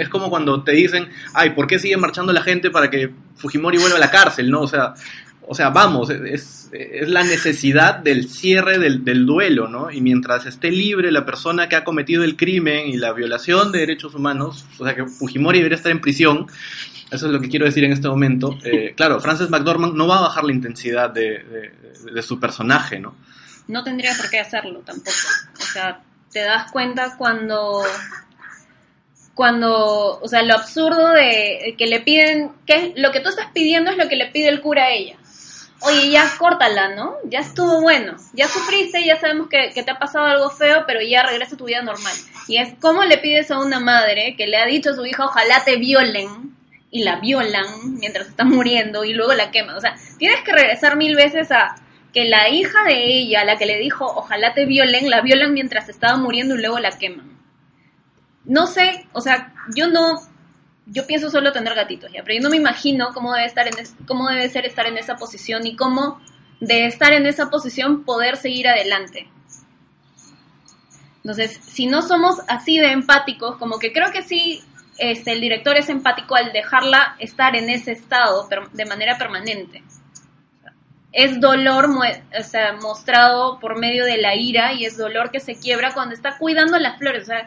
[0.00, 3.78] es como cuando te dicen, ay, ¿por qué sigue marchando la gente para que Fujimori
[3.78, 4.50] vuelva a la cárcel?
[4.50, 4.62] ¿no?
[4.62, 4.94] O sea,
[5.48, 9.90] o sea vamos, es, es la necesidad del cierre del, del duelo, ¿no?
[9.90, 13.78] Y mientras esté libre la persona que ha cometido el crimen y la violación de
[13.80, 16.46] derechos humanos, o sea que Fujimori debería estar en prisión,
[17.10, 18.58] eso es lo que quiero decir en este momento.
[18.64, 21.72] Eh, claro, Frances McDormand no va a bajar la intensidad de, de-
[22.12, 23.14] de su personaje, ¿no?
[23.68, 25.10] No tendría por qué hacerlo tampoco.
[25.58, 26.00] O sea,
[26.32, 27.82] te das cuenta cuando
[29.34, 33.90] cuando, o sea, lo absurdo de que le piden, que lo que tú estás pidiendo
[33.90, 35.16] es lo que le pide el cura a ella.
[35.80, 37.16] Oye, ya córtala, ¿no?
[37.24, 41.22] Ya estuvo bueno, ya sufriste, ya sabemos que, te ha pasado algo feo, pero ya
[41.22, 42.14] regresa a tu vida normal.
[42.48, 45.26] Y es como le pides a una madre que le ha dicho a su hija,
[45.26, 46.56] ojalá te violen,
[46.90, 49.76] y la violan mientras está muriendo y luego la queman.
[49.76, 51.76] O sea, tienes que regresar mil veces a
[52.14, 55.88] que la hija de ella, la que le dijo, ojalá te violen, la violan mientras
[55.88, 57.36] estaba muriendo y luego la queman
[58.46, 60.20] no sé, o sea, yo no,
[60.86, 63.94] yo pienso solo tener gatitos ya, pero yo no me imagino cómo debe estar es-
[64.06, 66.20] cómo debe ser estar en esa posición y cómo
[66.60, 69.28] de estar en esa posición poder seguir adelante.
[71.18, 74.62] Entonces, si no somos así de empáticos, como que creo que sí,
[74.98, 79.82] este, el director es empático al dejarla estar en ese estado de manera permanente.
[81.12, 81.88] Es dolor
[82.80, 86.78] mostrado por medio de la ira y es dolor que se quiebra cuando está cuidando
[86.78, 87.24] las flores.
[87.24, 87.46] O sea,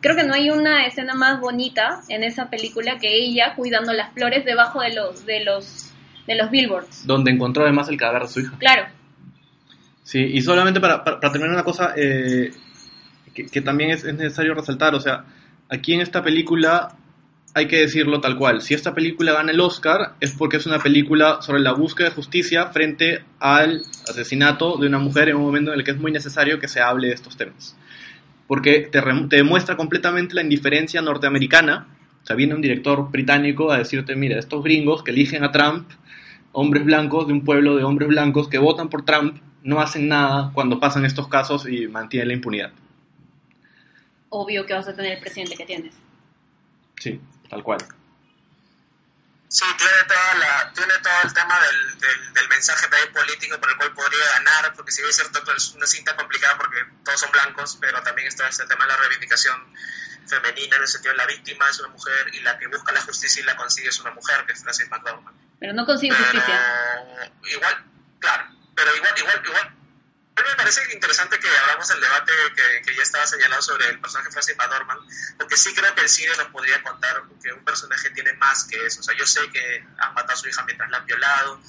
[0.00, 4.12] creo que no hay una escena más bonita en esa película que ella cuidando las
[4.12, 5.92] flores debajo de los de los
[6.26, 7.06] de los billboards.
[7.06, 8.56] Donde encontró además el cadáver de su hija.
[8.58, 8.86] Claro.
[10.02, 12.50] Sí, y solamente para, para, para terminar una cosa eh,
[13.32, 15.24] que, que también es, es necesario resaltar, o sea,
[15.68, 16.96] aquí en esta película
[17.54, 20.78] hay que decirlo tal cual, si esta película gana el Oscar es porque es una
[20.78, 25.72] película sobre la búsqueda de justicia frente al asesinato de una mujer en un momento
[25.72, 27.76] en el que es muy necesario que se hable de estos temas.
[28.50, 31.86] Porque te, demuestra completamente la indiferencia norteamericana,
[32.20, 35.88] o sea, viene un director británico a decirte, mira, estos gringos que eligen a Trump,
[36.50, 40.50] hombres blancos de un pueblo de hombres blancos que votan por Trump, no hacen nada
[40.52, 42.72] cuando pasan estos casos y mantienen la impunidad.
[44.30, 45.94] Obvio que vas a tener el presidente que tienes.
[46.98, 47.78] Sí, tal cual.
[49.52, 53.68] Sí, tiene, toda la, tiene todo el tema del, del, del mensaje también político por
[53.68, 56.78] el cual podría ganar, porque si bien es cierto que es una cinta complicada porque
[57.04, 59.74] todos son blancos, pero también está este tema de la reivindicación
[60.28, 63.00] femenina en el sentido de la víctima es una mujer y la que busca la
[63.02, 65.36] justicia y la consigue es una mujer, que es Francis McDormand.
[65.58, 66.60] Pero no consigue Pero justicia.
[67.50, 67.84] igual,
[68.20, 68.44] claro,
[68.76, 69.76] pero igual, igual, igual.
[70.40, 72.32] A me parece interesante que hablamos del debate
[72.82, 75.02] que, ya estaba señalado sobre el personaje Francis McDormand,
[75.36, 78.86] porque sí creo que el cine nos podría contar que un personaje tiene más que
[78.86, 79.00] eso.
[79.00, 81.60] O sea, yo sé que han matado a su hija mientras la han violado,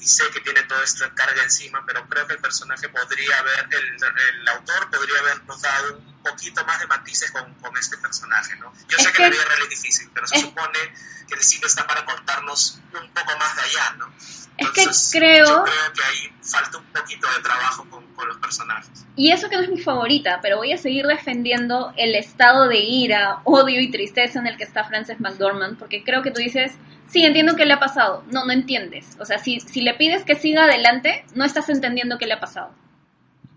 [0.00, 3.68] y sé que tiene toda esta carga encima, pero creo que el personaje podría haber,
[3.72, 3.96] el,
[4.40, 8.72] el autor podría habernos dado un poquito más de matices con, con este personaje, ¿no?
[8.88, 10.78] Yo Es sé que, que- la vida real es difícil, pero se es- supone
[11.26, 14.12] que el cine está para contarnos un poco más de allá, ¿no?
[14.56, 18.26] Es que Entonces, creo- Yo creo que ahí falta un poquito de trabajo con, con
[18.28, 18.90] los personajes.
[19.14, 22.78] Y eso que no es mi favorita, pero voy a seguir defendiendo el estado de
[22.78, 26.72] ira, odio y tristeza en el que está Frances McDormand, porque creo que tú dices,
[27.08, 28.22] sí, entiendo qué le ha pasado.
[28.30, 29.16] No, no entiendes.
[29.18, 32.40] O sea, si, si le pides que siga adelante, no estás entendiendo qué le ha
[32.40, 32.70] pasado.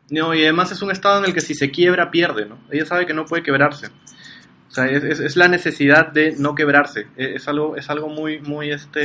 [0.09, 2.57] No, y además es un estado en el que si se quiebra, pierde, ¿no?
[2.71, 3.87] Ella sabe que no puede quebrarse.
[4.67, 7.07] O sea, es, es- es la necesidad de no quebrarse.
[7.15, 9.03] Es, es algo, es algo muy, muy, este...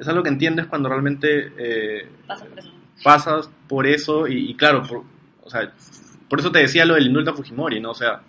[0.00, 2.70] Es algo que entiendes cuando realmente eh, Pasa por eso.
[3.02, 5.04] pasas por eso y, y claro, por,
[5.42, 5.70] o sea,
[6.30, 7.90] por eso te decía lo del indulto a Fujimori, ¿no?
[7.90, 8.22] O sea,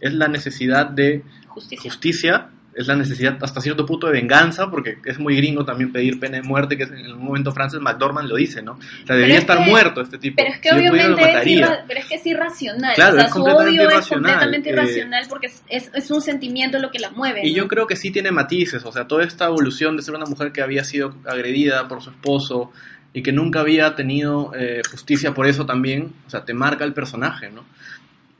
[0.00, 1.88] es la necesidad de Justicia.
[1.90, 6.18] justicia, es la necesidad hasta cierto punto de venganza, porque es muy gringo también pedir
[6.20, 8.72] pena de muerte, que en un momento Francis McDormand lo dice, ¿no?
[8.72, 10.36] O sea, debería es estar que- muerto este tipo.
[10.36, 12.94] Pero es que Si obviamente es, irra- pero es que es irracional.
[12.94, 16.20] Claro, o sea, es su odio es completamente eh, irracional porque es, es, es un
[16.22, 17.40] sentimiento lo que la mueve.
[17.46, 17.56] Y ¿no?
[17.58, 20.52] yo creo que sí tiene matices, o sea, toda esta evolución de ser una mujer
[20.52, 22.70] que había sido agredida por su esposo
[23.12, 26.92] y que nunca había tenido eh, justicia por eso también, o sea, te marca el
[26.92, 27.64] personaje, ¿no?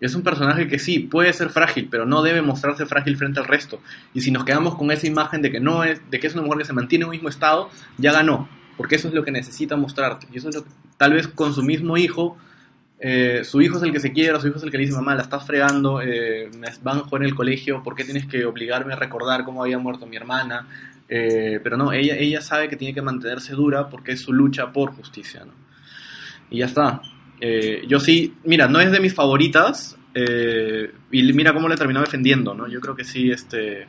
[0.00, 3.46] Es un personaje que sí, puede ser frágil, pero no debe mostrarse frágil frente al
[3.46, 3.80] resto.
[4.14, 6.42] Y si nos quedamos con esa imagen de que no es, de que es una
[6.42, 9.32] mujer que se mantiene en un mismo estado, ya ganó, porque eso es lo que
[9.32, 10.28] necesita mostrarte.
[10.32, 12.36] Y eso es lo que, tal vez con su mismo hijo,
[13.00, 14.96] eh, su hijo es el que se quiere, su hijo es el que le dice,
[14.96, 18.26] mamá, la estás fregando, eh, me van a jugar en el colegio, ¿por qué tienes
[18.26, 20.66] que obligarme a recordar cómo había muerto mi hermana?
[21.08, 24.72] Eh, pero no, ella, ella sabe que tiene que mantenerse dura porque es su lucha
[24.72, 25.52] por justicia, ¿no?
[26.50, 27.02] Y ya está.
[27.40, 32.00] Eh, yo sí, mira, no es de mis favoritas, eh, y mira cómo le terminó
[32.00, 32.66] defendiendo, ¿no?
[32.68, 33.86] Yo creo que sí, este...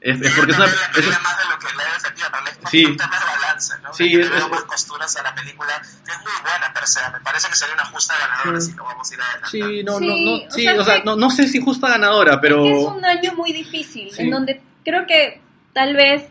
[0.00, 0.66] Es, es porque es una...
[0.66, 0.74] Es-
[1.22, 2.84] más de lo que le he defendido, pero es más Sí.
[2.84, 3.94] un tema de balance, ¿no?
[3.94, 7.56] Sí, es- es- a la película, que es muy buena, pero sea, me parece que
[7.56, 8.70] sería una justa ganadora Sí.
[8.70, 9.48] si lo vamos a ir adelante.
[9.50, 11.60] Sí, no, Sí, no, no, o sí, sea o sea, que- no, no sé si
[11.60, 12.64] justa ganadora, pero...
[12.66, 14.22] Es que es un año muy difícil, Sí.
[14.22, 15.40] en donde creo que
[15.72, 16.24] tal vez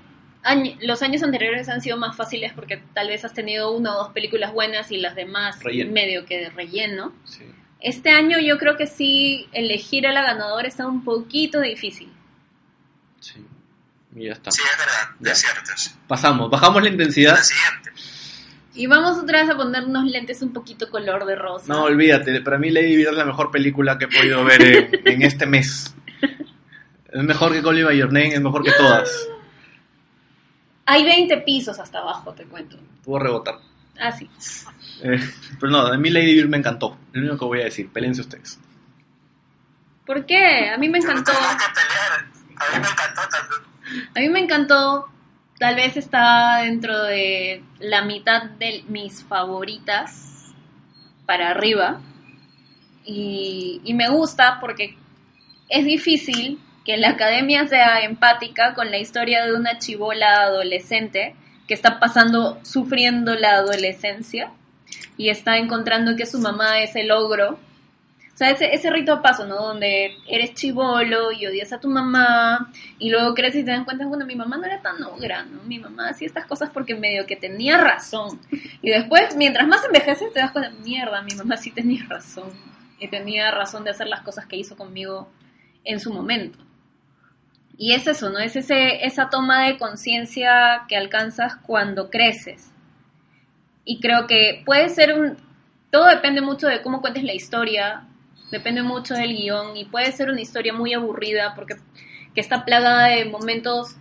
[0.43, 4.03] año- los años anteriores han sido más fáciles porque tal vez has tenido una o
[4.03, 5.91] dos películas buenas y las demás Relleno.
[5.91, 7.13] medio que de relleno.
[7.25, 7.43] Sí.
[7.79, 12.09] Este año yo creo que sí elegir a la ganadora está un poquito difícil.
[13.19, 13.45] Sí.
[14.15, 14.51] Y ya está.
[14.51, 15.31] Sí, es verdad, Ya.
[15.31, 15.71] es cierto.
[15.75, 15.91] sí.
[16.07, 17.35] Pasamos, bajamos la intensidad.
[17.35, 17.91] La siguiente.
[18.75, 21.65] Y vamos otra vez a poner unos lentes un poquito color de rosa.
[21.67, 25.07] No, olvídate, para mí Lady Bird es la mejor película que he podido ver en,
[25.07, 25.93] en este mes.
[27.13, 29.27] Es mejor que Call Me By Your Name, es mejor que todas.
[30.85, 32.77] Hay 20 pisos hasta abajo, te cuento.
[33.03, 33.55] Puedo rebotar.
[33.99, 34.29] Ah, sí.
[35.01, 35.19] Eh,
[35.59, 36.97] pero no, a mí Lady Bird me encantó.
[37.11, 38.59] Lo único que voy a decir, pelense ustedes.
[40.05, 40.69] ¿Por qué?
[40.69, 41.31] A mí me encantó.
[41.31, 44.09] A mí me encantó también.
[44.15, 45.09] A mí me encantó.
[45.59, 50.53] Tal vez está dentro de la mitad de mis favoritas
[51.25, 52.01] para arriba.
[53.05, 54.97] Y, y me gusta porque
[55.69, 61.35] es difícil que la academia sea empática con la historia de una chivola adolescente
[61.67, 64.51] que está pasando, sufriendo la adolescencia
[65.17, 67.59] y está encontrando que su mamá es el ogro.
[68.33, 69.55] O sea, ese, ese rito de paso, ¿no?
[69.55, 74.07] Donde eres chivolo y odias a tu mamá y luego creces y te das cuenta,
[74.07, 75.61] bueno, mi mamá no era tan ogra, ¿no?
[75.63, 78.41] Mi mamá hacía estas cosas porque medio que tenía razón.
[78.81, 82.51] Y después, mientras más envejeces, te das cuenta, mierda, mi mamá sí tenía razón.
[82.99, 85.29] Y tenía razón de hacer las cosas que hizo conmigo
[85.83, 86.57] en su momento.
[87.77, 88.39] Y es eso, ¿no?
[88.39, 92.71] Es ese, esa toma de conciencia que alcanzas cuando creces.
[93.85, 95.37] Y creo que puede ser un...
[95.91, 98.07] Todo depende mucho de cómo cuentes la historia,
[98.51, 101.75] depende mucho del guion y puede ser una historia muy aburrida porque
[102.33, 103.95] que está plagada de momentos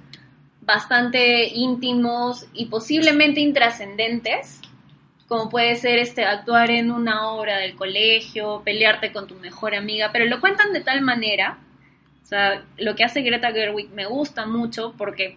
[0.63, 4.61] bastante íntimos y posiblemente intrascendentes,
[5.29, 10.11] como puede ser este actuar en una obra del colegio, pelearte con tu mejor amiga,
[10.13, 11.59] pero lo cuentan de tal manera,
[12.37, 15.37] sea, lo que hace Greta Gerwig me gusta mucho porque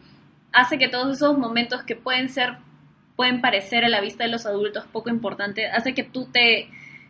[0.51, 2.57] hace que todos esos momentos que pueden ser
[3.15, 6.69] pueden parecer a la vista de los adultos poco importantes, hace que tú te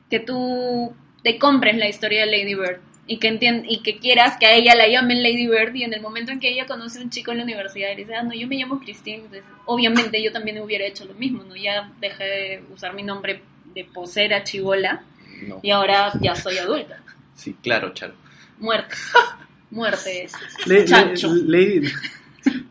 [0.10, 0.94] que tú
[1.24, 3.38] te compres la historia de Lady Bird y que
[3.68, 6.40] y que quieras que a ella la llamen Lady Bird y en el momento en
[6.40, 8.56] que ella conoce a un chico en la universidad y dice, ah, no, yo me
[8.56, 11.56] llamo Christine, entonces, obviamente yo también hubiera hecho lo mismo, ¿no?
[11.56, 13.42] Ya dejé de usar mi nombre
[13.74, 15.04] de posera chivola
[15.48, 15.60] No.
[15.62, 17.02] y ahora ya soy adulta.
[17.36, 18.14] Sí, claro, Charo.
[18.60, 18.96] Muerte.
[19.72, 20.28] Muerte.
[20.66, 21.34] Le- Chancho.
[21.34, 21.88] le- Lady,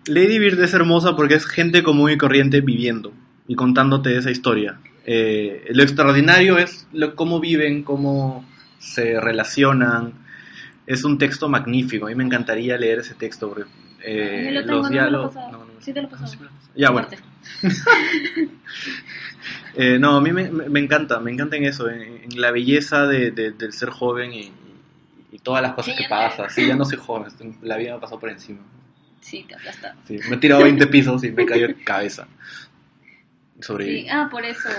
[0.06, 3.12] Lady Bird es hermosa porque es gente común y corriente viviendo
[3.48, 4.78] y contándote esa historia.
[5.06, 8.44] Eh, lo extraordinario es lo- cómo viven, cómo
[8.78, 10.12] se relacionan.
[10.86, 12.06] Es un texto magnífico.
[12.06, 13.64] A mí me encantaría leer ese texto porque
[14.02, 15.34] eh, lo tengo, los no lo diálogos.
[15.34, 15.64] no, no, no.
[15.80, 16.50] Sí te lo sí lo pasado.
[16.76, 17.08] Ya, bueno.
[19.76, 22.52] Eh, no, a mí me, me- me encanta, me encanta en eso, en, en la
[22.52, 24.52] belleza de, de- del ser joven y,
[25.34, 26.48] y todas las cosas Sí, que pasan.
[26.48, 27.26] Sí, ya no soy joven,
[27.62, 28.60] la vida me pasó por encima.
[29.20, 29.94] Sí, te aplasta.
[30.06, 32.26] Sí, me he tirado 20 pisos y me cayó cabeza.
[33.60, 34.68] Sobre Sí, ah, por eso.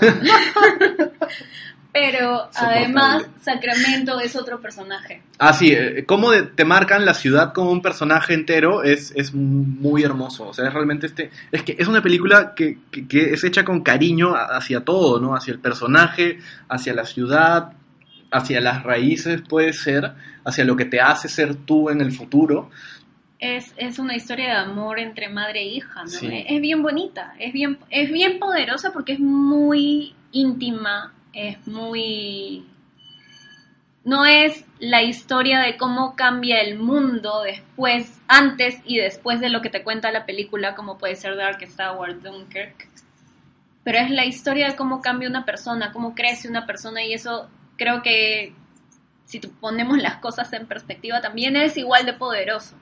[1.92, 5.22] Pero además, Sacramento es otro personaje.
[5.38, 9.32] Ah, sí, eh, cómo de- te marcan la ciudad como un personaje entero es, es
[9.32, 10.48] muy hermoso.
[10.48, 11.30] O sea, es realmente este.
[11.50, 15.34] Es que es una película que, que- que es hecha con cariño hacia todo, ¿no?
[15.34, 16.38] Hacia el personaje,
[16.68, 17.72] hacia la ciudad,
[18.30, 20.12] hacia las raíces, puede ser,
[20.44, 22.70] hacia lo que te hace ser tú en el futuro.
[23.38, 26.08] Es, es una historia de amor entre madre e hija, ¿no?
[26.08, 26.26] Sí.
[26.26, 32.66] Es, es bien bonita, es bien, es bien poderosa porque es muy íntima, es muy...
[34.04, 39.62] No es la historia de cómo cambia el mundo después, antes y después de lo
[39.62, 42.88] que te cuenta la película, como puede ser Darkest Tower, Dunkirk.
[43.82, 47.50] Pero es la historia de cómo cambia una persona, cómo crece una persona y eso
[47.76, 48.52] creo que
[49.24, 52.76] si ponemos las cosas en perspectiva también es igual de poderoso.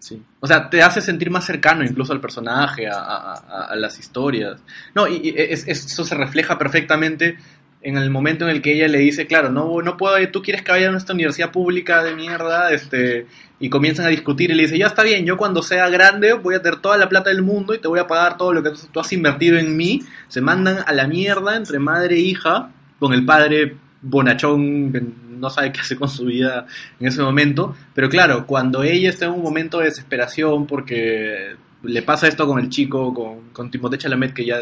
[0.00, 0.22] Sí.
[0.40, 4.60] O sea, te hace sentir más cercano incluso al personaje, a, a- a- las historias.
[4.94, 7.38] No, y, es- eso se refleja perfectamente
[7.80, 10.62] en el momento en el que ella le dice, claro, no, no puedo, tú quieres
[10.62, 13.26] que vaya a nuestra universidad pública de mierda, este,
[13.60, 16.54] y comienzan a discutir y le dice, ya está bien, yo cuando sea grande voy
[16.54, 18.70] a tener toda la plata del mundo y te voy a pagar todo lo que
[18.90, 20.00] tú has invertido en mí.
[20.28, 25.50] Se mandan a la mierda entre madre e hija, con el padre bonachón que no
[25.50, 26.66] sabe qué hacer con su vida
[27.00, 27.74] en ese momento.
[27.94, 32.58] Pero claro, cuando ella está en un momento de desesperación porque le pasa esto con
[32.60, 34.60] el chico, con, con Timothée Chalamet, que ya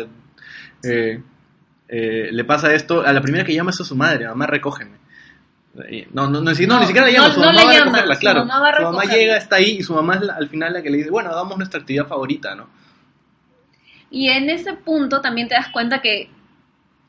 [0.85, 1.23] eh,
[1.89, 5.03] eh, le pasa esto, a la primera que llama es a su madre, mamá, recógeme.
[6.13, 8.15] No, no, no, no, No, ni siquiera la llama, no- su mamá va a recogerla,
[8.15, 8.41] su claro.
[8.45, 10.73] mamá va a su mamá llega, está ahí y su mamá es la- al final
[10.75, 12.69] la que le dice, bueno, hagamos nuestra actividad favorita, ¿no?
[14.11, 16.29] Y en ese punto también te das cuenta que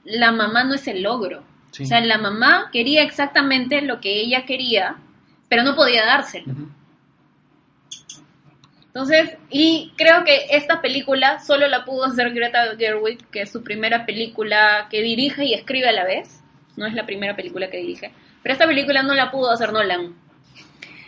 [0.06, 1.44] la mamá no es el logro.
[1.74, 1.84] Sí.
[1.84, 4.98] O sea, la mamá quería exactamente lo que ella quería,
[5.50, 6.54] pero no podía dárselo.
[6.54, 6.70] Ujú.
[8.94, 13.64] Entonces, y creo que esta película solo la pudo hacer Greta Gerwig, que es su
[13.64, 16.44] primera película que dirige y escribe a la vez.
[16.78, 18.14] No es la primera película que dirige.
[18.44, 20.16] Pero esta película no la pudo hacer Nolan.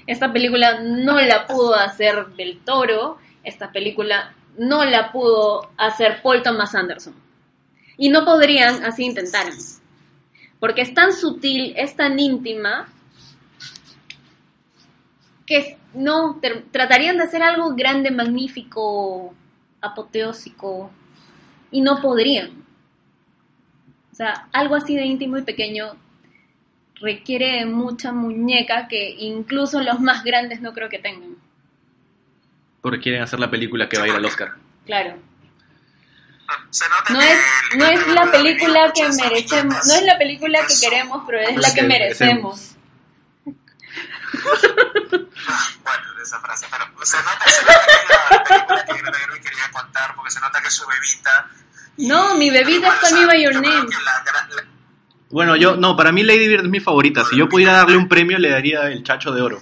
[0.07, 3.19] Esta película no la pudo hacer Del Toro.
[3.43, 7.13] Esta película no la pudo hacer Paul Thomas Anderson.
[7.97, 9.53] Y no podrían, así intentaron.
[10.59, 12.87] Porque es tan sutil, es tan íntima,
[15.45, 19.33] que no, tr- tratarían de hacer algo grande, magnífico,
[19.81, 20.91] apoteósico,
[21.71, 22.51] y no podrían.
[24.11, 25.91] O sea, algo así de íntimo y pequeño
[27.01, 31.35] requiere de mucha muñeca que incluso los más grandes no creo que tengan.
[32.81, 34.53] Porque quieren hacer la película que va a ir al Oscar.
[34.85, 35.17] Claro.
[36.69, 37.39] Se nota No que es,
[37.71, 41.55] el no es la película que merecemos, no es la película que queremos, pero es
[41.57, 42.75] la que merecemos.
[45.83, 49.41] Bueno, esa frase, pero se nota, se nota que es la película que Greta Gerwig
[49.41, 51.49] quería contar, porque se nota que es su bebita.
[51.97, 53.87] No, mi your name.
[53.89, 54.65] que la gran- la-
[55.29, 57.23] Bueno, yo, no, para mí Lady Bird es mi favorita.
[57.25, 59.61] Si yo pudiera darle un premio, le daría el chacho de oro.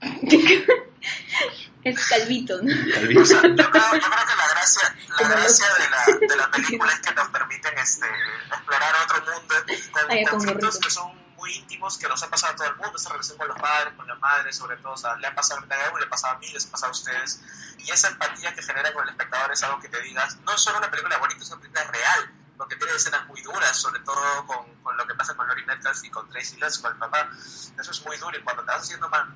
[1.84, 2.72] Es calvito, ¿no?
[2.94, 3.18] Calvin.
[3.18, 6.50] O sea, yo, creo, yo creo que la gracia, la gracia de, la, de la
[6.50, 8.06] película es que nos permiten este,
[8.48, 9.54] explorar otro mundo
[9.92, 13.10] con conflictos que son muy íntimos, que nos ha pasado a todo el mundo, esa
[13.10, 15.74] relación con los padres, con la madre, sobre todo, o sea, le ha pasado a
[15.74, 17.42] Gerwig, le ha pasado a mí, les ha pasado a ustedes,
[17.78, 20.60] y esa empatía que genera con el espectador es algo que te digas, no es
[20.60, 24.46] solo una película bonita, es una película real, porque tiene escenas muy duras, sobre todo
[24.46, 27.28] con, con lo que pasa con Lori Metcalf y con Tracy Letts, con el papá,
[27.76, 29.26] eso es muy duro, y cuando te vas haciendo más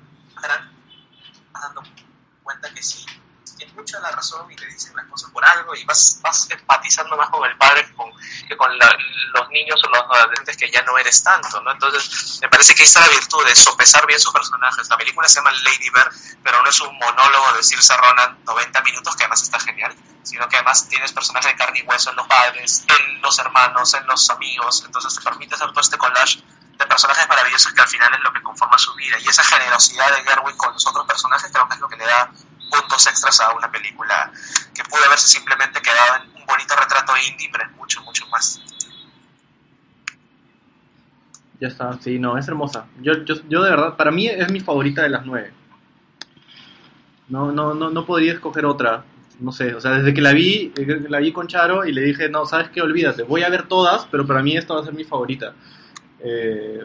[0.41, 0.71] grande,
[1.51, 1.83] vas dando
[2.47, 3.05] cuenta que sí,
[3.57, 7.17] tiene mucha la razón y te dicen las cosas por algo y vas, vas empatizando
[7.17, 8.09] más con el padre que con,
[8.47, 8.97] que con la-
[9.33, 11.71] los niños o los adolescentes que ya no eres tanto, ¿no?
[11.71, 14.87] Entonces, me parece que ahí está la virtud de sopesar bien sus personajes.
[14.89, 16.11] La película se llama Lady Bird,
[16.43, 19.93] pero no es un monólogo de Saoirse Ronan 90 minutos, que además está genial,
[20.23, 23.93] sino que además tienes personajes de carne y hueso en los padres, en los hermanos,
[23.95, 26.41] en los amigos, entonces te permite hacer todo este collage
[26.77, 29.17] de personajes maravillosos que al final es lo que conforma su vida.
[29.19, 32.05] Y esa generosidad de Gerwig con los otros personajes creo que es lo que le
[32.05, 32.31] da
[32.69, 34.31] puntos extras a una película
[34.73, 38.61] que pudo haberse simplemente quedado en un bonito retrato indie, pero es mucho, mucho más.
[41.59, 42.85] Ya está, sí, no, es hermosa.
[43.01, 45.53] Yo, yo, yo de verdad, para mí es mi favorita de las nueve.
[47.29, 49.03] No, no, no, no podría escoger otra.
[49.39, 50.73] No sé, o sea, desde que la vi,
[51.09, 54.07] la vi con Charo y le dije, no, sabes qué, olvídate, voy a ver todas,
[54.09, 55.53] pero para mí esta va a ser mi favorita.
[56.23, 56.79] Eh,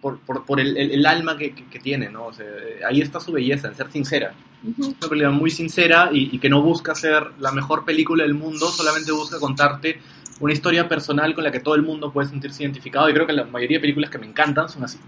[0.00, 2.26] por, por, por el, alma que, que- que tiene, ¿no?
[2.26, 2.46] O sea,
[2.88, 4.34] ahí está su belleza, en ser sincera.
[4.64, 4.88] Ujú.
[4.90, 8.68] una película muy sincera y, y que no busca ser la mejor película del mundo,
[8.68, 10.00] solamente busca contarte
[10.38, 13.32] una historia personal con la que todo el mundo puede sentirse identificado y creo que
[13.32, 14.98] la mayoría de películas que me encantan son así.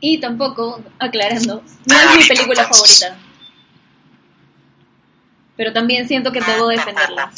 [0.00, 3.16] Y tampoco, aclarando, no es mi película favorita.
[5.56, 7.32] Pero también siento que debo defenderla.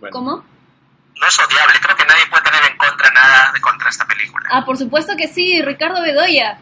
[0.00, 0.30] Bueno, ¿Cómo?
[0.36, 4.46] No es odiable, creo que nadie puede tener en contra nada de contra esta película.
[4.50, 6.58] Ah, por supuesto que sí, Ricardo Bedoya.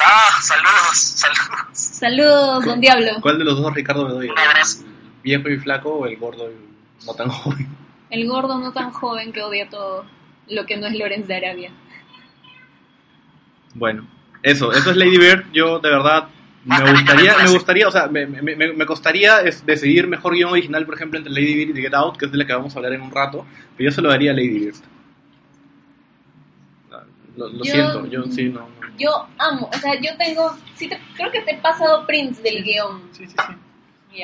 [0.00, 1.68] Ah, saludos, saludos.
[1.72, 3.12] Saludos, don Diablo.
[3.20, 4.32] ¿Cuál de los dos Ricardo Bedoya?
[4.32, 4.84] Un abrazo.
[4.84, 7.68] ¿El viejo y flaco o el gordo y no tan joven?
[8.10, 10.04] El gordo no tan joven que odia todo
[10.48, 11.72] lo que no es Lorenz de Arabia.
[13.74, 14.06] Bueno,
[14.42, 15.46] eso, eso es Lady Bird.
[15.52, 16.28] Yo de verdad
[16.64, 20.84] me gustaría, me gustaría, o sea, me, me, me- costaría es decidir mejor guion original,
[20.86, 22.78] por ejemplo, entre Lady Bird y Get Out, que es de la que vamos a
[22.78, 23.46] hablar en un rato,
[23.76, 24.76] pero yo se lo daría a Lady Bird.
[26.92, 27.02] Ah,
[27.36, 28.60] Lo, lo Yo- siento, yo sí, no.
[28.60, 28.68] no.
[28.96, 32.62] Yo amo, o sea, yo tengo, sí te- creo que te he pasado prints del
[32.62, 33.02] guion.
[33.12, 34.22] Sí, sí, sí.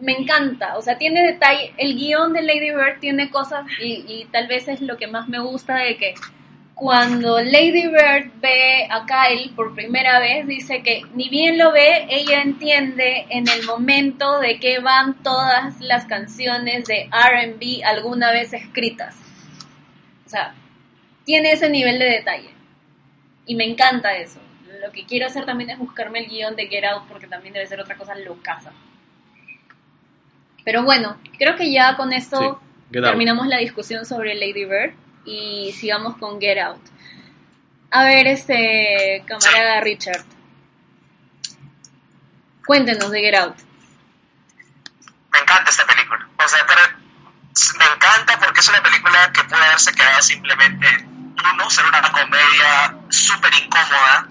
[0.00, 4.26] Me encanta, o sea, tiene detalle, el guion de Lady Bird tiene cosas y, y
[4.32, 6.14] tal vez es lo que más me gusta de que
[6.74, 12.06] cuando Lady Bird ve a Kyle por primera vez, dice que ni bien lo ve,
[12.10, 18.52] ella entiende en el momento de que van todas las canciones de RB alguna vez
[18.52, 19.16] escritas.
[20.26, 20.54] O sea,
[21.24, 22.50] tiene ese nivel de detalle.
[23.46, 24.40] Y me encanta eso.
[24.84, 27.66] Lo que quiero hacer también es buscarme el guion de Get Out porque también debe
[27.66, 28.72] ser otra cosa locaza.
[30.64, 32.60] Pero bueno, creo que ya con esto
[32.90, 36.82] Sí, terminamos la discusión sobre Lady Bird y sigamos con Get Out.
[37.90, 40.24] A ver, este camarada Richard.
[42.66, 43.56] Cuéntenos de Get Out.
[45.32, 46.28] Me encanta esta película.
[46.44, 46.58] O sea,
[47.78, 52.96] me encanta porque es una película que puede haberse quedado simplemente, uno, ser una comedia
[53.10, 54.28] súper incómoda,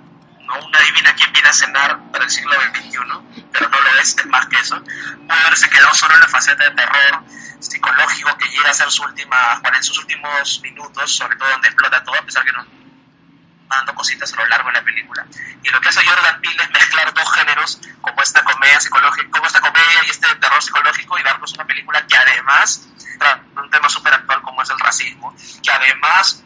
[0.54, 0.66] ¿no?
[0.66, 4.46] Una divina quien viene a cenar para el siglo XXI, pero no lo es, más
[4.48, 4.82] que eso.
[4.82, 7.24] Puede haberse quedado solo en la faceta de terror
[7.60, 11.68] psicológico que llega a ser su última, bueno, en sus últimos minutos, sobre todo donde
[11.68, 12.84] explota todo, a pesar que no
[13.76, 15.26] dando cositas a lo largo de la película.
[15.64, 19.48] Y lo que hace Jordan Peele es mezclar dos géneros, como esta comedia psicológica, como
[19.48, 23.90] esta comedia y este terror psicológico, y darnos una película que además trata un tema
[23.90, 26.43] súper actual como es el racismo, que además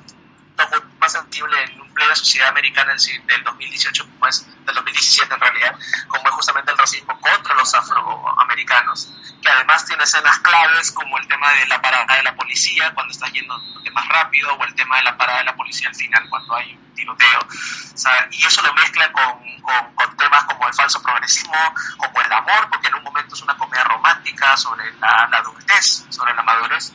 [0.65, 5.39] tema más sensible en un plena sociedad americana del 2018, como es del 2017 en
[5.39, 5.75] realidad,
[6.07, 11.27] como es justamente el racismo contra los afroamericanos, que además tiene escenas claves como el
[11.27, 13.57] tema de la parada de la policía cuando está yendo
[13.97, 16.73] más rápido o el tema de la parada de la policía al final cuando hay
[16.73, 17.39] un tiroteo.
[17.39, 22.21] O sea, y eso lo mezcla con, con, con temas como el falso progresismo, como
[22.21, 26.34] el amor, porque en un momento es una comedia romántica sobre la, la adultez, sobre
[26.35, 26.93] la madurez.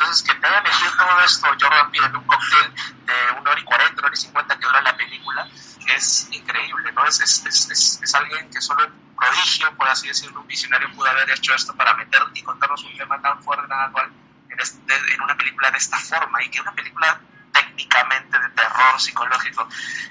[0.00, 2.74] Entonces, que te haya metido todo esto Jordan Peele en un cóctel
[3.04, 5.46] de una hora y cuarenta, una hora y cincuenta que dura la película,
[5.94, 7.04] es increíble, ¿no?
[7.04, 11.10] Es, es, es, es, alguien que solo un prodigio, por así decirlo, un visionario pudo
[11.10, 14.10] haber hecho esto para meter y contarnos un tema tan fuerte, tan actual,
[14.48, 17.20] en, este, en una película de esta forma, y que una película
[17.52, 19.68] técnicamente de terror psicológico,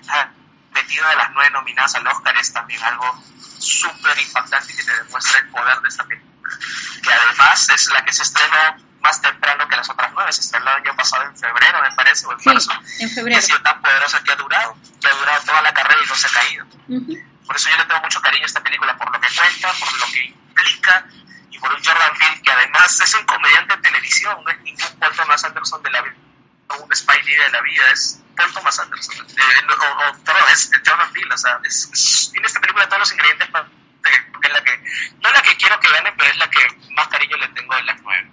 [0.09, 0.29] ha
[0.71, 3.23] metido de las nueve nominadas al Oscar es también algo
[3.57, 6.57] súper impactante y que te demuestra el poder de esta película,
[7.01, 10.69] que además es la que se estrenó más temprano que las otras nueve, se estrenó
[10.71, 13.37] el año pasado en febrero, me parece, o en Sí, marzo, en y febrero.
[13.39, 16.15] ha sido tan poderosa que ha durado, que ha durado toda la carrera y no
[16.15, 16.65] se ha caído.
[16.89, 17.13] Ujú.
[17.45, 19.93] Por eso yo le tengo mucho cariño a esta película, por lo que cuenta, por
[19.93, 21.05] lo que implica,
[21.49, 24.99] y por un Jordan Peele que además es un comediante de televisión, no es ningún
[24.99, 26.15] Paul Thomas Anderson de la vida,
[26.67, 30.43] o un Spike Lee de la vida, es Paul Thomas Anderson, eh, o, o, perdón,
[30.53, 33.67] es Jordan Peele, o sea, es, es- tiene esta película todos los ingredientes para
[34.31, 34.83] porque es la que,
[35.21, 36.59] no la que quiero que gane, pero es la que
[36.91, 38.31] más cariño le tengo de las nueve.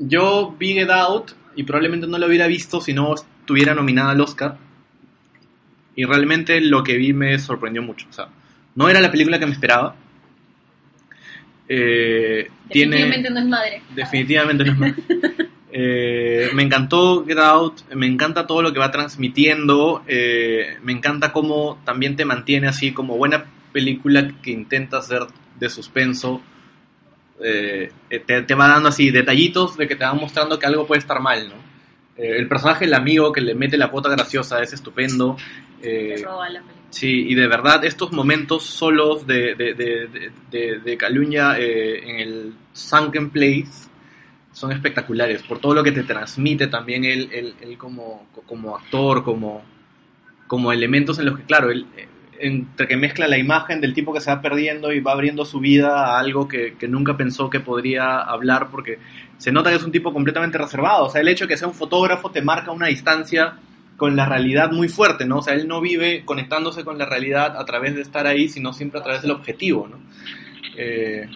[0.00, 4.20] Yo vi Get Out y probablemente no lo hubiera visto si no estuviera nominada al
[4.20, 4.56] Oscar.
[5.94, 8.06] Y realmente lo que vi me sorprendió mucho.
[8.08, 8.28] O sea,
[8.74, 9.94] no era la película que me esperaba.
[11.68, 13.82] Eh, tiene, Definitivamente no es madre.
[13.94, 14.92] definitivamente no es más.
[15.72, 21.32] Eh, me encantó Get Out, me encanta todo lo que va transmitiendo, eh, me encanta
[21.32, 25.22] cómo también te mantiene así como buena película que intenta ser
[25.60, 26.42] de suspenso.
[27.42, 27.90] Eh,
[28.26, 31.20] te, te va dando así detallitos de que te van mostrando que algo puede estar
[31.20, 31.54] mal, ¿no?
[32.16, 35.36] Eh, el personaje, el amigo que le mete la cuota graciosa, es estupendo.
[35.82, 36.76] Eh, roba la película.
[36.90, 42.00] Sí, y de verdad estos momentos solos de, de, de, de, de- de Caluña eh,
[42.10, 43.88] en el Sunken Place
[44.52, 49.22] son espectaculares, por todo lo que te transmite también él, él, él como, como actor,
[49.22, 49.62] como,
[50.48, 52.08] como elementos en los que, claro, él, eh,
[52.40, 55.60] entre que mezcla la imagen del tipo que se va perdiendo y va abriendo su
[55.60, 58.98] vida a algo que, que nunca pensó que podría hablar, porque
[59.38, 61.68] se nota que es un tipo completamente reservado, o sea, el hecho de que sea
[61.68, 63.54] un fotógrafo te marca una distancia
[64.00, 65.38] con la realidad muy fuerte, ¿no?
[65.38, 68.72] O sea, él no vive conectándose con la realidad a través de estar ahí, sino
[68.72, 69.98] siempre a través del objetivo, ¿no?
[70.74, 71.28] Eh,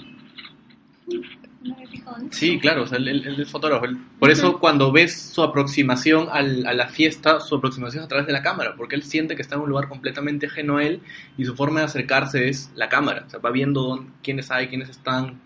[1.64, 3.86] Me sí, claro, o sea, él, es fotógrafo.
[3.86, 8.08] Él- por eso cuando ves su aproximación al- a la fiesta, su aproximación es a
[8.08, 10.84] través de la cámara, porque él siente que está en un lugar completamente ajeno a
[10.84, 11.00] él
[11.38, 13.24] y su forma de acercarse es la cámara.
[13.26, 15.40] O sea, va viendo dónde- quiénes hay, quiénes están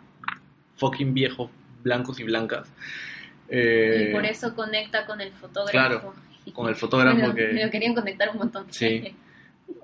[0.77, 1.51] fucking viejos,
[1.85, 2.69] blancos y blancas.
[3.49, 5.71] Eh, Y por eso conecta con el fotógrafo.
[5.71, 6.15] Claro,
[6.53, 8.67] con el fotógrafo Bueno, que- Me lo querían conectar un montón.
[8.71, 9.15] Sí.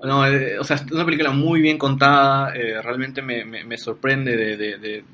[0.02, 3.76] No, eh, o sea, es una película muy bien contada, eh, realmente me, me- me
[3.76, 5.04] sorprende de, de- de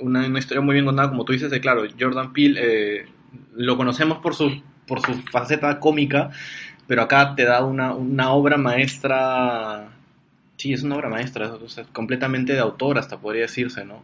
[0.00, 3.06] una, una historia muy bien contada, como tú dices, de claro, Jordan Peele eh,
[3.54, 6.30] lo conocemos por su, por su faceta cómica,
[6.86, 9.90] pero acá te da una, una obra maestra,
[10.56, 14.02] sí, es una obra maestra, o sea, completamente de autor hasta podría decirse, ¿no?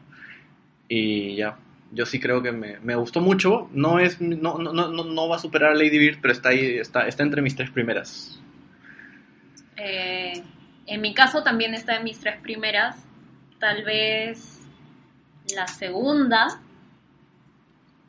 [0.89, 1.56] Y ya,
[1.93, 5.36] yo sí creo que me, me gustó mucho, no, es, no, no, no, no va
[5.36, 8.40] a superar a Lady Bird, pero está ahí, está, está entre mis tres primeras.
[9.77, 10.43] Eh,
[10.86, 13.05] en mi caso también está en mis tres primeras.
[13.59, 14.65] Tal vez
[15.55, 16.60] la segunda.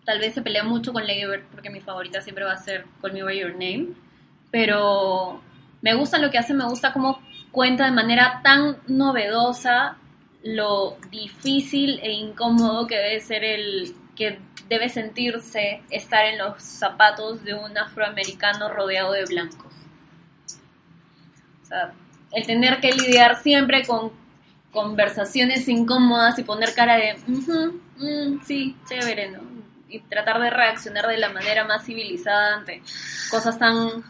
[0.05, 2.85] Tal vez se pelea mucho con Lady Bird porque mi favorita siempre va a ser
[3.01, 3.89] Call Me By Your Name.
[4.51, 5.41] Pero
[5.81, 9.97] me gusta lo que hace, me gusta cómo cuenta de manera tan novedosa
[10.43, 17.43] lo difícil e incómodo que debe ser el que debe sentirse estar en los zapatos
[17.43, 19.73] de un afroamericano rodeado de blancos.
[22.31, 24.11] El tener que lidiar siempre con
[24.77, 29.39] conversaciones incómodas y poner cara de, "Ujú, mm, sí, chévere, ¿no?
[29.89, 32.83] Y tratar de reaccionar de la manera más civilizada ante
[33.31, 34.03] cosas tan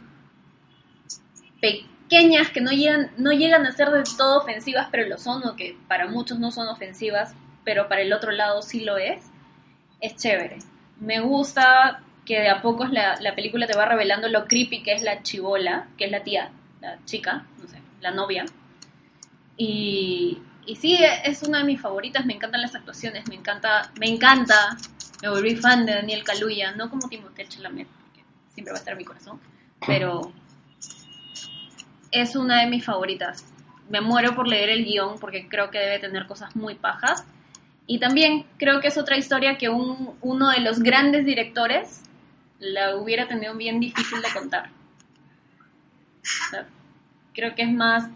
[1.62, 5.56] pequeñas que no llegan, no llegan a ser del todo ofensivas, pero lo son, o
[5.56, 7.34] que para muchos no son ofensivas,
[7.64, 9.24] pero para el otro lado sí lo es,
[10.02, 10.58] es chévere.
[11.00, 14.92] Me gusta que de a poco la, la película te va revelando lo creepy que
[14.92, 18.44] es la chivola, que es la tía, la chica, no sé, la novia.
[19.56, 24.08] Y, y sí, es una de mis favoritas, me encantan las actuaciones, me encanta, me
[24.08, 24.78] encanta,
[25.22, 28.24] me volví fan de Daniel Kaluuya, no como Timothée Chalamet, porque
[28.54, 29.40] siempre va a estar en mi corazón,
[29.86, 30.32] pero
[32.12, 33.46] es una de mis favoritas.
[33.90, 37.24] Me muero por leer el guion porque creo que debe tener cosas muy pajas.
[37.86, 42.04] Y también creo que es otra historia que un, uno de los grandes directores
[42.60, 44.70] la hubiera tenido bien difícil de contar.
[46.22, 46.68] O sea,
[47.34, 48.10] creo que es más...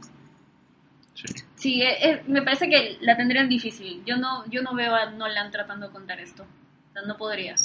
[1.61, 1.73] Sí.
[1.75, 4.01] Sí, e- e- me parece que la tendrían difícil.
[4.05, 6.43] Yo no, yo no veo a Nolan tratando de contar esto.
[6.43, 7.55] O sea, no podría.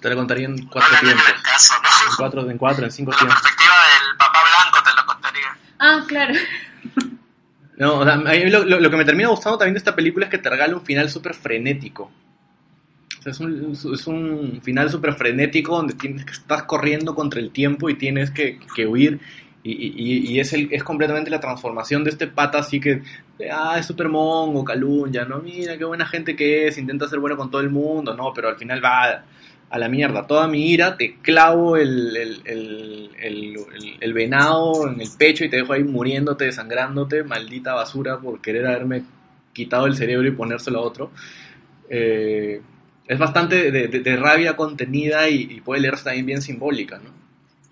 [0.00, 1.24] Te lo contaría en cuatro tiempos.
[1.44, 1.74] caso,
[2.08, 3.42] En cuatro, en cuatro, en cinco De la tiempos.
[3.42, 5.58] perspectiva del papá blanco te lo contaría.
[5.78, 6.34] Ah, claro.
[7.76, 9.94] No, o sea, a mí lo, lo- lo que me termina gustando también de esta
[9.96, 12.10] película es que te regala un final súper frenético.
[13.18, 17.38] O sea, es, un, es un final súper frenético donde tienes que estás corriendo contra
[17.40, 19.20] el tiempo y tienes que, que huir.
[19.64, 23.02] Y, y- y es, el, es completamente la transformación de este pata así que,
[23.52, 25.38] ah, es súper mongo, calunya, ¿no?
[25.40, 28.32] Mira qué buena gente que es, intenta ser bueno con todo el mundo, ¿no?
[28.34, 29.24] Pero al final va
[29.70, 30.26] a la mierda.
[30.26, 32.12] Toda mi ira, te clavo el,
[34.14, 39.02] venado en el pecho y te dejo ahí muriéndote, desangrándote, maldita basura por querer haberme
[39.52, 41.10] quitado el cerebro y ponérselo a otro.
[41.88, 42.60] Eh,
[43.06, 47.21] es bastante de rabia contenida y, y puede leerse también bien simbólica, ¿no?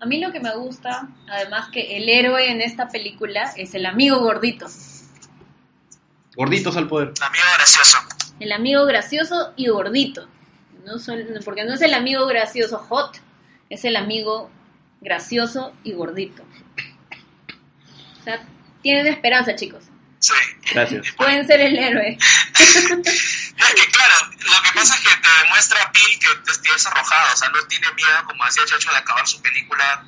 [0.01, 3.85] A mí lo que me gusta, además que el héroe en esta película es el
[3.85, 4.65] amigo gordito.
[6.35, 7.13] Gorditos al poder.
[7.21, 7.97] Amigo gracioso.
[8.39, 10.27] El amigo gracioso y gordito.
[10.85, 13.21] No sol- porque no es el amigo gracioso hot,
[13.69, 14.49] es el amigo
[15.01, 16.41] gracioso y gordito.
[18.19, 18.43] O sea,
[18.81, 19.83] tienen esperanza, chicos.
[20.21, 20.33] Sí.
[20.71, 21.11] Gracias.
[21.17, 22.17] Pueden ser el héroe.
[22.57, 22.73] Es
[23.75, 27.49] que claro, lo que pasa es que te demuestra Bill que es arrojado, o sea,
[27.49, 30.05] no tiene miedo, como decía Chacho, de acabar su película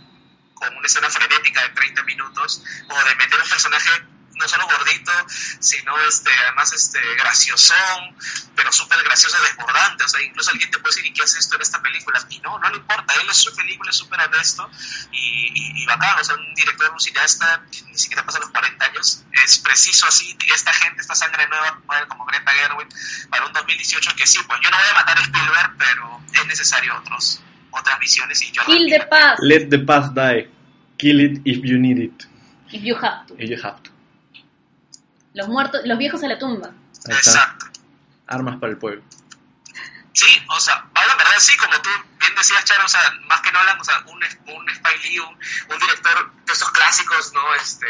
[0.53, 3.89] con una escena frenética de 30 minutos, o de meter un personaje
[4.35, 5.11] no solo gordito,
[5.59, 8.15] sino este, además este, graciosón,
[8.55, 11.55] pero súper gracioso, desbordante, o sea, incluso alguien te puede decir, ¿y qué hace esto
[11.55, 12.19] en esta película?
[12.29, 14.69] Y no, no le importa, él es su película, es súper honesto
[15.11, 18.49] y, y, y bacán, o sea, un director, un cineasta, que ni siquiera pasa los
[18.49, 22.87] 40 años, es preciso así, y esta gente, esta sangre nueva, como Greta Gerwig,
[23.29, 26.45] para un 2018 que sí, pues yo no voy a matar a Spielberg, pero es
[26.45, 27.41] necesario otros
[27.73, 30.47] otras visiones y Jordan Kill the past Let the past die.
[30.97, 32.27] Kill it if you need it.
[32.71, 33.33] if you have to.
[33.37, 33.91] If you have to.
[35.33, 36.69] Los muertos, los viejos a la tumba.
[36.69, 37.17] Ahí está.
[37.17, 37.65] Exacto.
[38.27, 39.03] Armas para el pueblo.
[40.13, 41.89] Sí, o sea, a la verdad sí, como tú
[42.19, 44.23] bien decías, Charo, o sea, más que Nolan, o sea, un,
[44.55, 47.55] un Spike Lee, un, un director de esos clásicos, ¿no?
[47.55, 47.87] Este,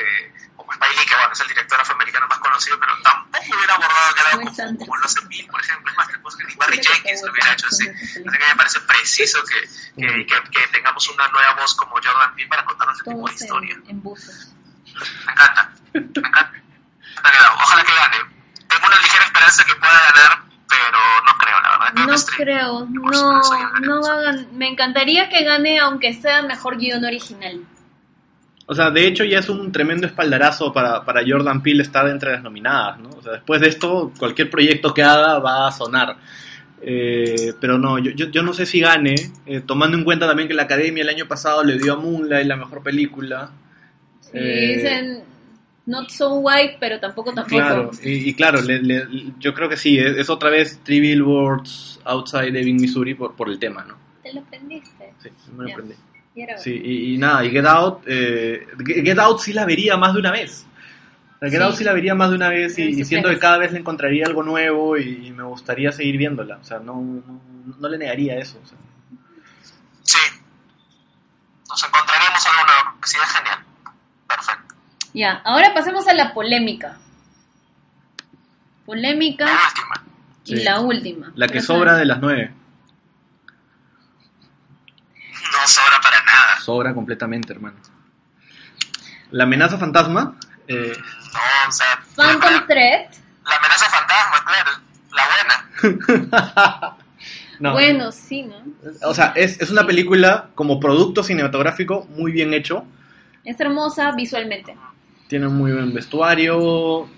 [0.56, 4.14] como Spike Lee, que bueno, es el director afroamericano más conocido, pero tampoco hubiera abordado
[4.14, 6.44] que era Wes como, como lo hace Bill, por ejemplo, es más que pues, que
[6.45, 7.90] ni Barry Jenkins lo hubiera hecho así.
[7.90, 12.36] Así que me parece preciso que, que, que, que tengamos una nueva voz como Jordan
[12.36, 13.74] Peele para contarnos este tipo de historia.
[13.74, 14.03] en, en.
[14.03, 16.53] Me encanta, me encanta.
[17.22, 17.53] Me ha quedado.
[17.56, 18.34] Ojalá que gane.
[18.69, 21.94] Tengo una ligera esperanza que pueda ganar, pero no creo, la verdad.
[21.94, 26.41] Creo No que creo, no, no va a gan- Me encantaría que gane aunque sea
[26.41, 27.61] mejor guion original.
[28.65, 32.31] O sea, de hecho ya es un tremendo espaldarazo para, para Jordan Peele estar entre
[32.31, 33.10] las nominadas, ¿no?
[33.10, 36.15] O sea, después de esto, cualquier proyecto que haga va a sonar.
[36.81, 39.15] Eh, pero no, yo, yo, yo no sé si gane,
[39.45, 42.48] eh, tomando en cuenta también que la Academia el año pasado le dio a Moonlight
[42.48, 43.52] la mejor película.
[44.22, 45.23] Sí, Eh, dicen
[45.85, 47.55] not so white, pero tampoco tampoco.
[47.55, 49.07] Claro, y, y claro, le- le-
[49.39, 53.49] yo creo que sí, es, es otra vez Three Billboards Outside Ebbing, Missouri por, por
[53.49, 53.95] el tema, ¿no?
[54.23, 55.14] Te lo aprendiste.
[55.22, 55.93] Sí, me lo aprendí.
[56.35, 60.14] Y Sí, y, y nada, y Get Out, eh, Get Out sí la vería más
[60.14, 60.65] de una vez.
[61.41, 61.64] La Get Sí.
[61.65, 63.80] Out sí la vería más de una vez y, y siento que cada vez le
[63.80, 66.57] encontraría algo nuevo y, y me gustaría seguir viéndola.
[66.57, 67.41] O sea, no, no,
[67.80, 68.60] no le negaría eso.
[68.64, 68.77] o sea.
[70.03, 70.18] Sí.
[71.69, 72.97] Nos encontraríamos algo nuevo.
[73.05, 73.60] Sí, es genial.
[75.14, 76.98] Ya, ahora pasemos a la polémica.
[78.85, 79.48] Polémica
[80.45, 80.64] y Sí.
[80.64, 81.31] la última.
[81.35, 82.53] La que sobra de las nueve.
[85.52, 86.60] No sobra para nada.
[86.61, 87.77] Sobra completamente, hermano.
[89.31, 90.35] La amenaza fantasma.
[90.68, 91.99] eh, No, o sea.
[92.15, 93.10] Phantom la, Thread.
[93.45, 94.72] la amenaza fantasma, claro.
[95.11, 95.23] La
[95.91, 96.98] buena.
[97.60, 98.56] no, Bueno, sí, ¿no?
[99.07, 102.85] O sea, es, es una película como producto cinematográfico muy bien hecho.
[103.44, 104.76] Es hermosa visualmente.
[105.34, 107.10] Tiene un muy buen vestuario,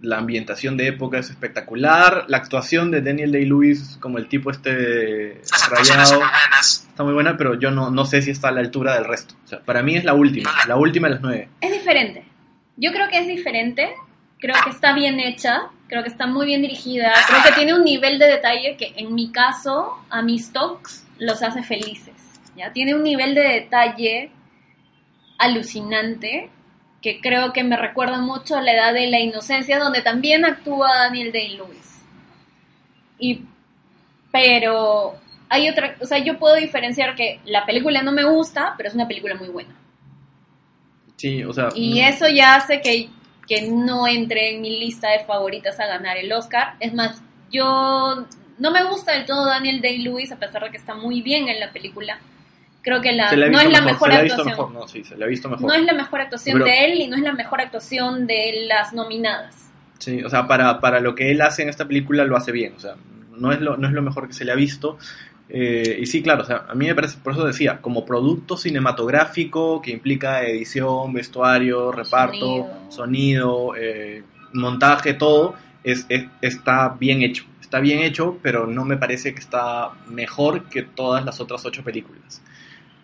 [0.00, 5.42] la ambientación de época es espectacular, la actuación de Daniel Day-Lewis como el tipo este
[5.48, 6.22] Las rayado
[6.58, 9.36] está muy buena, pero yo no, no sé si está a la altura del resto.
[9.44, 11.48] O sea, para mí es la última, la última de las nueve.
[11.60, 12.24] Es diferente.
[12.76, 13.94] Yo creo que es diferente.
[14.40, 15.68] Creo que está bien hecha.
[15.86, 17.12] Creo que está muy bien dirigida.
[17.28, 21.44] Creo que tiene un nivel de detalle que en mi caso, a mis talks, los
[21.44, 22.40] hace felices.
[22.56, 22.72] ¿ya?
[22.72, 24.32] Tiene un nivel de detalle
[25.38, 26.50] alucinante
[27.06, 30.88] que creo que me recuerda mucho a la edad de la inocencia donde también actúa
[31.04, 32.02] Daniel Day-Lewis.
[33.20, 33.42] Y
[34.32, 35.14] pero
[35.48, 38.96] hay otra, o sea, yo puedo diferenciar que la película no me gusta, pero es
[38.96, 39.72] una película muy buena.
[41.14, 43.08] Sí, o sea, Y eso ya hace que,
[43.46, 46.74] que no entre en mi lista de favoritas a ganar el Oscar.
[46.80, 47.22] Es más,
[47.52, 48.26] yo
[48.58, 51.60] no me gusta del todo Daniel Day-Lewis, a pesar de que está muy bien en
[51.60, 52.18] la película.
[52.86, 54.46] Creo que la, no es la mejor, actuación.
[54.46, 55.66] mejor, no, sí, se le ha visto mejor.
[55.66, 58.64] No es la mejor actuación Pero- de él y no es la mejor actuación de
[58.68, 59.70] las nominadas.
[59.98, 62.74] Sí, o sea, para, para lo que él hace en esta película lo hace bien,
[62.76, 62.94] o sea,
[63.36, 64.98] no es lo, no es lo mejor que se le ha visto.
[65.48, 68.56] Eh, y sí, claro, o sea, a mí me parece, por eso decía, como producto
[68.56, 72.90] cinematográfico que implica edición, vestuario, reparto, Sonido.
[72.90, 74.22] sonido, eh,
[74.52, 75.54] montaje, todo,
[75.84, 77.44] es, es- está bien hecho.
[77.60, 81.82] Está bien hecho, pero no me parece que está mejor que todas las otras ocho
[81.82, 82.42] películas.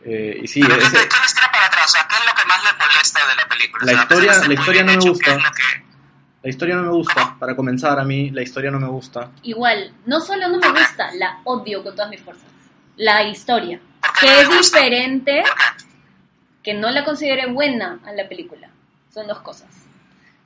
[0.04, 1.84] Eh, y sí, Pero ¿qué, ese- te- qué les tira para atrás?
[1.86, 3.84] O sea, ¿qué es lo que más le molesta de la película?
[3.84, 5.30] La O sea, historia- la historia no me hecho, ¿qué gusta.
[5.32, 5.92] es que-
[6.42, 9.30] la historia no me gusta, para comenzar a mí, la historia no me gusta.
[9.42, 12.48] Igual, no solo no me gusta, la odio con todas mis fuerzas.
[12.96, 14.78] La historia, ¿Por qué que no es gusta?
[14.78, 15.44] diferente
[16.64, 18.68] que no la considere buena a la película.
[19.14, 19.68] Son dos cosas.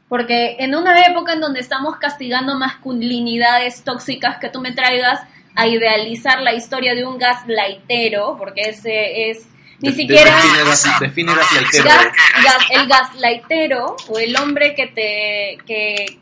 [0.09, 5.21] Porque en una época en donde estamos castigando masculinidades tóxicas que tú me traigas
[5.57, 9.49] a idealizar la historia de un gaslightero, porque ese es
[9.81, 11.85] ni De- siquiera Define, gas- define gaslightero.
[11.85, 12.13] gas-
[12.45, 16.19] gas- el gaslightero o el hombre que te que,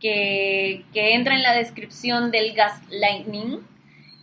[0.00, 3.60] que, que entra en la descripción del gaslighting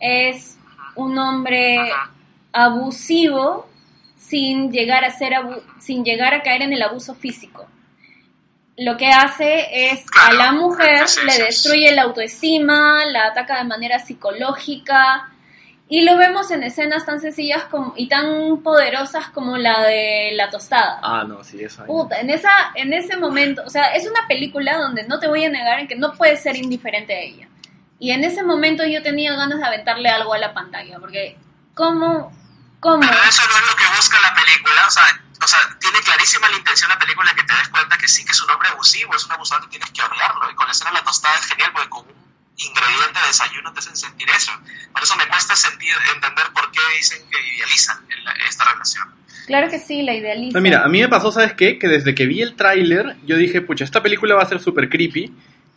[0.00, 0.58] es
[0.94, 1.78] un hombre
[2.52, 3.68] abusivo
[4.16, 7.66] sin llegar a ser abu- sin llegar a caer en el abuso físico.
[8.78, 13.98] Lo que hace es a la mujer le destruye la autoestima, la ataca de manera
[13.98, 15.28] psicológica
[15.92, 20.48] y lo vemos en escenas tan sencillas como, y tan poderosas como la de la
[20.48, 20.98] tostada.
[21.02, 21.84] Ah, no, sí, esa.
[21.84, 25.44] Puta, en, esa, en ese momento, o sea, es una película donde no te voy
[25.44, 27.48] a negar en que no puedes ser indiferente a ella.
[27.98, 31.36] Y en ese momento yo tenía ganas de aventarle algo a la pantalla, porque
[31.74, 32.32] ¿cómo?
[32.80, 33.00] ¿Cómo?
[33.00, 35.04] Pero eso no es lo que busca la película, o sea,
[35.42, 38.30] o sea, tiene clarísima la intención la película que te des cuenta que sí que
[38.30, 40.50] es un hombre abusivo, es un abusador que tienes que odiarlo.
[40.50, 42.14] Y con la escena de la tostada es genial porque con un
[42.56, 44.52] ingrediente de desayuno te hacen sentir eso.
[44.92, 47.98] Por eso me cuesta sentir, entender por qué dicen que idealizan
[48.48, 49.08] esta relación.
[49.46, 50.62] Claro que sí, la idealizan.
[50.62, 51.78] mira, a mí me pasó, ¿sabes qué?
[51.78, 54.88] Que desde que vi el tráiler, yo dije, pucha, esta película va a ser súper
[54.88, 55.34] creepy.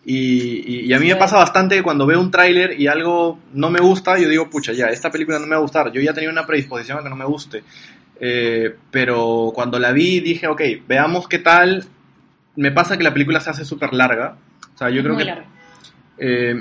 [0.08, 3.72] Y, y, a mí me pasa bastante que cuando veo un tráiler y algo no
[3.72, 5.92] me gusta, yo digo, pucha, ya, esta película no me va a gustar.
[5.92, 7.64] Yo ya tenía una predisposición a que no me guste.
[8.20, 11.86] Eh, pero cuando la vi dije, ok, veamos qué tal.
[12.56, 14.38] Me pasa que la película se hace súper larga.
[14.74, 15.34] O sea, yo creo que...
[16.18, 16.56] Eh,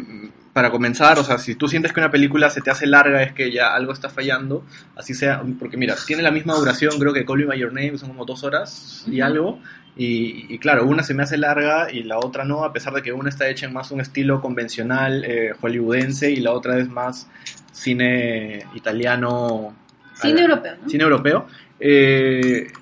[0.53, 3.33] para comenzar, o sea, si tú sientes que una película se te hace larga es
[3.33, 4.65] que ya algo está fallando,
[4.95, 7.99] así sea, porque mira, tiene la misma duración, creo que Call Me By Your Name
[7.99, 9.59] son como dos horas y algo,
[9.97, 13.13] y, claro, una se me hace larga y la otra no, a pesar de que
[13.13, 17.29] una está hecha en más un estilo convencional eh, hollywoodense y la otra es más
[17.71, 19.77] cine italiano.
[20.15, 20.77] Cine europeo.
[20.87, 21.47] Cine europeo.
[21.81, 22.73] Eh,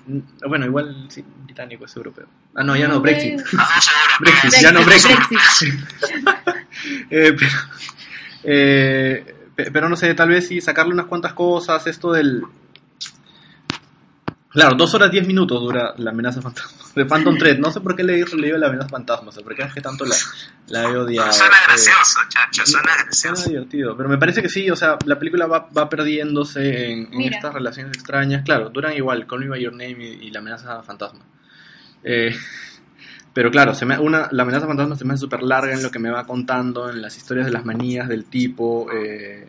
[0.47, 2.27] bueno, igual sí, británico es europeo.
[2.55, 3.41] Ah, no, ya no, Brexit.
[4.19, 5.17] Brexit, ya no Brexit.
[7.09, 7.51] Eh, pero,
[8.43, 12.43] eh, pero no sé, tal vez sí sacarle unas cuantas cosas, esto del...
[14.53, 17.57] Claro, dos horas diez minutos dura la amenaza fantasma de Phantom Thread.
[17.57, 19.73] No sé por qué le he leído la amenaza fantasma, o sea, por qué es
[19.73, 20.15] que tanto la,
[20.67, 21.33] la he odiado.
[21.33, 23.35] Suena gracioso, chacho, suena gracioso.
[23.35, 27.21] Suena divertido, pero me parece que sí, o sea, la película va, va perdiéndose en,
[27.21, 28.43] estas relaciones extrañas.
[28.43, 31.25] Claro, duran igual, Call Me By Your Name y, la amenaza fantasma.
[32.03, 32.35] Eh,
[33.33, 35.89] pero claro, se me, una, la amenaza fantasma se me hace súper larga en lo
[35.89, 38.87] que me va contando, en las historias de las manías del tipo.
[38.91, 39.47] Eh,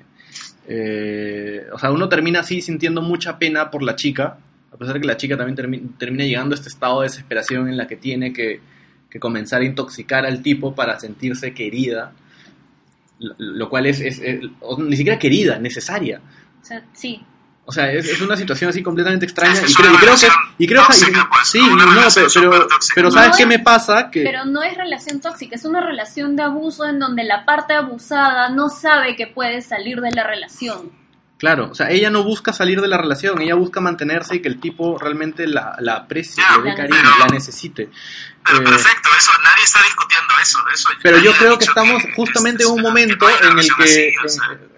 [0.67, 4.39] eh, o sea, uno termina así sintiendo mucha pena por la chica,
[4.75, 7.77] a pesar de que la chica también termina llegando a este estado de desesperación en
[7.77, 8.61] la que tiene que,
[9.21, 12.13] comenzar a intoxicar al tipo para sentirse querida,
[13.21, 16.21] lo, cual es, ni siquiera querida, necesaria.
[16.61, 17.25] O sea, sí,
[17.67, 20.27] o sea, es, una situación así completamente extraña y creo, que
[20.59, 20.99] y creo pues,
[21.45, 21.77] sí, no,
[22.15, 24.11] pero, pero, ¿sabes qué me pasa?
[24.11, 27.73] Que pero no es relación tóxica, es una relación de abuso en donde la parte
[27.73, 31.04] abusada no sabe que puede salir de la relación.
[31.39, 34.49] Claro, o sea, ella no busca salir de la relación, ella busca mantenerse y que
[34.49, 37.91] el tipo realmente la, la aprecie, le dé cariño, la necesite.
[38.45, 40.59] Pero eh, perfecto, eso, nadie está discutiendo eso.
[40.73, 44.13] eso pero yo creo que estamos justamente en un momento en el que,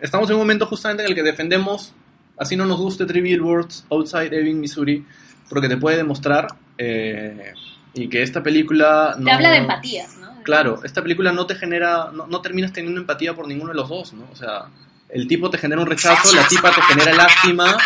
[0.01, 1.93] estamos en un momento justamente en el que defendemos
[2.39, 5.05] así no nos guste Trivial Words Outside Ebbing, Missouri,
[5.49, 7.53] porque te puede demostrar eh,
[7.95, 9.15] y que esta película...
[9.19, 10.43] No, te habla de empatías, ¿no?
[10.43, 13.89] Claro, esta película no te genera, no, no, terminas teniendo empatía por ninguno de los
[13.89, 14.29] dos, ¿no?
[14.31, 14.67] O sea,
[15.09, 17.77] el tipo te genera un rechazo, la tipa te genera lástima.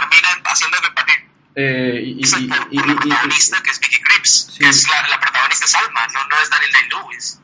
[1.55, 5.66] Eh, y, y, y, y, protagonista que es Vicky Cripps, que es la, la, protagonista
[5.66, 7.40] es Alma, no, no es Daniel Day-Lewis.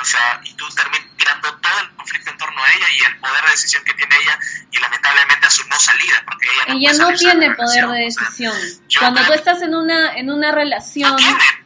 [0.00, 3.18] O sea, y tú terminas mirando todo el conflicto en torno a ella y el
[3.18, 4.38] poder de decisión que tiene ella
[4.70, 8.54] y lamentablemente a su no salida, porque ella no, ella no tiene poder de decisión.
[8.98, 11.16] Cuando tú estás en una en una relación,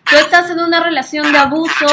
[0.05, 1.87] tú estás en una relación de abuso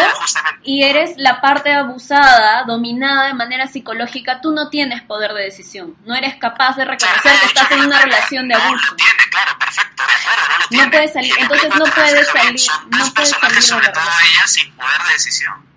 [0.64, 5.96] y eres la parte abusada, dominada de manera psicológica, tú no tienes poder de decisión.
[6.06, 8.92] No eres capaz de reconocer que estás en una relación de abuso.
[8.92, 13.30] No tiene, claro, perfecto, no lo No puedes salir, entonces no puedes salir, no puedes
[13.30, 14.14] salir de la relación.
[14.26, 15.69] ella sin poder de decisión.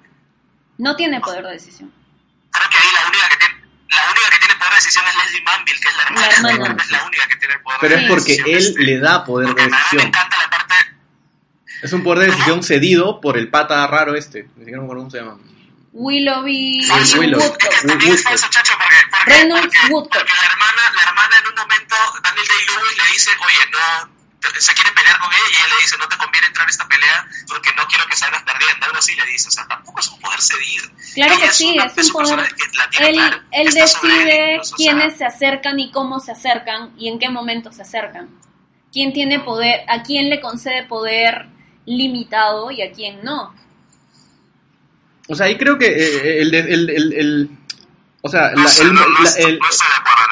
[0.83, 1.93] No tiene poder de decisión.
[2.51, 3.55] Creo que ahí la única que tiene,
[3.95, 6.27] la única que tiene poder de decisión es Leslie Manville, que es la hermana.
[6.27, 6.83] La hermana.
[6.83, 8.37] Es la única que tiene el poder Pero de decisión.
[8.45, 10.03] Pero es porque él le da poder de decisión.
[10.03, 10.75] Me encanta la parte...
[11.83, 14.43] Es un poder de decisión cedido por el pata raro este.
[14.57, 15.39] Ni siquiera me acuerdo cómo se llama.
[15.93, 17.39] Willoughby Willow.
[17.39, 17.75] Woodcock.
[19.27, 20.19] Reynolds Woodcock.
[20.19, 21.95] Porque la hermana, la hermana en un momento,
[22.25, 24.12] Daniel Day-Lewis le dice, oye, no
[24.59, 26.89] se quiere pelear con ella y ella le dice, no te conviene entrar a esta
[26.89, 30.09] pelea porque no quiero que salgas perdiendo, algo así le dice, o sea, tampoco es
[30.09, 30.85] un poder cedido.
[31.15, 32.49] Claro que sí, es, un poder.
[33.01, 33.19] Él,
[33.51, 38.29] él decide quiénes se acercan y cómo se acercan y en qué momento se acercan.
[38.93, 41.47] Quién tiene poder, a quién le concede poder
[41.87, 43.55] limitado y a quién no.
[45.29, 47.51] O sea, ahí creo que eh, el, el, el
[48.25, 48.53] o sea,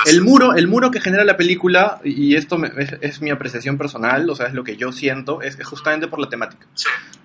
[0.06, 2.56] el, muro, el muro que genera la película, y esto
[3.00, 6.28] es, mi apreciación personal, o sea, es lo que yo siento, es, justamente por la
[6.28, 6.66] temática.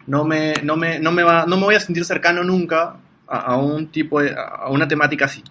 [0.08, 2.96] No me, no me, no me va, no me voy a sentir cercano nunca
[3.28, 5.44] a, un tipo, a una temática así.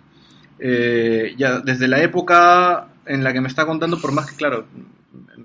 [0.58, 4.66] Eh, ya desde la época en la que me está contando, por más que claro,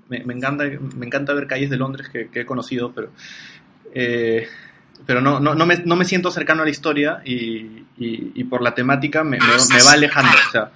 [0.08, 0.64] me, encanta,
[0.96, 3.10] me encanta ver calles de Londres que, he conocido, pero
[3.94, 4.48] eh,
[5.06, 8.62] pero no, no, no, me, no me siento cercano a la historia y, y, por
[8.62, 10.30] la temática me, me, va alejando.
[10.48, 10.70] O sea,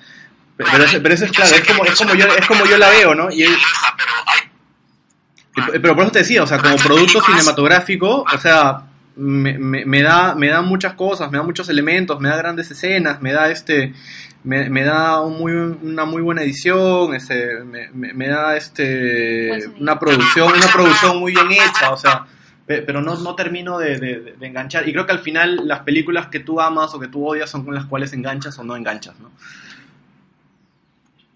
[0.57, 3.15] pero, pero, eso es claro, es como, es, como yo, es como yo la veo,
[3.15, 3.31] ¿no?
[3.31, 3.45] Y,
[5.81, 8.83] pero por eso te decía, o sea, como producto cinematográfico, o sea,
[9.17, 12.71] me, me, me, da, me da muchas cosas, me da muchos elementos, me da grandes
[12.71, 13.95] escenas, me da este
[14.45, 19.99] me, me da un muy, una muy buena edición, este, me, me, da este una
[19.99, 22.27] producción, una producción muy bien hecha, o sea,
[22.67, 24.89] pero no, no termino de, de- de enganchar.
[24.89, 27.65] Y creo que al final las películas que tú amas o que tú odias son
[27.65, 29.31] con las cuales enganchas o no enganchas, ¿no?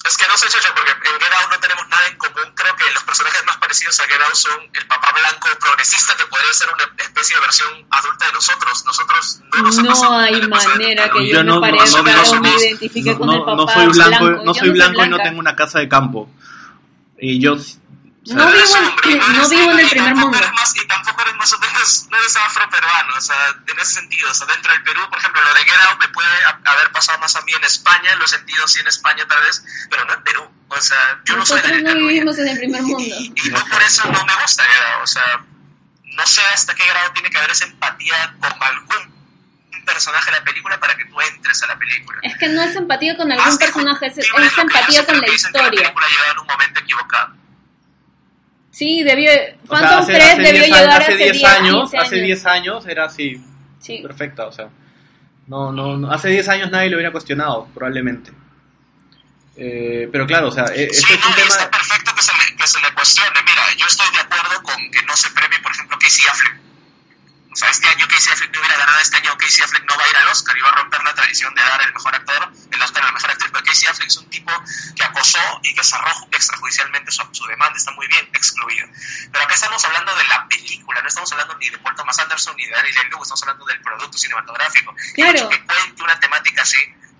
[0.08, 2.48] Es que no sé, Checho, porque en Get Out no tenemos nada en común.
[2.54, 6.24] Creo que los personajes más parecidos a Get Out son el papá blanco progresista, que
[6.26, 8.84] podría ser una especie de versión adulta de nosotros.
[8.86, 12.22] Nosotros no nos No hay manera que yo, Yo me no- no- parezca no- no-
[12.22, 14.44] o no- me identifique no, con el papá no soy blanco, blanco.
[14.44, 16.30] no Yo soy soy blanco y no tengo una casa de campo.
[17.18, 17.56] Y yo...
[18.34, 20.38] No eres vivo en- no vivo en el primer mundo.
[20.60, 23.36] más- y tampoco eres más o menos, no eres afroperuano, o sea,
[23.66, 26.08] en ese sentido, o sea, dentro del Perú, por ejemplo, lo de Get Out me
[26.08, 26.28] puede
[26.64, 29.62] haber pasado más a mí en España, lo he sentido sí en España tal vez,
[29.90, 32.58] pero no en Perú, o sea, yo no soy Nosotros de no vivimos en el
[32.58, 33.00] primer mundo.
[33.18, 35.40] Y, y no por eso no me gusta Get Out, o sea,
[36.04, 39.18] no sé hasta qué grado tiene que haber esa empatía con algún
[39.86, 42.18] personaje de la película para que tú entres a la película.
[42.22, 44.18] Es que no es empatía con algún personaje, es,
[44.58, 45.70] empatía con la que La historia.
[45.70, 47.34] película en un momento equivocado.
[48.78, 49.30] Sí, debió.
[49.32, 51.80] O sea, Phantom hace, 3 hace debió 10 años, llegar hace hace 10 10 años,
[51.90, 52.26] 15 hace años.
[52.26, 53.44] 10 años era así,
[53.80, 53.98] Sí.
[53.98, 54.68] perfecta, o sea.
[55.48, 58.30] No, no, no, hace 10 años nadie lo hubiera cuestionado, probablemente.
[59.56, 61.48] Eh, pero claro, o sea, e- Sí, este es no, un y tema...
[61.48, 63.30] está perfecto que se, le, que se le cuestione.
[63.44, 66.56] Mira, yo estoy de acuerdo con que no se premie, por ejemplo, Casey Affleck.
[67.58, 70.08] Sea, este año Casey Affleck no hubiera ganado, este año Casey Affleck no va a
[70.08, 73.02] ir al Oscar va a romper la tradición de dar el mejor actor, el Oscar
[73.02, 74.52] a la mejor actriz, pero Casey Affleck es un tipo
[74.94, 78.86] que acosó y que cerró extrajudicialmente su, su demanda, está muy bien excluido.
[79.32, 82.54] Pero acá estamos hablando de la película, no estamos hablando ni de Paul Thomas Anderson
[82.54, 84.94] ni de Daniel Lewis, estamos hablando del producto cinematográfico.
[85.16, 85.48] Claro.
[85.48, 86.78] que cuente una temática así,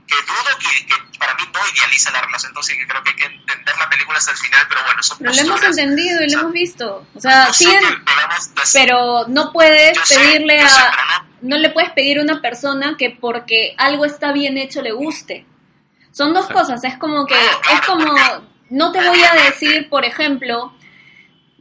[0.09, 3.25] que dudo que, que para mí no idealiza la relación tóxica, creo que hay que
[3.27, 6.37] entender la película hasta el final, pero bueno, son Pero lo hemos entendido y sea,
[6.37, 7.07] lo hemos visto.
[7.15, 7.69] O sea, sí,
[8.73, 10.91] pero no puedes sé, pedirle sé, a.
[11.23, 14.93] no- No le puedes pedir a una persona que porque algo está bien hecho le
[14.93, 15.47] guste.
[16.11, 16.83] Son dos cosas.
[16.85, 17.35] Es como que.
[17.35, 18.49] No, claro, Es como.
[18.71, 20.75] No te voy a decir, por ejemplo.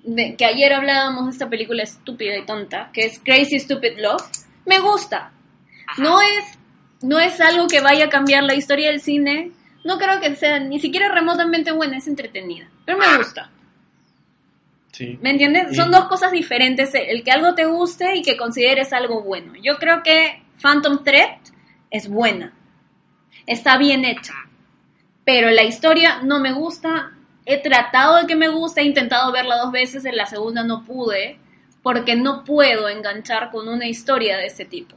[0.04, 4.24] de- que ayer hablábamos de esta película estúpida y tonta, que es Crazy Stupid Love,
[4.66, 5.32] me gusta.
[5.98, 6.57] No es,
[7.02, 9.52] no es algo que vaya a cambiar la historia del cine.
[9.84, 12.70] No creo que sea ni siquiera remotamente buena, es entretenida.
[12.86, 13.52] Pero me gusta.
[14.92, 15.20] Sí.
[15.22, 15.76] ¿Me entiendes?
[15.76, 19.54] Son dos cosas diferentes, el que algo te guste y que consideres algo bueno.
[19.62, 21.38] Yo creo que Phantom Thread
[21.92, 22.54] es buena.
[23.46, 24.34] Está bien hecha.
[25.24, 27.12] Pero la historia no me gusta.
[27.46, 30.84] He tratado de que me guste, he intentado verla dos veces, en la segunda no
[30.84, 31.40] pude,
[31.84, 34.96] porque no puedo enganchar con una historia de ese tipo.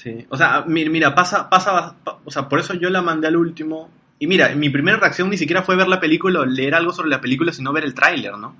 [0.00, 3.26] Sí, o sea, mi- mira, pasa, pasa, pa- o sea, por eso yo la mandé
[3.26, 3.90] al último.
[4.20, 7.10] Y mira, mi primera reacción ni siquiera fue ver la película o leer algo sobre
[7.10, 8.54] la película, sino ver el tráiler, ¿no?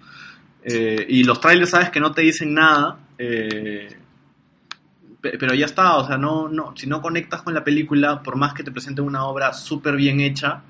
[0.65, 3.89] Eh, y los trailers sabes que no te dicen nada, eh,
[5.21, 8.37] pe- pero ya está, o sea, no, no, si no conectas con la película, por
[8.37, 10.63] más que te presenten una obra súper bien hecha,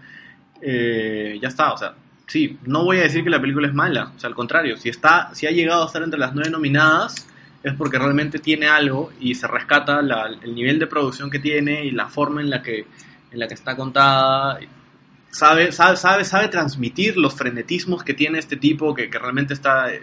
[0.60, 1.94] eh, ya está, o sea,
[2.26, 4.88] sí, no voy a decir que la película es mala, o sea, al contrario, si
[4.88, 7.26] está, si ha llegado a estar entre las nueve nominadas,
[7.62, 11.84] es porque realmente tiene algo y se rescata la- el nivel de producción que tiene
[11.84, 12.86] y la forma en la que,
[13.30, 14.58] en la que está contada.
[15.30, 19.92] Sabe, sabe, sabe, sabe transmitir los frenetismos que tiene este tipo, que, que realmente está.
[19.92, 20.02] eh,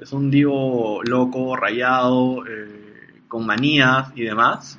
[0.00, 4.78] es un divo loco, rayado, eh, con manías y demás.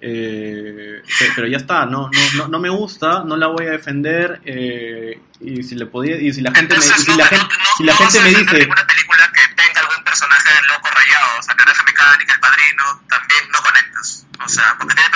[0.00, 3.70] Eh, pe- pero ya está, no, no, no, no me gusta, no la voy a
[3.70, 4.40] defender.
[4.44, 7.46] eh, y si le podía, y si la gente si la gente,
[7.76, 11.54] si la gente me dice, ninguna película que tenga algún personaje loco rayado, o sea,
[11.54, 14.26] Naranja Mecánica, El Padrino, también no conectas.
[14.44, 15.10] O sea, porque tiene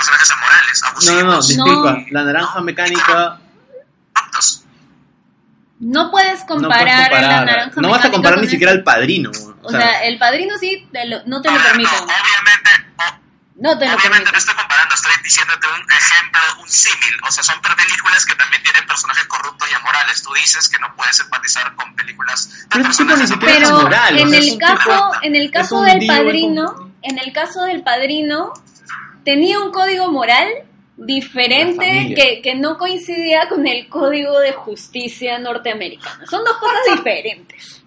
[0.73, 2.07] amorales, no, abusivos, no, no, disculpa, No.
[2.11, 3.41] la naranja mecánica
[4.15, 4.65] aptos.
[5.81, 8.83] No puedes no puedes comparar, la comparar, naranja no vas a comparar ni siquiera al
[8.83, 9.31] padrino.
[9.63, 11.55] O sea, el padrino sí te lo- no te lo.
[11.55, 13.19] No, obviamente, o-
[13.61, 17.15] No te lo obviamente no estoy comparando, estoy diciéndote un ejemplo, un símil.
[17.27, 20.23] O sea, son películas que también tienen personajes corruptos y amorales.
[20.23, 24.15] Tú dices que no puedes empatizar con películas de Pero personajes siquiera es Pero moral,
[24.15, 27.83] o en sea, es el caso, en el caso del padrino, en el caso del
[27.83, 28.53] padrino,
[29.25, 30.49] tenía un código moral
[30.97, 36.27] diferente que, que no coincidía con el código de justicia norteamericano.
[36.27, 37.83] Son dos cosas diferentes.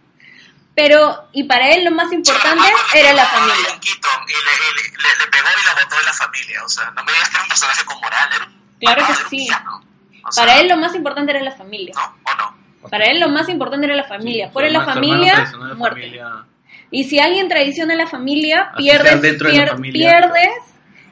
[0.73, 2.63] Pero, y para él lo más importante
[2.95, 3.55] era la familia.
[3.57, 6.63] Y le, y le- le- le pegó y la botó de la familia.
[6.63, 8.29] O sea, no me digas que era un personaje con moral.
[8.33, 9.37] Era un Claro que sí.
[9.37, 9.83] villano.
[10.25, 11.93] O sea, Para él lo más importante era la familia.
[11.95, 12.31] ¿No?
[12.31, 12.35] ¿O
[12.81, 12.89] no?
[12.89, 14.47] Para él lo más importante era la familia.
[14.47, 15.99] Su Fuera de la familia, la muerte.
[16.01, 16.45] familia.
[16.89, 20.09] Y si alguien traiciona a la familia, Así pierdes, dentro de la familia.
[20.09, 20.49] pierdes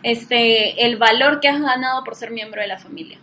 [0.03, 3.19] este, el valor que has ganado por ser miembro de la familia.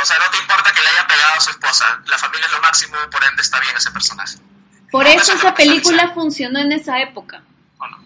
[0.00, 2.00] O sea, no te importa que le haya pegado a su esposa.
[2.06, 4.38] La familia es lo máximo, por ende está bien ese personaje.
[4.92, 7.42] Por No, eso esa película funcionó en esa época.
[7.78, 7.98] ¿O no?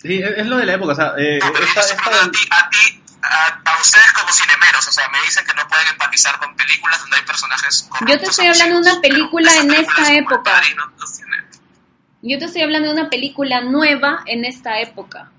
[0.00, 2.68] Sí, es, lo de la época, o sea, eh, No, esta- esta- a ti, a
[2.70, 6.54] ti, a, a ustedes como cinemeros, o sea, me dicen que no pueden empatizar con
[6.56, 10.62] películas donde hay personajes Yo te estoy hablando de una película en esta época.
[12.22, 15.30] Yo te estoy hablando de una película nueva en esta época.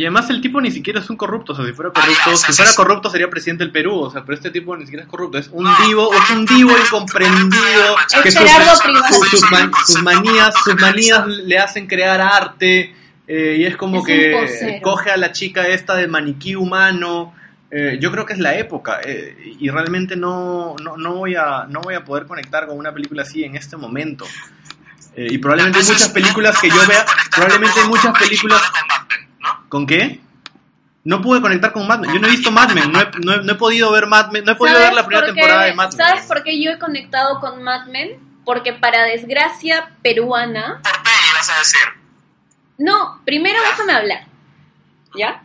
[0.00, 2.30] Y además el tipo ni siquiera es un corrupto, o sea, si fuera Ah, corrupto,
[2.30, 4.84] o sea, si fuera corrupto sería presidente del Perú, o sea, pero este tipo ni
[4.84, 8.50] siquiera es corrupto, es un No, divo, es un divo incomprendido, que Es sus, sus-
[8.50, 8.76] Privado.
[9.08, 12.94] sus- sus man- sus Concepto manías, sus manías le hacen crear arte,
[13.28, 17.34] eh, y es como Es que coge a la chica esta del maniquí humano,
[17.70, 21.66] eh, yo creo que es la época, eh, y realmente no, no, no, voy a,
[21.68, 24.24] no voy a poder conectar con una película así en este momento.
[25.16, 27.04] Eh, y probablemente hay muchas películas no que yo vea,
[27.34, 28.62] probablemente hay muchas películas...
[29.70, 30.10] Con Mad Men, ¿no?
[30.10, 30.20] ¿Con qué?
[31.02, 32.12] No pude conectar con Mad Men.
[32.12, 32.92] Yo no he visto Mad Men.
[32.92, 34.44] No he, no he- no he podido ver Mad Men.
[34.44, 35.96] No he podido ver la primera por qué- temporada de Mad Men.
[35.96, 38.18] ¿Sabes por qué yo he conectado con Mad Men?
[38.44, 40.80] Porque para desgracia peruana...
[40.82, 41.80] Por Peggy, vas a decir.
[42.78, 44.24] No, primero déjame hablar.
[45.16, 45.42] ¿Ya?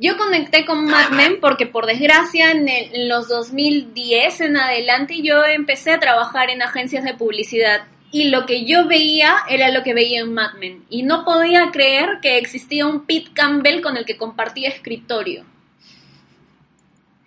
[0.00, 5.20] Yo conecté con Mad Men porque por desgracia en, el- en los 2010 en adelante
[5.22, 9.82] yo empecé a trabajar en agencias de publicidad y lo que yo veía era lo
[9.82, 13.96] que veía en Mad Men y no podía creer que existía un Pete Campbell con
[13.96, 15.44] el que compartía escritorio.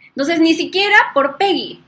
[0.09, 1.81] Entonces ni siquiera por Peggy,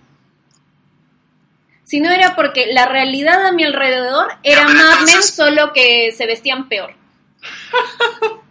[1.84, 6.70] sino era porque la realidad a mi alrededor era Mad Men solo que se vestían
[6.70, 6.96] peor.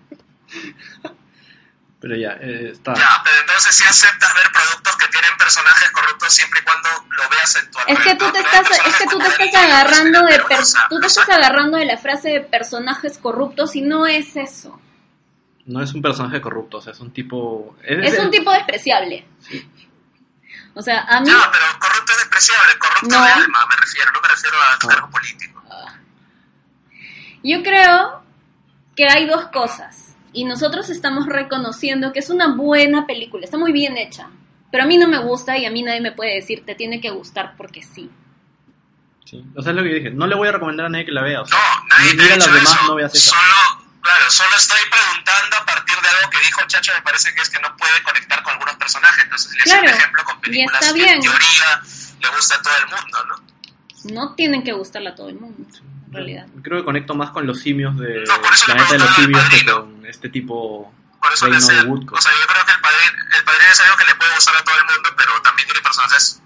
[2.03, 2.95] Pero ya, eh, está.
[2.95, 7.29] Ya, pero entonces sí aceptas ver productos que tienen personajes corruptos siempre y cuando lo
[7.31, 10.41] veas en tu Es que tú te estás, es que tú te estás agarrando de
[10.41, 10.59] per-
[10.89, 14.81] tú te no estás agarrando de la frase de personajes corruptos y no es eso.
[15.65, 17.77] No es un personaje corrupto, o sea, es un tipo.
[17.85, 19.25] Es, Es un tipo despreciable.
[20.75, 23.25] O sea, a mí Ya, pero corrupto es despreciable, corrupto No.
[23.25, 24.79] de alma, me refiero, no me refiero a Ah.
[24.89, 25.63] cargo político.
[27.45, 28.23] yo creo
[28.97, 33.73] que hay dos cosas y nosotros estamos reconociendo que es una buena película, está muy
[33.73, 34.29] bien hecha,
[34.71, 37.01] pero a mí no me gusta y a mí nadie me puede decir te tiene
[37.01, 38.11] que gustar porque sí.
[39.25, 39.45] Sí.
[39.57, 40.11] O sea, es lo que dije.
[40.11, 41.41] No le voy a recomendar a nadie que la vea.
[41.43, 42.87] O sea, No, nadie te mira ha las dicho demás, eso.
[42.89, 43.31] no veas esa.
[43.31, 47.41] Solo, claro, solo estoy preguntando a partir de algo que dijo Chacho, me parece que
[47.41, 49.25] es que no puede conectar con algunos personajes.
[49.25, 51.15] Entonces le hice Claro, un ejemplo con y películas está que bien.
[51.15, 51.83] en teoría
[52.21, 54.15] le gusta a todo el mundo, ¿no?
[54.15, 55.65] No tienen que gustarle a todo el mundo,
[56.13, 56.47] en realidad.
[56.63, 58.35] Creo que conecto más con los simios de No,
[58.67, 62.19] Planeta de los Simios que con este tipo Por eso Reino de Woodcock.
[62.19, 64.55] o sea, yo creo que el padrino, el padrino es algo que le puede gustar
[64.57, 66.43] a todo el mundo, pero también tiene personajes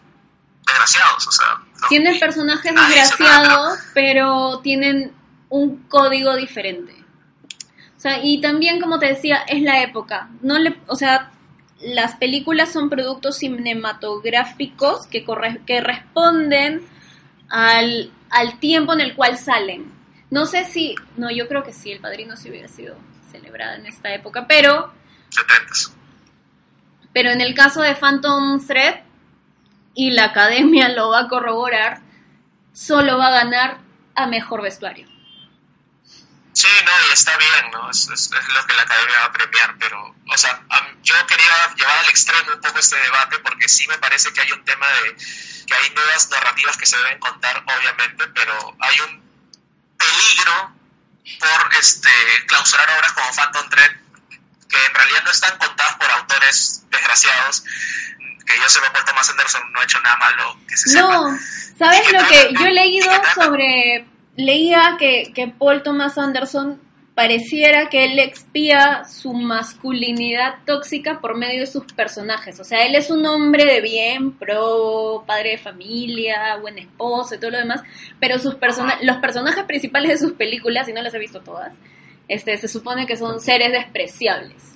[0.67, 1.47] desgraciados, o sea,
[1.83, 1.89] ¿no?
[1.89, 5.13] Tienen personajes desgraciados, pero tienen
[5.49, 6.93] un código diferente.
[7.97, 10.29] O sea, y también, como te decía, es la época.
[10.43, 11.31] No le, o sea,
[11.81, 16.83] las películas son productos cinematográficos que, corre- que responden
[17.49, 19.93] al, al tiempo en el cual salen.
[20.31, 22.97] No sé si, no, yo creo que sí, El Padrino sí hubiera sido
[23.31, 24.93] celebrada en esta época, pero
[25.31, 25.93] 70s.
[27.13, 29.07] pero en el caso de Phantom Thread,
[29.95, 32.01] y la academia lo va a corroborar,
[32.73, 33.79] solo va a ganar
[34.15, 35.09] a mejor vestuario.
[36.57, 37.91] Sí, no, y está bien, ¿no?
[37.91, 40.59] Es, es- es lo que la academia va a premiar, pero, o sea,
[41.03, 44.53] yo quería llevar al extremo un poco este debate porque sí me parece que hay
[44.53, 45.17] un tema de
[45.67, 49.23] que hay nuevas narrativas que se deben contar, obviamente, pero hay un
[49.99, 50.73] peligro
[51.41, 52.11] por este
[52.47, 53.91] clausurar obras como Phantom Thread
[54.71, 57.65] que en realidad no están contadas por autores desgraciados
[58.47, 61.39] que yo sepa Paul Thomas Anderson no ha hecho nada malo que se sepa No,
[61.79, 64.07] ¿sabes lo que yo he leído sobre...
[64.37, 66.81] Leía que, que Paul Thomas Anderson
[67.15, 72.61] pareciera que él expía su masculinidad tóxica por medio de sus personajes.
[72.61, 77.39] O sea, él es un hombre de bien, pro, padre de familia, buen esposo y
[77.39, 77.83] todo lo demás,
[78.21, 81.73] pero sus persona los personajes principales de sus películas, y no las he visto todas,
[82.29, 84.75] este, se supone que son seres despreciables.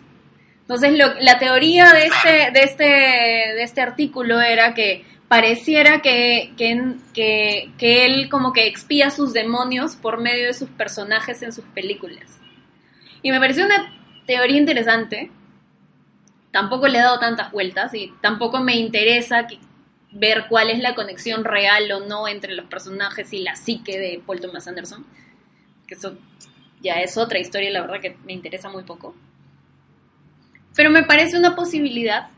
[0.62, 6.54] Entonces, lo- la teoría de este, de, este, de este artículo era que pareciera que,
[6.56, 11.64] que, que, él como que expía sus demonios por medio de sus personajes en sus
[11.66, 12.40] películas.
[13.22, 13.94] Y me pareció una
[14.26, 15.30] teoría interesante.
[16.50, 19.46] Tampoco le he dado tantas vueltas y tampoco me interesa
[20.10, 24.20] ver cuál es la conexión real o no entre los personajes y la psique de
[24.26, 25.06] Paul Thomas Anderson.
[25.86, 26.18] Que eso
[26.82, 29.14] ya es otra historia, la verdad que me interesa muy poco.
[30.74, 32.30] Pero me parece una posibilidad.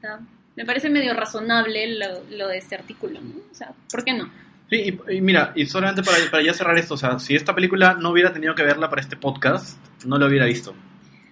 [0.00, 0.20] Sea,
[0.58, 2.06] me parece medio razonable lo,
[2.36, 3.36] lo de este artículo, ¿no?
[3.50, 4.28] O sea, ¿por qué no?
[4.68, 7.54] Sí, y, y mira, y solamente para, para ya cerrar esto, o sea, si esta
[7.54, 10.74] película no hubiera tenido que verla para este podcast, no la hubiera visto.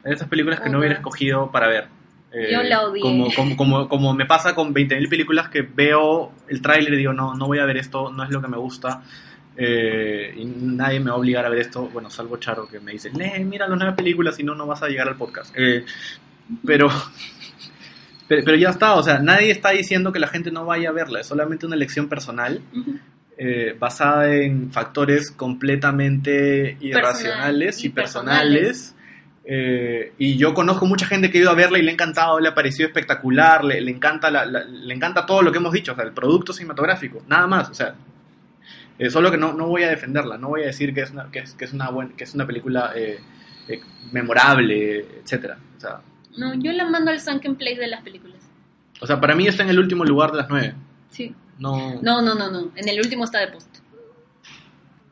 [0.05, 1.89] Es esas películas que no hubiera escogido para ver.
[2.33, 3.03] Eh, Yo la odié.
[3.03, 7.13] Como, como, como, como me pasa con 20.000 películas que veo el tráiler y digo,
[7.13, 9.03] no, no voy a ver esto, no es lo que me gusta.
[9.57, 12.93] eh, y nadie me va a obligar a ver esto, bueno, salvo Charo que me
[12.93, 15.53] dice, mira las nuevas películas, si no, no vas a llegar al podcast.
[15.57, 15.85] Eh,
[16.65, 16.89] pero,
[18.29, 20.93] pero, pero ya está, o sea, nadie está diciendo que la gente no vaya a
[20.93, 22.61] verla, es solamente una elección personal.
[23.39, 28.95] Eh, basada en factores completamente irracionales y y personales.
[29.45, 32.41] Eh, y yo conozco mucha gente que ha ido a verla y le ha encantado,
[32.41, 35.73] le ha parecido espectacular, le, le encanta la- la- le encanta todo lo que hemos
[35.73, 37.95] dicho, o sea, el producto cinematográfico, nada más, o sea,
[38.99, 41.31] eh, solo que no, no voy a defenderla, no voy a decir que es una,
[41.31, 43.21] que es, que es una, buen- que es una película eh,
[44.11, 45.59] memorable, etcétera.
[45.77, 46.01] O sea,
[46.37, 48.39] No, yo la mando al sunken place de las películas.
[49.01, 50.75] o sea, para mí está en el último lugar de las nueve.
[51.11, 51.35] Sí.
[51.59, 52.71] No, No, no, no, no.
[52.77, 53.79] En el último está The Post.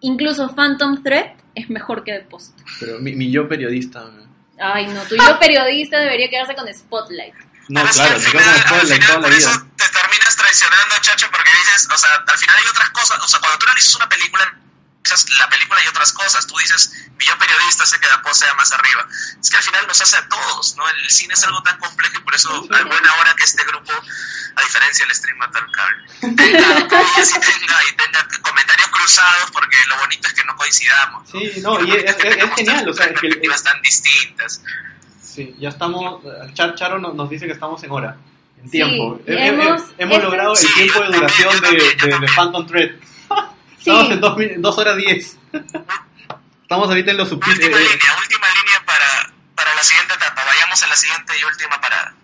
[0.01, 2.61] Incluso Phantom Thread es mejor que The Post.
[2.81, 4.05] pero mi, mi yo periodista.
[4.59, 7.35] Ay, no, tu yo periodista debería quedarse con Spotlight.
[7.69, 9.67] No, Pero claro, al me final, con al Spotlight final toda la por eso vida.
[9.79, 13.25] te terminas traicionando, chacho, porque dices, o sea, al final hay otras cosas.
[13.25, 14.45] O sea, cuando tú analizas una película,
[15.39, 16.47] la película y otras cosas.
[16.47, 19.07] Tú dices, mi yo periodista sé que la cosa más arriba.
[19.41, 20.89] Es que al final nos hace a todos, ¿no?
[20.89, 23.93] El cine es algo tan complejo y por eso es buena hora que este grupo,
[24.57, 30.29] a diferencia del stream Matar Cable, tenga tenga, y tenga comentarios cruzados, porque lo bonito
[30.29, 31.35] es que no coincidamos.
[31.35, 31.41] ¿no?
[31.41, 34.63] Sí, no, y es, es- es genial, o sea, es que perspectivas tan distintas.
[35.23, 36.23] Sí, ya estamos.
[36.55, 38.17] Char- Charo nos, dice que estamos en hora,
[38.63, 39.21] en tiempo.
[39.27, 42.29] hemos- hemos este- logrado el Sí, tiempo de duración de, de- de.
[42.35, 42.91] Phantom Thread.
[43.85, 45.39] Sí, Estamos en dos, horas diez.
[46.63, 47.79] Estamos ahorita en los Última subtítulos.
[47.81, 50.43] línea, última línea para, para la siguiente etapa.
[50.47, 52.15] Vayamos a la siguiente y última parada.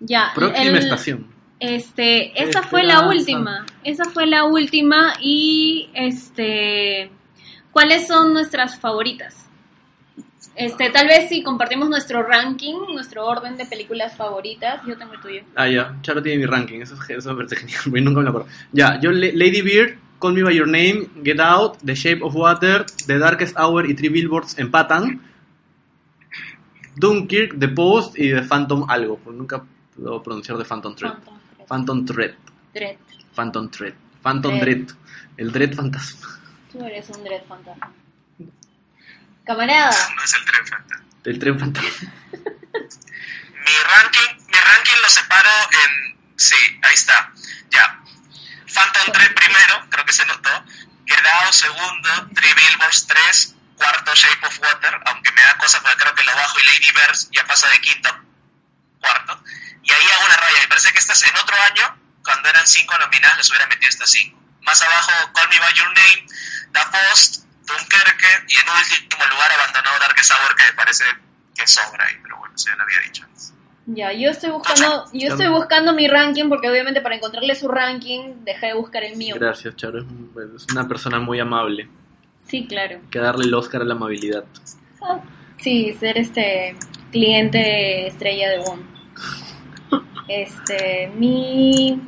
[0.00, 0.32] ya.
[0.34, 1.26] próxima el- estación.
[1.60, 3.18] Este, esa fue la Esperanza.
[3.18, 3.66] última.
[3.84, 7.10] Esa fue la última y este,
[7.70, 9.46] ¿cuáles son nuestras favoritas?
[10.56, 15.20] Este, tal vez si compartimos nuestro ranking, nuestro orden de películas favoritas, yo tengo el
[15.20, 15.42] tuyo.
[15.54, 15.94] Ah, ya.
[16.02, 16.80] Charo tiene mi ranking.
[16.80, 17.78] Eso, es- eso me parece genial.
[17.84, 18.48] porque nunca me lo acuerdo.
[18.72, 22.84] Ya, yo, Lady Bird, Call Me By Your Name, Get Out, The Shape of Water,
[23.06, 25.22] The Darkest Hour y Three Billboards empatan.
[26.96, 29.18] Dunkirk, The Post y The Phantom algo.
[29.18, 29.64] porque nunca
[29.96, 31.12] puedo pronunciar The Phantom Thread.
[31.12, 32.34] Phantom Phantom Thread.
[32.74, 32.96] Dread.
[33.34, 33.94] Phantom Thread.
[34.22, 34.76] Phantom Dread.
[34.84, 34.96] Dread.
[35.38, 36.28] El Dread fantasma.
[36.70, 37.92] Tú eres un Dread fantasma.
[39.44, 39.90] Camarada.
[40.16, 41.04] No es el tren fantasma.
[41.24, 42.12] El tren fantasma.
[42.32, 45.48] Mi ranking, mi ranking lo separo
[45.82, 46.18] en.
[46.36, 47.32] Sí, ahí está.
[47.70, 48.02] Ya.
[48.74, 50.64] Phantom 3 primero, creo que se notó.
[51.42, 52.30] Out segundo.
[52.34, 53.54] Three Billboards 3.
[53.76, 56.92] Cuarto Shape of Water, aunque me da cosa porque creo que lo bajo y Lady
[56.92, 58.10] Bird ya pasa de quinto
[59.00, 59.42] cuarto.
[59.82, 60.60] Y ahí hago una raya.
[60.60, 64.10] Me parece que estas en otro año, cuando eran cinco nominadas, les hubiera metido estas
[64.10, 64.38] cinco.
[64.60, 66.26] Más abajo, Call Me By Your Name,
[66.72, 71.04] The Post, Dunkerque y en último lugar abandonado Darkest Hour, que me parece
[71.54, 73.54] que sobra ahí, pero bueno, ya lo había dicho antes.
[73.92, 78.44] Ya, yo estoy buscando, yo estoy buscando mi ranking porque obviamente para encontrarle su ranking
[78.44, 79.34] dejé de buscar el mío.
[79.38, 79.98] Gracias, Charo.
[79.98, 81.88] Es un- Es una persona muy amable.
[82.46, 82.96] Sí, claro.
[83.02, 84.44] Hay que darle el Oscar a la amabilidad.
[85.02, 85.20] Ah,
[85.58, 86.74] Sí, ser este
[87.10, 88.80] cliente estrella de WOM.
[90.28, 92.00] Este, mi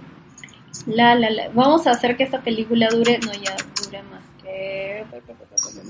[0.86, 3.54] la la la vamos a hacer que esta película dure, no ya
[3.84, 5.00] dure más que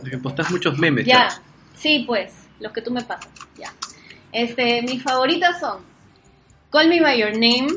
[0.02, 1.06] Es que postas muchos memes.
[1.06, 1.28] ya.
[1.28, 1.43] Charo.
[1.77, 3.70] Sí, pues, los que tú me pasas, ya.
[4.33, 5.85] Este, mis favoritas son
[6.71, 7.69] Call Me by Your Name,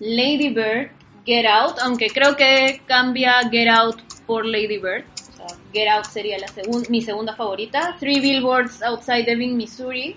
[0.00, 0.90] Lady Bird,
[1.26, 5.04] Get Out, aunque creo que cambia Get Out por Lady Bird.
[5.40, 7.96] O Get Out sería la segun- mi segunda favorita.
[7.98, 10.16] Three Billboards Outside Ebbing, Missouri.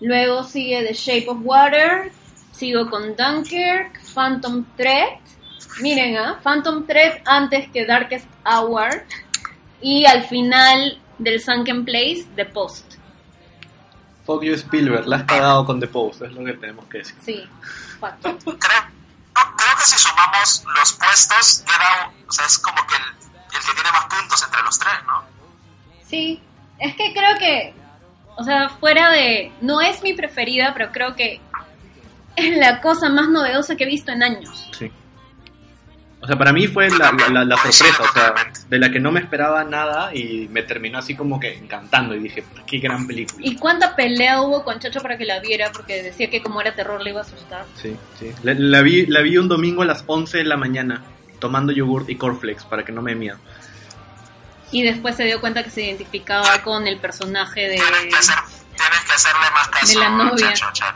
[0.00, 2.12] Luego sigue The Shape of Water.
[2.52, 5.18] Sigo con Dunkirk, Phantom Thread.
[5.80, 6.38] Miren, ¿ah?
[6.42, 9.04] Phantom Thread antes que Darkest Hour.
[9.80, 12.96] Y al final del Sunken Place, The Post.
[14.24, 15.06] Fuck you, Spielberg.
[15.06, 16.22] La has cagado con The Post.
[16.22, 17.16] Es lo que tenemos que decir.
[17.24, 17.48] Sí.
[18.00, 23.66] Creo, creo que si sumamos los puestos, Out, o sea, es como que el, el
[23.66, 25.22] que tiene más puntos entre los tres, ¿no?
[26.06, 26.40] Sí,
[26.78, 27.74] es que creo que,
[28.36, 31.40] o sea, fuera de, no es mi preferida, pero creo que
[32.36, 34.70] es la cosa más novedosa que he visto en años.
[34.78, 34.90] Sí.
[36.22, 38.34] O sea, para mí fue la, la, la- la sorpresa, o sea,
[38.68, 42.20] de la que no me esperaba nada y me terminó así como que encantando y
[42.20, 43.44] dije, qué gran película.
[43.44, 45.72] ¿Y cuánta pelea hubo con Chacho para que la viera?
[45.72, 47.64] Porque decía que como era terror le iba a asustar.
[47.80, 48.30] Sí, sí.
[48.44, 51.02] La, la vi, la vi un domingo a las 11 de la mañana
[51.40, 53.38] tomando yogurt y cornflakes para que no me miedo.
[54.70, 57.74] Y después se dio cuenta que se identificaba con el personaje de...
[57.76, 58.34] Tienes que, hacer,
[58.76, 60.52] tienes que hacerle más caso De la novia.
[60.52, 60.94] Chacho, Chacho.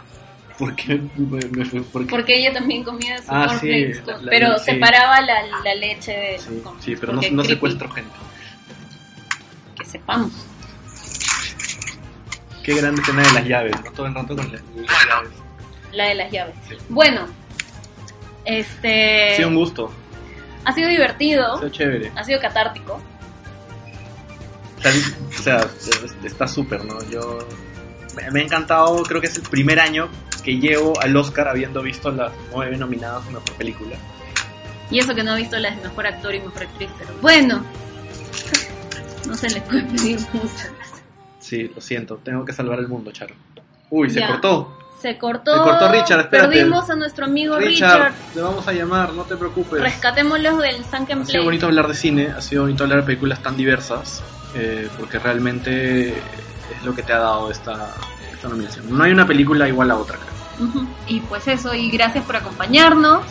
[0.58, 1.00] ¿Por qué?
[1.16, 1.82] Me-.
[2.08, 4.64] Porque ella también comía su Ah, sí, con- la- pero sí.
[4.66, 8.10] separaba la, la leche de Sí, sí, pero no, porque no secuestro gente.
[9.78, 10.32] Que sepamos.
[12.62, 13.92] Qué grande escena de las llaves, ¿no?
[13.92, 15.30] Todo el rato con las, las llaves.
[15.92, 16.54] La de las llaves.
[16.68, 16.74] Sí.
[16.88, 17.26] Bueno,
[18.44, 19.34] este...
[19.36, 19.92] Sí, un gusto.
[20.64, 22.10] Ha sido divertido, Está chévere.
[22.16, 23.00] ha sido catártico.
[25.38, 26.98] O sea, es- está súper, ¿no?
[27.10, 27.38] Yo
[28.16, 30.08] me, ha encantado, creo que es el primer año
[30.42, 33.96] que llevo al Oscar habiendo visto las nueve nominadas a mejor película.
[34.90, 37.64] Y eso que no ha visto la de mejor actor y mejor actriz, pero bueno,
[39.26, 40.68] no se le puede pedir mucho.
[41.40, 43.34] Sí, lo siento, tengo que salvar el mundo, Charo.
[43.90, 44.28] Uy, se Ya.
[44.28, 44.78] cortó.
[45.00, 45.52] Se cortó.
[45.54, 46.48] Se cortó Richard, espérate.
[46.48, 48.14] Perdimos a nuestro amigo Richard, Richard.
[48.32, 49.80] te vamos a llamar, no te preocupes.
[49.80, 53.42] Rescatémoslo del Sunken Ha sido bonito hablar de cine, ha sido bonito hablar de películas
[53.42, 54.22] tan diversas,
[54.54, 56.14] eh, porque realmente
[56.78, 57.94] es lo que te ha dado esta,
[58.32, 58.96] esta nominación.
[58.96, 60.86] No hay una película igual a otra, creo.
[61.06, 63.24] Y pues eso, y gracias por acompañarnos.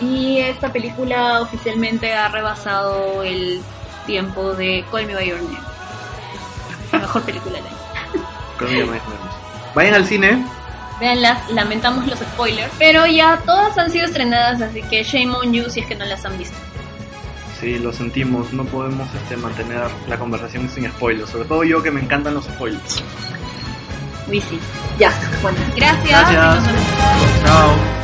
[0.00, 3.60] Y esta película oficialmente ha rebasado el
[4.06, 5.58] tiempo de Call Me By Your Name.
[6.92, 8.98] La mejor película del año.
[9.74, 10.44] Vayan al cine,
[11.00, 12.72] Veanlas, lamentamos los spoilers.
[12.78, 16.04] Pero ya todas han sido estrenadas, así que shame on you si es que no
[16.04, 16.56] las han visto
[17.60, 21.90] sí, lo sentimos, no podemos este, mantener la conversación sin spoilers, sobre todo yo que
[21.90, 23.02] me encantan los spoilers.
[24.28, 24.58] Uy, sí.
[24.98, 25.12] Ya,
[25.42, 26.30] bueno, gracias.
[26.32, 26.64] Gracias.
[27.44, 27.98] Chao.